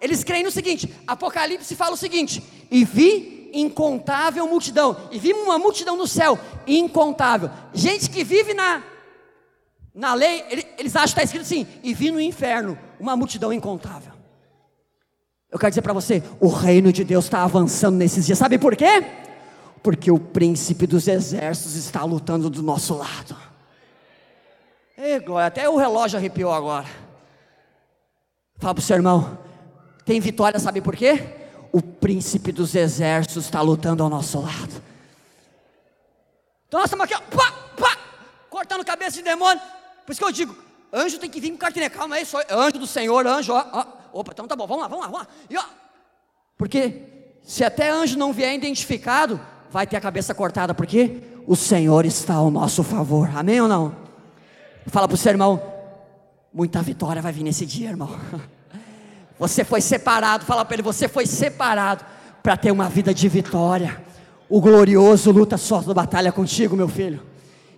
Eles 0.00 0.22
creem 0.22 0.44
no 0.44 0.50
seguinte: 0.50 0.92
Apocalipse 1.06 1.74
fala 1.74 1.92
o 1.92 1.96
seguinte: 1.96 2.42
e 2.70 2.84
vi 2.84 3.50
incontável 3.52 4.46
multidão, 4.46 4.96
e 5.10 5.18
vi 5.18 5.32
uma 5.32 5.58
multidão 5.58 5.96
no 5.96 6.06
céu, 6.06 6.38
incontável. 6.66 7.50
Gente 7.72 8.10
que 8.10 8.22
vive 8.22 8.52
na 8.52 8.82
Na 9.94 10.14
lei, 10.14 10.44
eles 10.76 10.94
acham 10.94 11.14
que 11.14 11.20
está 11.20 11.22
escrito 11.22 11.42
assim: 11.42 11.66
e 11.82 11.94
vi 11.94 12.10
no 12.10 12.20
inferno 12.20 12.78
uma 13.00 13.16
multidão 13.16 13.52
incontável. 13.52 14.17
Eu 15.50 15.58
quero 15.58 15.70
dizer 15.70 15.82
para 15.82 15.92
você: 15.92 16.22
o 16.40 16.48
reino 16.48 16.92
de 16.92 17.04
Deus 17.04 17.24
está 17.24 17.42
avançando 17.42 17.96
nesses 17.96 18.26
dias. 18.26 18.38
Sabe 18.38 18.58
por 18.58 18.76
quê? 18.76 19.04
Porque 19.82 20.10
o 20.10 20.18
príncipe 20.18 20.86
dos 20.86 21.08
exércitos 21.08 21.74
está 21.74 22.04
lutando 22.04 22.50
do 22.50 22.62
nosso 22.62 22.94
lado. 22.94 23.36
Ei, 24.96 25.20
glória, 25.20 25.46
até 25.46 25.68
o 25.68 25.76
relógio 25.76 26.18
arrepiou 26.18 26.52
agora. 26.52 26.86
Fala 28.58 28.74
para 28.74 28.82
o 28.82 28.84
seu 28.84 28.96
irmão: 28.96 29.38
tem 30.04 30.20
vitória, 30.20 30.58
sabe 30.58 30.80
por 30.80 30.94
quê? 30.94 31.24
O 31.72 31.80
príncipe 31.80 32.52
dos 32.52 32.74
exércitos 32.74 33.44
está 33.44 33.60
lutando 33.60 34.02
ao 34.02 34.10
nosso 34.10 34.40
lado. 34.40 34.82
Então 36.66 36.80
nós 36.80 36.88
estamos 36.88 37.04
aqui, 37.04 37.14
ó, 37.14 37.20
pá, 37.34 37.52
pá, 37.78 37.96
cortando 38.50 38.84
cabeça 38.84 39.12
de 39.12 39.22
demônio. 39.22 39.62
Por 40.04 40.12
isso 40.12 40.20
que 40.20 40.26
eu 40.26 40.32
digo: 40.32 40.56
anjo 40.92 41.18
tem 41.18 41.30
que 41.30 41.40
vir 41.40 41.52
com 41.52 41.56
cartinha, 41.56 41.88
calma 41.88 42.16
aí, 42.16 42.26
sou 42.26 42.40
anjo 42.50 42.78
do 42.78 42.86
Senhor, 42.86 43.26
anjo, 43.26 43.54
ó, 43.54 43.64
ó. 43.72 43.97
Opa, 44.18 44.32
então 44.32 44.48
tá 44.48 44.56
bom, 44.56 44.66
vamos 44.66 44.82
lá, 44.82 44.88
vamos 44.88 45.04
lá, 45.04 45.10
vamos 45.12 45.26
lá. 45.26 45.34
E, 45.48 45.56
ó, 45.56 45.62
porque 46.56 47.02
se 47.44 47.62
até 47.62 47.88
anjo 47.88 48.18
não 48.18 48.32
vier 48.32 48.52
identificado, 48.52 49.40
vai 49.70 49.86
ter 49.86 49.96
a 49.96 50.00
cabeça 50.00 50.34
cortada, 50.34 50.74
porque 50.74 51.22
o 51.46 51.54
Senhor 51.54 52.04
está 52.04 52.34
ao 52.34 52.50
nosso 52.50 52.82
favor. 52.82 53.30
Amém 53.32 53.60
ou 53.60 53.68
não? 53.68 53.94
Fala 54.88 55.06
para 55.06 55.14
o 55.14 55.18
seu 55.18 55.30
irmão, 55.30 55.62
muita 56.52 56.82
vitória 56.82 57.22
vai 57.22 57.30
vir 57.30 57.44
nesse 57.44 57.64
dia, 57.64 57.90
irmão. 57.90 58.10
Você 59.38 59.62
foi 59.62 59.80
separado, 59.80 60.44
fala 60.44 60.64
para 60.64 60.74
ele, 60.74 60.82
você 60.82 61.06
foi 61.06 61.24
separado 61.24 62.04
para 62.42 62.56
ter 62.56 62.72
uma 62.72 62.88
vida 62.88 63.14
de 63.14 63.28
vitória. 63.28 64.02
O 64.48 64.60
glorioso 64.60 65.30
luta 65.30 65.56
só 65.56 65.80
da 65.80 65.94
batalha 65.94 66.32
contigo, 66.32 66.74
meu 66.74 66.88
filho. 66.88 67.22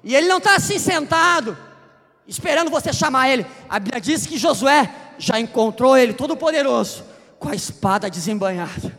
E 0.02 0.16
ele 0.16 0.26
não 0.26 0.38
está 0.38 0.56
assim 0.56 0.78
sentado, 0.78 1.54
esperando 2.26 2.70
você 2.70 2.94
chamar 2.94 3.28
ele. 3.28 3.44
A 3.68 3.78
Bíblia 3.78 4.00
diz 4.00 4.26
que 4.26 4.38
Josué 4.38 4.90
já 5.20 5.38
encontrou 5.38 5.96
ele, 5.96 6.14
todo 6.14 6.34
poderoso, 6.34 7.04
com 7.38 7.50
a 7.50 7.54
espada 7.54 8.08
desembanhada. 8.10 8.98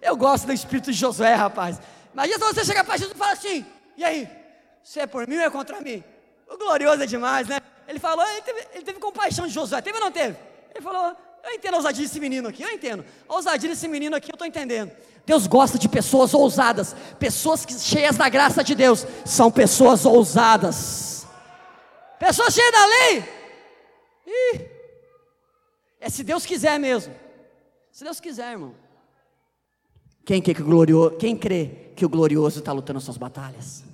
Eu 0.00 0.16
gosto 0.16 0.46
do 0.46 0.52
espírito 0.52 0.92
de 0.92 0.96
Josué, 0.96 1.34
rapaz. 1.34 1.80
Imagina 2.14 2.38
se 2.38 2.54
você 2.54 2.64
chegar 2.64 2.84
para 2.84 2.96
Jesus 2.96 3.14
e 3.14 3.18
falar 3.18 3.32
assim: 3.32 3.66
e 3.96 4.04
aí, 4.04 4.28
você 4.82 5.00
é 5.00 5.06
por 5.06 5.26
mim 5.26 5.36
ou 5.36 5.42
é 5.42 5.50
contra 5.50 5.80
mim? 5.80 6.02
O 6.48 6.56
glorioso 6.56 7.02
é 7.02 7.06
demais, 7.06 7.48
né? 7.48 7.60
Ele 7.86 7.98
falou, 7.98 8.24
ele 8.26 8.42
teve, 8.42 8.66
ele 8.74 8.84
teve 8.84 8.98
compaixão 9.00 9.46
de 9.46 9.52
Josué, 9.52 9.80
teve 9.82 9.98
ou 9.98 10.04
não 10.04 10.12
teve? 10.12 10.36
Ele 10.72 10.82
falou, 10.82 11.14
eu 11.42 11.50
entendo 11.52 11.74
a 11.74 11.76
ousadia 11.78 12.04
desse 12.04 12.20
menino 12.20 12.48
aqui, 12.48 12.62
eu 12.62 12.70
entendo. 12.70 13.04
A 13.28 13.34
ousadia 13.34 13.68
desse 13.68 13.88
menino 13.88 14.14
aqui, 14.14 14.30
eu 14.30 14.34
estou 14.34 14.46
entendendo. 14.46 14.92
Deus 15.26 15.46
gosta 15.48 15.78
de 15.78 15.88
pessoas 15.88 16.32
ousadas, 16.32 16.94
pessoas 17.18 17.64
que, 17.64 17.74
cheias 17.74 18.16
da 18.16 18.28
graça 18.28 18.62
de 18.62 18.74
Deus, 18.74 19.04
são 19.24 19.50
pessoas 19.50 20.06
ousadas. 20.06 21.26
Pessoas 22.18 22.54
cheias 22.54 22.72
da 22.72 22.86
lei. 22.86 23.24
Ih, 24.26 24.79
é 26.00 26.08
se 26.08 26.24
Deus 26.24 26.46
quiser 26.46 26.78
mesmo. 26.78 27.14
Se 27.92 28.02
Deus 28.02 28.18
quiser, 28.18 28.52
irmão. 28.52 28.74
Quem, 30.24 30.40
que, 30.40 30.54
glorioso, 30.54 31.16
quem 31.16 31.36
crê 31.36 31.92
que 31.94 32.04
o 32.04 32.08
glorioso 32.08 32.60
está 32.60 32.72
lutando 32.72 33.00
suas 33.00 33.18
batalhas? 33.18 33.84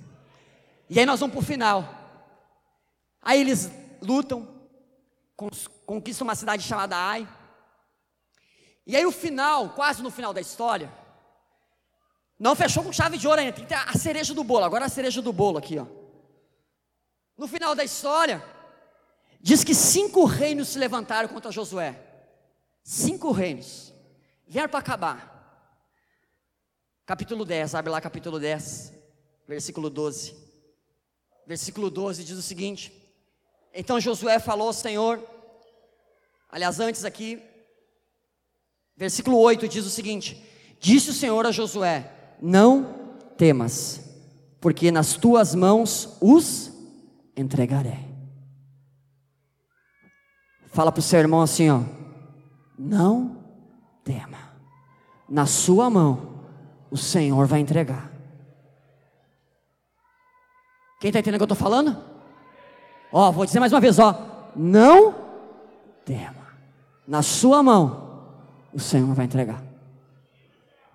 E 0.89 0.99
aí 0.99 1.05
nós 1.05 1.19
vamos 1.19 1.35
para 1.35 1.43
o 1.43 1.45
final. 1.45 1.93
Aí 3.21 3.41
eles 3.41 3.69
lutam, 4.01 4.47
conquistam 5.85 6.25
uma 6.25 6.35
cidade 6.35 6.63
chamada 6.63 6.95
Ai. 6.95 7.27
E 8.85 8.95
aí 8.95 9.05
o 9.05 9.11
final, 9.11 9.71
quase 9.71 10.01
no 10.01 10.09
final 10.09 10.33
da 10.33 10.39
história, 10.39 10.89
não 12.39 12.55
fechou 12.55 12.83
com 12.83 12.93
chave 12.93 13.17
de 13.17 13.27
ouro 13.27 13.41
ainda, 13.41 13.51
tem 13.51 13.65
que 13.65 13.69
ter 13.69 13.75
a 13.75 13.93
cereja 13.97 14.33
do 14.33 14.43
bolo. 14.43 14.63
Agora 14.63 14.85
a 14.85 14.89
cereja 14.89 15.21
do 15.21 15.33
bolo 15.33 15.57
aqui, 15.57 15.77
ó. 15.77 15.85
No 17.37 17.47
final 17.47 17.75
da 17.75 17.83
história, 17.83 18.43
diz 19.39 19.63
que 19.63 19.73
cinco 19.73 20.25
reinos 20.25 20.69
se 20.69 20.79
levantaram 20.79 21.29
contra 21.29 21.51
Josué. 21.51 21.99
Cinco 22.83 23.31
reinos. 23.31 23.93
Vieram 24.47 24.69
para 24.69 24.79
acabar. 24.79 25.37
Capítulo 27.05 27.45
10, 27.45 27.75
abre 27.75 27.91
lá 27.91 28.01
capítulo 28.01 28.39
10, 28.39 28.93
versículo 29.47 29.89
12. 29.89 30.35
Versículo 31.45 31.89
12 31.89 32.23
diz 32.23 32.37
o 32.37 32.41
seguinte: 32.41 32.91
Então 33.73 33.99
Josué 33.99 34.39
falou 34.39 34.67
ao 34.67 34.73
Senhor, 34.73 35.25
aliás, 36.49 36.79
antes 36.79 37.05
aqui, 37.05 37.41
versículo 38.95 39.37
8 39.37 39.67
diz 39.67 39.85
o 39.85 39.89
seguinte: 39.89 40.43
Disse 40.79 41.09
o 41.09 41.13
Senhor 41.13 41.45
a 41.45 41.51
Josué: 41.51 42.11
Não 42.41 43.15
temas, 43.37 44.01
porque 44.59 44.91
nas 44.91 45.13
tuas 45.13 45.55
mãos 45.55 46.17
os 46.19 46.71
entregarei. 47.35 48.06
Fala 50.77 50.91
para 50.91 50.99
o 50.99 51.01
seu 51.01 51.17
irmão 51.17 51.41
assim, 51.41 51.71
ó. 51.71 51.81
Não 52.77 53.35
tema. 54.03 54.37
Na 55.27 55.47
sua 55.47 55.89
mão 55.89 56.43
o 56.91 56.95
Senhor 56.95 57.47
vai 57.47 57.61
entregar. 57.61 58.11
Quem 60.99 61.09
está 61.09 61.19
entendendo 61.19 61.37
o 61.37 61.39
que 61.39 61.51
eu 61.51 61.55
estou 61.55 61.57
falando? 61.57 61.97
Ó, 63.11 63.31
vou 63.31 63.43
dizer 63.43 63.59
mais 63.59 63.73
uma 63.73 63.79
vez, 63.79 63.97
ó. 63.97 64.51
Não 64.55 65.15
tema. 66.05 66.45
Na 67.07 67.23
sua 67.23 67.63
mão 67.63 68.35
o 68.71 68.79
Senhor 68.79 69.15
vai 69.15 69.25
entregar. 69.25 69.63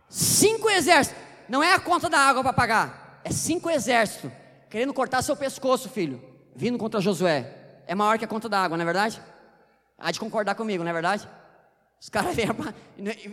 Cinco 0.09 0.71
exércitos. 0.71 1.21
Não 1.49 1.61
é 1.61 1.75
a 1.75 1.81
conta 1.81 2.09
da 2.09 2.21
água 2.21 2.45
para 2.45 2.53
pagar. 2.53 3.21
É 3.25 3.33
cinco 3.33 3.69
exércitos. 3.69 4.31
Querendo 4.71 4.95
cortar 4.95 5.23
seu 5.23 5.35
pescoço, 5.35 5.89
filho. 5.89 6.23
Vindo 6.55 6.79
contra 6.79 7.01
Josué. 7.01 7.83
É 7.85 7.97
maior 7.97 8.17
que 8.17 8.25
a 8.25 8.29
conta 8.29 8.49
da 8.49 8.61
água, 8.61 8.77
não 8.77 8.83
é 8.83 8.87
verdade? 8.87 9.21
Há 10.03 10.11
de 10.11 10.19
concordar 10.19 10.57
comigo, 10.57 10.83
não 10.83 10.91
é 10.91 10.93
verdade? 10.93 11.29
Os 12.01 12.09
caras 12.09 12.35
vêm, 12.35 12.49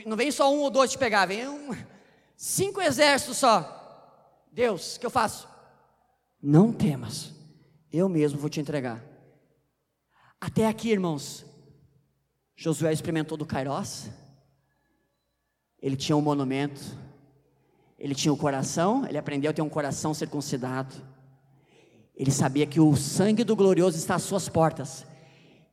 não 0.05 0.15
vem 0.15 0.31
só 0.31 0.53
um 0.53 0.59
ou 0.59 0.69
dois 0.69 0.91
te 0.91 0.99
pegar, 0.99 1.25
vem 1.25 1.47
um, 1.47 1.75
cinco 2.37 2.79
exércitos 2.79 3.37
só. 3.37 4.45
Deus, 4.51 4.95
o 4.95 4.99
que 4.99 5.05
eu 5.07 5.09
faço? 5.09 5.49
Não 6.39 6.71
temas, 6.71 7.33
eu 7.91 8.07
mesmo 8.07 8.37
vou 8.37 8.51
te 8.51 8.59
entregar. 8.59 9.03
Até 10.39 10.67
aqui, 10.67 10.91
irmãos, 10.91 11.43
Josué 12.55 12.93
experimentou 12.93 13.35
do 13.35 13.47
Kairós, 13.47 14.11
ele 15.81 15.97
tinha 15.97 16.15
um 16.15 16.21
monumento, 16.21 16.81
ele 17.97 18.13
tinha 18.13 18.31
o 18.31 18.35
um 18.35 18.39
coração, 18.39 19.07
ele 19.07 19.17
aprendeu 19.17 19.49
a 19.49 19.53
ter 19.55 19.63
um 19.63 19.69
coração 19.69 20.13
circuncidado, 20.13 20.95
ele 22.15 22.29
sabia 22.29 22.67
que 22.67 22.79
o 22.79 22.95
sangue 22.95 23.43
do 23.43 23.55
glorioso 23.55 23.97
está 23.97 24.13
às 24.13 24.23
suas 24.23 24.47
portas, 24.47 25.08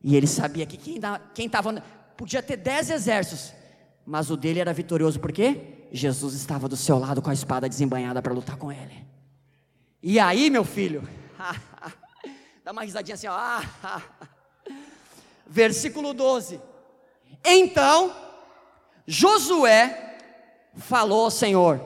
e 0.07 0.14
ele 0.14 0.28
sabia 0.28 0.64
que 0.64 0.76
quem 0.76 1.46
estava. 1.46 1.82
Podia 2.16 2.40
ter 2.40 2.57
dez 2.57 2.90
exércitos, 2.90 3.52
mas 4.07 4.30
o 4.30 4.36
dele 4.36 4.61
era 4.61 4.72
vitorioso, 4.72 5.18
por 5.18 5.32
quê? 5.32 5.88
Jesus 5.90 6.32
estava 6.34 6.68
do 6.68 6.76
seu 6.76 6.96
lado 6.96 7.20
com 7.20 7.28
a 7.28 7.34
espada 7.34 7.68
desembanhada 7.68 8.22
para 8.22 8.32
lutar 8.32 8.57
com 8.57 8.70
ele. 8.70 9.04
E 10.00 10.20
aí, 10.20 10.48
meu 10.48 10.62
filho, 10.62 11.07
dá 12.64 12.70
uma 12.70 12.84
risadinha 12.84 13.16
assim, 13.16 13.26
ó. 13.26 13.61
Versículo 15.44 16.14
12. 16.14 16.61
Então, 17.44 18.14
Josué 19.09 20.18
falou 20.76 21.24
ao 21.24 21.30
Senhor, 21.32 21.80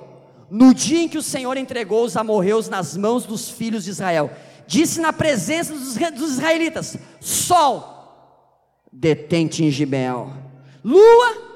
no 0.50 0.74
dia 0.74 1.00
em 1.00 1.08
que 1.08 1.16
o 1.16 1.22
Senhor 1.22 1.56
entregou 1.56 2.04
os 2.04 2.18
amorreus 2.18 2.68
nas 2.68 2.98
mãos 2.98 3.24
dos 3.24 3.48
filhos 3.48 3.84
de 3.84 3.90
Israel, 3.90 4.30
disse 4.66 5.00
na 5.00 5.10
presença 5.10 5.72
dos, 5.72 5.96
israelitas: 6.32 6.98
Sol, 7.18 7.99
detente 8.92 9.64
em 9.64 9.70
Gibel, 9.70 10.32
lua 10.84 11.50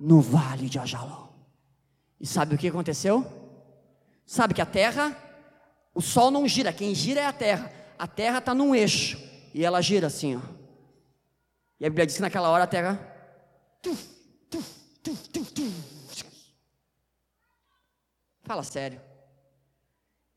no 0.00 0.20
vale 0.20 0.68
de 0.68 0.78
Ajalon. 0.78 1.28
E 2.20 2.26
sabe 2.26 2.54
o 2.54 2.58
que 2.58 2.68
aconteceu? 2.68 3.24
Sabe 4.26 4.54
que 4.54 4.62
a 4.62 4.66
terra, 4.66 5.16
o 5.94 6.00
sol 6.00 6.30
não 6.30 6.48
gira, 6.48 6.72
quem 6.72 6.94
gira 6.94 7.20
é 7.20 7.26
a 7.26 7.32
terra. 7.32 7.70
A 7.98 8.06
terra 8.06 8.38
está 8.38 8.54
num 8.54 8.74
eixo 8.74 9.18
e 9.52 9.64
ela 9.64 9.80
gira 9.80 10.06
assim, 10.06 10.36
ó. 10.36 10.40
E 11.78 11.86
a 11.86 11.90
Bíblia 11.90 12.06
diz 12.06 12.16
que 12.16 12.22
naquela 12.22 12.48
hora 12.48 12.64
a 12.64 12.66
terra. 12.66 12.98
Tuf, 13.82 14.02
tuf, 14.50 14.66
tuf, 15.02 15.74
Fala 18.42 18.62
sério. 18.62 19.00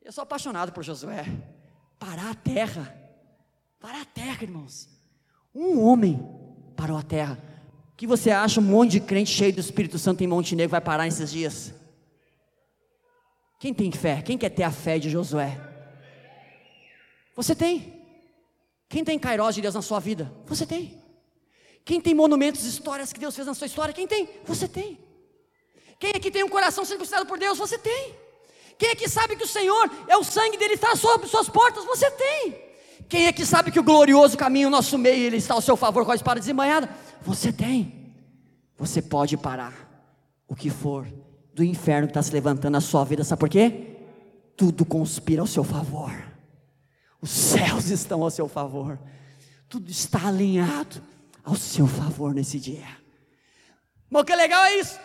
Eu 0.02 0.12
sou 0.12 0.22
apaixonado 0.22 0.72
por 0.72 0.82
Josué. 0.82 1.24
Parar 1.98 2.30
a 2.30 2.34
terra. 2.34 2.94
Parar 3.78 4.02
a 4.02 4.06
terra, 4.06 4.42
irmãos. 4.42 4.97
Um 5.58 5.82
homem 5.84 6.24
parou 6.76 6.96
a 6.96 7.02
terra. 7.02 7.36
O 7.92 7.96
que 7.96 8.06
você 8.06 8.30
acha 8.30 8.60
um 8.60 8.62
monte 8.62 8.92
de 8.92 9.00
crente 9.00 9.32
cheio 9.32 9.52
do 9.52 9.58
Espírito 9.58 9.98
Santo 9.98 10.22
em 10.22 10.26
Montenegro 10.28 10.70
vai 10.70 10.80
parar 10.80 11.02
nesses 11.02 11.32
dias? 11.32 11.74
Quem 13.58 13.74
tem 13.74 13.90
fé? 13.90 14.22
Quem 14.22 14.38
quer 14.38 14.50
ter 14.50 14.62
a 14.62 14.70
fé 14.70 15.00
de 15.00 15.10
Josué? 15.10 15.60
Você 17.34 17.56
tem. 17.56 17.92
Quem 18.88 19.02
tem 19.02 19.18
Kairos 19.18 19.56
de 19.56 19.60
Deus 19.60 19.74
na 19.74 19.82
sua 19.82 19.98
vida? 19.98 20.32
Você 20.46 20.64
tem. 20.64 21.02
Quem 21.84 22.00
tem 22.00 22.14
monumentos, 22.14 22.62
histórias 22.62 23.12
que 23.12 23.18
Deus 23.18 23.34
fez 23.34 23.44
na 23.44 23.54
sua 23.54 23.66
história? 23.66 23.92
Quem 23.92 24.06
tem? 24.06 24.28
Você 24.44 24.68
tem. 24.68 24.96
Quem 25.98 26.10
é 26.14 26.20
que 26.20 26.30
tem 26.30 26.44
um 26.44 26.48
coração 26.48 26.84
circuncidado 26.84 27.26
por 27.26 27.36
Deus? 27.36 27.58
Você 27.58 27.76
tem. 27.76 28.14
Quem 28.78 28.90
é 28.90 28.94
que 28.94 29.08
sabe 29.08 29.34
que 29.34 29.42
o 29.42 29.48
Senhor 29.48 29.90
é 30.06 30.16
o 30.16 30.22
sangue 30.22 30.56
dele 30.56 30.74
está 30.74 30.94
sobre 30.94 31.26
suas 31.26 31.48
portas? 31.48 31.84
Você 31.84 32.08
tem. 32.12 32.67
Quem 33.08 33.26
é 33.26 33.32
que 33.32 33.46
sabe 33.46 33.70
que 33.70 33.80
o 33.80 33.82
glorioso 33.82 34.36
caminho, 34.36 34.68
o 34.68 34.70
nosso 34.70 34.98
meio, 34.98 35.24
ele 35.24 35.38
está 35.38 35.54
ao 35.54 35.62
seu 35.62 35.76
favor 35.76 36.04
com 36.04 36.12
a 36.12 36.14
espada 36.14 36.38
desembanhada? 36.38 36.90
Você 37.22 37.52
tem. 37.52 38.14
Você 38.76 39.00
pode 39.00 39.36
parar 39.36 39.74
o 40.46 40.54
que 40.54 40.70
for 40.70 41.06
do 41.54 41.64
inferno 41.64 42.06
que 42.06 42.12
está 42.12 42.22
se 42.22 42.32
levantando 42.32 42.72
na 42.72 42.80
sua 42.80 43.04
vida, 43.04 43.24
sabe 43.24 43.40
por 43.40 43.48
quê? 43.48 43.96
Tudo 44.56 44.84
conspira 44.84 45.40
ao 45.40 45.46
seu 45.46 45.64
favor. 45.64 46.12
Os 47.20 47.30
céus 47.30 47.88
estão 47.90 48.22
ao 48.22 48.30
seu 48.30 48.48
favor. 48.48 48.98
Tudo 49.68 49.90
está 49.90 50.28
alinhado 50.28 51.02
ao 51.44 51.56
seu 51.56 51.86
favor 51.86 52.34
nesse 52.34 52.60
dia. 52.60 52.86
Mas 54.08 54.22
o 54.22 54.24
que 54.24 54.32
é 54.32 54.36
legal 54.36 54.64
é 54.64 54.78
isso: 54.78 54.98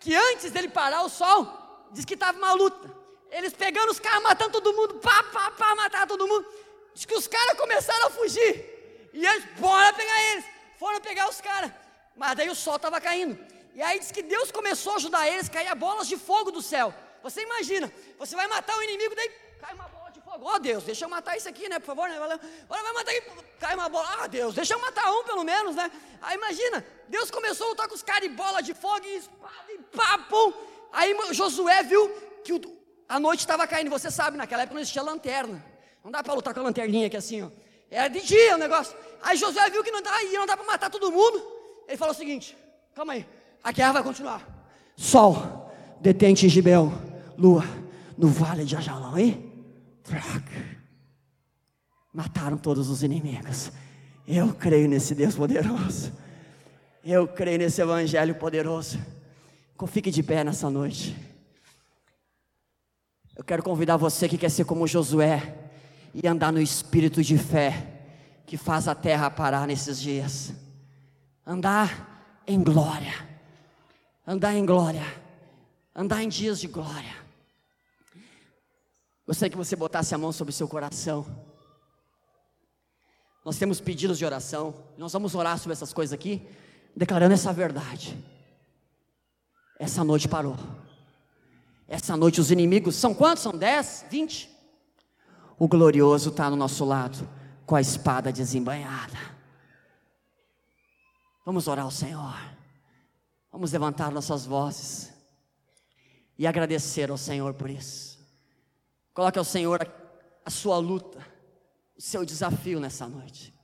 que 0.00 0.14
antes 0.14 0.50
dele 0.50 0.68
parar 0.68 1.02
o 1.02 1.08
sol, 1.08 1.88
diz 1.92 2.04
que 2.04 2.14
estava 2.14 2.36
uma 2.36 2.52
luta. 2.52 2.92
Eles 3.30 3.52
pegando 3.52 3.90
os 3.90 3.98
carros, 3.98 4.22
matando 4.22 4.52
todo 4.52 4.76
mundo, 4.76 4.94
pá, 4.94 5.22
pá, 5.32 5.50
pá, 5.50 5.74
matar 5.74 6.06
todo 6.06 6.28
mundo. 6.28 6.46
Diz 6.94 7.04
que 7.04 7.14
os 7.14 7.26
caras 7.26 7.58
começaram 7.58 8.06
a 8.06 8.10
fugir. 8.10 9.10
E 9.12 9.24
eles, 9.24 9.44
bora 9.58 9.92
pegar 9.92 10.22
eles. 10.30 10.44
Foram 10.78 11.00
pegar 11.00 11.28
os 11.28 11.40
caras. 11.40 11.70
Mas 12.16 12.36
daí 12.36 12.48
o 12.48 12.54
sol 12.54 12.76
estava 12.76 13.00
caindo. 13.00 13.38
E 13.74 13.82
aí 13.82 13.98
diz 13.98 14.12
que 14.12 14.22
Deus 14.22 14.52
começou 14.52 14.92
a 14.92 14.96
ajudar 14.96 15.26
eles, 15.28 15.48
caía 15.48 15.74
bolas 15.74 16.06
de 16.06 16.16
fogo 16.16 16.50
do 16.52 16.62
céu. 16.62 16.94
Você 17.22 17.42
imagina, 17.42 17.92
você 18.18 18.36
vai 18.36 18.46
matar 18.46 18.76
o 18.76 18.82
inimigo, 18.82 19.14
daí 19.16 19.28
cai 19.60 19.74
uma 19.74 19.88
bola 19.88 20.10
de 20.10 20.20
fogo. 20.20 20.44
Ó 20.44 20.54
oh, 20.54 20.58
Deus, 20.58 20.84
deixa 20.84 21.04
eu 21.06 21.08
matar 21.08 21.36
isso 21.36 21.48
aqui, 21.48 21.68
né? 21.68 21.80
Por 21.80 21.86
favor, 21.86 22.08
né? 22.08 22.16
Agora 22.16 22.38
vai 22.68 22.92
matar 22.92 23.10
aqui, 23.10 23.22
cai 23.58 23.74
uma 23.74 23.88
bola. 23.88 24.06
Ah, 24.20 24.26
Deus, 24.28 24.54
deixa 24.54 24.74
eu 24.74 24.78
matar 24.78 25.10
um 25.10 25.24
pelo 25.24 25.42
menos, 25.42 25.74
né? 25.74 25.90
Aí 26.22 26.36
imagina, 26.36 26.86
Deus 27.08 27.30
começou 27.30 27.66
a 27.66 27.70
lutar 27.70 27.88
com 27.88 27.94
os 27.94 28.02
caras 28.02 28.28
de 28.28 28.28
bola 28.28 28.62
de 28.62 28.74
fogo 28.74 29.04
e 29.04 29.16
espada 29.16 29.72
e 29.72 29.78
papo. 29.96 30.54
Aí 30.92 31.16
Josué 31.32 31.82
viu 31.82 32.08
que 32.44 32.52
a 33.08 33.18
noite 33.18 33.40
estava 33.40 33.66
caindo. 33.66 33.90
Você 33.90 34.10
sabe, 34.10 34.36
naquela 34.36 34.62
época 34.62 34.74
não 34.74 34.82
existia 34.82 35.02
lanterna. 35.02 35.73
Não 36.04 36.10
dá 36.10 36.22
para 36.22 36.34
lutar 36.34 36.52
com 36.52 36.60
a 36.60 36.64
lanterninha 36.64 37.06
aqui 37.06 37.16
assim, 37.16 37.40
ó. 37.40 37.48
Era 37.90 38.08
de 38.08 38.20
dia 38.20 38.54
o 38.54 38.58
negócio. 38.58 38.94
Aí 39.22 39.38
Josué 39.38 39.70
viu 39.70 39.82
que 39.82 39.90
não 39.90 40.02
dá, 40.02 40.10
não 40.32 40.46
dá 40.46 40.54
para 40.54 40.66
matar 40.66 40.90
todo 40.90 41.10
mundo. 41.10 41.42
Ele 41.88 41.96
falou 41.96 42.14
o 42.14 42.16
seguinte: 42.16 42.54
calma 42.94 43.14
aí, 43.14 43.26
a 43.62 43.72
guerra 43.72 43.92
vai 43.92 44.02
continuar. 44.02 44.46
Sol, 44.96 45.72
detente 46.00 46.44
em 46.44 46.48
Gibeão. 46.48 46.92
Lua, 47.38 47.64
no 48.18 48.28
vale 48.28 48.64
de 48.64 48.76
Ajalão, 48.76 49.18
hein? 49.18 49.50
Mataram 52.12 52.58
todos 52.58 52.90
os 52.90 53.02
inimigos. 53.02 53.72
Eu 54.28 54.54
creio 54.54 54.88
nesse 54.88 55.14
Deus 55.14 55.34
poderoso. 55.34 56.12
Eu 57.02 57.26
creio 57.26 57.58
nesse 57.58 57.80
Evangelho 57.80 58.34
poderoso. 58.34 58.98
Fique 59.88 60.10
de 60.10 60.22
pé 60.22 60.42
nessa 60.44 60.70
noite. 60.70 61.14
Eu 63.36 63.44
quero 63.44 63.62
convidar 63.62 63.96
você 63.96 64.28
que 64.28 64.38
quer 64.38 64.50
ser 64.50 64.64
como 64.64 64.86
Josué 64.86 65.63
e 66.14 66.28
andar 66.28 66.52
no 66.52 66.60
espírito 66.60 67.22
de 67.22 67.36
fé 67.36 67.90
que 68.46 68.56
faz 68.56 68.86
a 68.86 68.94
terra 68.94 69.30
parar 69.30 69.66
nesses 69.66 70.00
dias. 70.00 70.52
Andar 71.44 72.42
em 72.46 72.62
glória. 72.62 73.28
Andar 74.24 74.54
em 74.54 74.64
glória. 74.64 75.04
Andar 75.94 76.22
em 76.22 76.28
dias 76.28 76.60
de 76.60 76.68
glória. 76.68 77.16
Gostaria 79.26 79.50
que 79.50 79.56
você 79.56 79.74
botasse 79.74 80.14
a 80.14 80.18
mão 80.18 80.30
sobre 80.30 80.52
o 80.52 80.54
seu 80.54 80.68
coração. 80.68 81.26
Nós 83.44 83.58
temos 83.58 83.80
pedidos 83.80 84.18
de 84.18 84.24
oração. 84.24 84.74
Nós 84.96 85.12
vamos 85.12 85.34
orar 85.34 85.58
sobre 85.58 85.72
essas 85.72 85.92
coisas 85.92 86.12
aqui, 86.12 86.46
declarando 86.94 87.34
essa 87.34 87.52
verdade. 87.52 88.16
Essa 89.78 90.04
noite 90.04 90.28
parou. 90.28 90.56
Essa 91.88 92.16
noite 92.16 92.40
os 92.40 92.50
inimigos 92.50 92.94
são 92.94 93.12
quantos? 93.12 93.42
São 93.42 93.52
dez? 93.52 94.04
Vinte? 94.08 94.53
O 95.58 95.68
glorioso 95.68 96.30
está 96.30 96.50
no 96.50 96.56
nosso 96.56 96.84
lado, 96.84 97.28
com 97.64 97.76
a 97.76 97.80
espada 97.80 98.32
desembanhada. 98.32 99.18
Vamos 101.44 101.68
orar 101.68 101.84
ao 101.84 101.90
Senhor. 101.90 102.34
Vamos 103.52 103.72
levantar 103.72 104.10
nossas 104.10 104.44
vozes 104.44 105.12
e 106.36 106.46
agradecer 106.46 107.10
ao 107.10 107.16
Senhor 107.16 107.54
por 107.54 107.70
isso. 107.70 108.18
Coloque 109.12 109.38
ao 109.38 109.44
Senhor 109.44 109.82
a, 109.82 109.86
a 110.44 110.50
sua 110.50 110.76
luta, 110.78 111.24
o 111.96 112.02
seu 112.02 112.24
desafio 112.24 112.80
nessa 112.80 113.06
noite. 113.06 113.54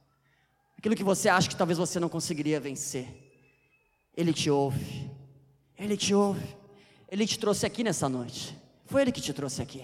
Aquilo 0.79 0.95
que 0.95 1.05
você 1.05 1.29
acha 1.29 1.49
que 1.49 1.57
talvez 1.57 1.79
você 1.79 1.99
não 1.99 2.09
conseguiria 2.09 2.61
vencer. 2.61 3.09
Ele 4.17 4.33
te 4.33 4.49
ouve. 4.51 5.11
Ele 5.77 5.97
te 5.97 6.15
ouve. 6.15 6.57
Ele 7.09 7.27
te 7.27 7.39
trouxe 7.39 7.67
aqui 7.67 7.83
nessa 7.83 8.09
noite. 8.09 8.57
Foi 8.87 9.03
Ele 9.03 9.13
que 9.13 9.21
te 9.21 9.33
trouxe 9.33 9.61
aqui. 9.61 9.83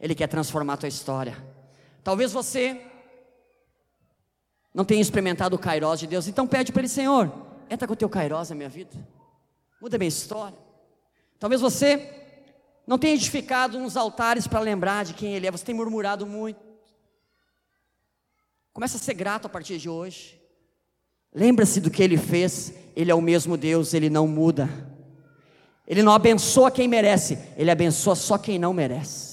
Ele 0.00 0.14
quer 0.14 0.28
transformar 0.28 0.74
a 0.74 0.76
tua 0.76 0.88
história. 0.88 1.36
Talvez 2.04 2.32
você 2.32 2.80
não 4.72 4.84
tenha 4.84 5.00
experimentado 5.00 5.56
o 5.56 5.58
Kairos 5.58 6.00
de 6.00 6.06
Deus, 6.06 6.28
então 6.28 6.46
pede 6.46 6.72
para 6.72 6.80
Ele, 6.80 6.88
Senhor, 6.88 7.32
entra 7.68 7.86
com 7.86 7.94
o 7.94 7.96
teu 7.96 8.08
Kairos 8.08 8.50
na 8.50 8.56
minha 8.56 8.68
vida, 8.68 8.96
muda 9.80 9.96
a 9.96 9.98
minha 9.98 10.08
história. 10.08 10.58
Talvez 11.38 11.60
você 11.60 12.14
não 12.86 12.98
tenha 12.98 13.14
edificado 13.14 13.76
uns 13.76 13.96
altares 13.96 14.46
para 14.46 14.60
lembrar 14.60 15.04
de 15.04 15.14
quem 15.14 15.34
Ele 15.34 15.46
é, 15.46 15.50
você 15.50 15.64
tem 15.64 15.74
murmurado 15.74 16.26
muito. 16.26 16.60
Começa 18.72 18.96
a 18.96 19.00
ser 19.00 19.14
grato 19.14 19.46
a 19.46 19.48
partir 19.48 19.78
de 19.78 19.88
hoje. 19.88 20.40
Lembra-se 21.34 21.80
do 21.80 21.90
que 21.90 22.02
Ele 22.02 22.16
fez, 22.16 22.72
Ele 22.96 23.10
é 23.10 23.14
o 23.14 23.20
mesmo 23.20 23.56
Deus, 23.56 23.92
Ele 23.92 24.08
não 24.08 24.26
muda. 24.26 24.68
Ele 25.86 26.02
não 26.02 26.12
abençoa 26.12 26.70
quem 26.70 26.86
merece, 26.86 27.38
Ele 27.56 27.70
abençoa 27.70 28.14
só 28.14 28.38
quem 28.38 28.58
não 28.58 28.72
merece. 28.72 29.27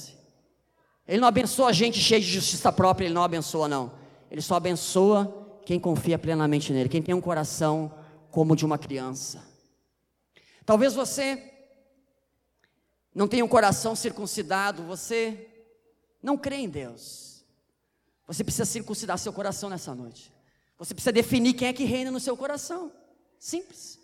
Ele 1.08 1.20
não 1.20 1.28
abençoa 1.28 1.70
a 1.70 1.74
gente 1.74 2.00
cheia 2.00 2.20
de 2.20 2.28
justiça 2.28 2.72
própria, 2.72 3.06
ele 3.06 3.14
não 3.14 3.24
abençoa, 3.24 3.68
não. 3.68 3.92
Ele 4.30 4.42
só 4.42 4.56
abençoa 4.56 5.62
quem 5.66 5.80
confia 5.80 6.18
plenamente 6.18 6.74
nele, 6.74 6.90
quem 6.90 7.02
tem 7.02 7.14
um 7.14 7.22
coração 7.22 7.94
como 8.32 8.56
de 8.56 8.66
uma 8.66 8.78
criança. 8.78 9.44
Talvez 10.66 10.94
você 10.94 11.52
não 13.14 13.28
tenha 13.28 13.46
um 13.46 13.48
coração 13.48 13.96
circuncidado, 13.96 14.84
você 14.84 15.48
não 16.22 16.38
crê 16.38 16.58
em 16.58 16.70
Deus. 16.70 17.46
Você 18.28 18.44
precisa 18.44 18.66
circuncidar 18.66 19.18
seu 19.20 19.32
coração 19.32 19.70
nessa 19.70 19.94
noite. 19.94 20.34
Você 20.78 20.94
precisa 20.94 21.12
definir 21.12 21.54
quem 21.54 21.68
é 21.68 21.74
que 21.74 21.86
reina 21.86 22.12
no 22.12 22.20
seu 22.20 22.36
coração. 22.36 22.92
Simples. 23.40 24.00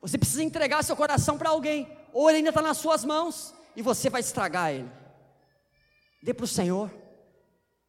Você 0.00 0.16
precisa 0.16 0.42
entregar 0.42 0.82
seu 0.82 0.96
coração 0.96 1.36
para 1.36 1.50
alguém, 1.50 1.86
ou 2.12 2.28
ele 2.28 2.38
ainda 2.38 2.48
está 2.48 2.62
nas 2.62 2.78
suas 2.78 3.04
mãos 3.04 3.54
e 3.76 3.82
você 3.82 4.08
vai 4.08 4.20
estragar 4.20 4.72
ele. 4.72 4.90
Dê 6.22 6.34
para 6.34 6.44
o 6.44 6.48
Senhor. 6.48 6.90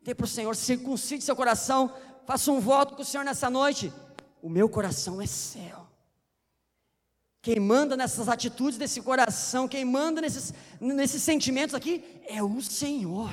Dê 0.02 0.16
para 0.16 0.26
o 0.26 0.28
Senhor. 0.28 0.56
Circuncide 0.56 1.24
seu 1.24 1.36
coração. 1.36 1.94
Faça 2.26 2.52
um 2.52 2.60
voto 2.60 2.96
com 2.96 3.02
o 3.02 3.06
Senhor 3.06 3.24
nessa 3.24 3.50
noite. 3.50 3.92
O 4.42 4.50
meu 4.50 4.70
coração 4.70 5.22
é 5.22 5.28
seu. 5.28 5.82
Quem 7.42 7.60
manda 7.60 7.98
nessas 7.98 8.30
atitudes 8.30 8.78
desse 8.78 9.02
coração, 9.02 9.68
quem 9.68 9.84
manda 9.84 10.22
nesses, 10.22 10.54
nesses 10.80 11.24
sentimentos 11.24 11.74
aqui, 11.74 12.04
é 12.28 12.42
o 12.42 12.62
Senhor. 12.62 13.32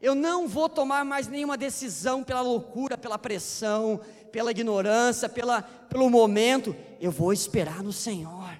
Eu 0.00 0.14
não 0.14 0.48
vou 0.48 0.68
tomar 0.68 1.04
mais 1.04 1.26
nenhuma 1.26 1.58
decisão 1.58 2.22
pela 2.22 2.40
loucura, 2.40 2.96
pela 2.96 3.18
pressão, 3.18 4.00
pela 4.30 4.52
ignorância, 4.52 5.28
pela, 5.28 5.60
pelo 5.62 6.08
momento. 6.08 6.74
Eu 7.00 7.10
vou 7.10 7.32
esperar 7.32 7.82
no 7.82 7.92
Senhor. 7.92 8.58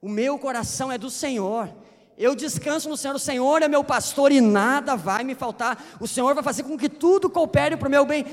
O 0.00 0.08
meu 0.08 0.38
coração 0.38 0.92
é 0.92 0.98
do 0.98 1.10
Senhor. 1.10 1.74
Eu 2.18 2.34
descanso 2.34 2.88
no 2.88 2.96
Senhor, 2.96 3.14
o 3.14 3.18
Senhor 3.18 3.62
é 3.62 3.68
meu 3.68 3.84
pastor 3.84 4.32
e 4.32 4.40
nada 4.40 4.96
vai 4.96 5.22
me 5.22 5.36
faltar. 5.36 5.80
O 6.00 6.08
Senhor 6.08 6.34
vai 6.34 6.42
fazer 6.42 6.64
com 6.64 6.76
que 6.76 6.88
tudo 6.88 7.30
coopere 7.30 7.76
para 7.76 7.86
o 7.86 7.90
meu 7.90 8.04
bem. 8.04 8.26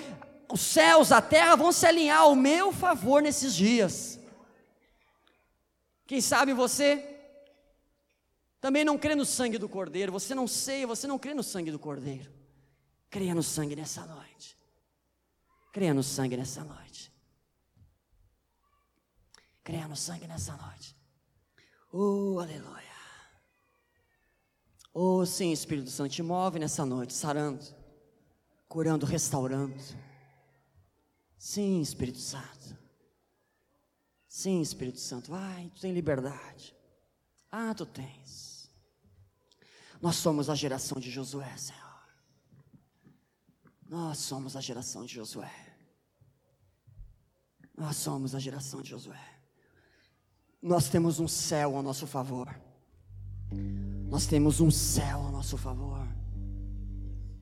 Os 0.52 0.60
céus, 0.60 1.12
a 1.12 1.22
terra 1.22 1.56
vão 1.56 1.72
se 1.72 1.86
alinhar 1.86 2.22
ao 2.22 2.36
meu 2.36 2.74
favor 2.74 3.22
nesses 3.22 3.54
dias. 3.54 4.20
Quem 6.08 6.20
sabe 6.20 6.52
você 6.52 7.16
também 8.60 8.84
não 8.84 8.98
crê 8.98 9.14
no 9.14 9.24
sangue 9.24 9.60
do 9.60 9.70
Cordeiro, 9.70 10.12
você 10.12 10.34
não 10.34 10.48
sei, 10.48 10.84
você 10.88 11.06
não 11.06 11.20
crê 11.20 11.36
no 11.36 11.44
sangue 11.44 11.70
do 11.70 11.78
Cordeiro. 11.78 12.32
Creia 13.12 13.36
no 13.36 13.44
sangue 13.44 13.76
nessa 13.76 14.04
noite. 14.08 14.58
Creia 15.72 15.94
no 15.94 16.02
sangue 16.02 16.36
nessa 16.36 16.64
noite. 16.64 17.14
Creia 19.64 19.88
no 19.88 19.96
sangue 19.96 20.26
nessa 20.26 20.54
noite. 20.58 20.96
Oh, 21.92 22.40
aleluia. 22.40 22.85
Oh, 24.98 25.26
sim, 25.26 25.52
Espírito 25.52 25.90
Santo, 25.90 26.14
te 26.14 26.24
move 26.24 26.58
nessa 26.58 26.86
noite, 26.86 27.12
sarando, 27.12 27.66
curando, 28.66 29.06
restaurando. 29.06 29.76
Sim, 31.38 31.82
Espírito 31.82 32.20
Santo. 32.20 32.78
Sim, 34.26 34.62
Espírito 34.62 35.02
Santo, 35.02 35.32
vai, 35.32 35.70
tu 35.76 35.82
tem 35.82 35.92
liberdade. 35.92 36.74
Ah, 37.52 37.74
tu 37.76 37.86
tens. 37.86 38.72
Nós 40.02 40.16
somos 40.16 40.50
a 40.50 40.56
geração 40.56 40.98
de 40.98 41.12
Josué, 41.12 41.58
Senhor. 41.58 41.84
Nós 43.90 44.20
somos 44.20 44.56
a 44.56 44.62
geração 44.62 45.06
de 45.06 45.14
Josué. 45.14 45.78
Nós 47.78 47.98
somos 47.98 48.34
a 48.34 48.40
geração 48.40 48.82
de 48.82 48.92
Josué. 48.92 49.42
Nós 50.62 50.88
temos 50.88 51.20
um 51.20 51.28
céu 51.28 51.76
ao 51.76 51.84
nosso 51.84 52.08
favor. 52.08 52.48
Nós 54.10 54.26
temos 54.26 54.62
um 54.62 54.70
céu 54.70 55.28
a 55.28 55.32
nosso 55.32 55.58
favor. 55.58 56.05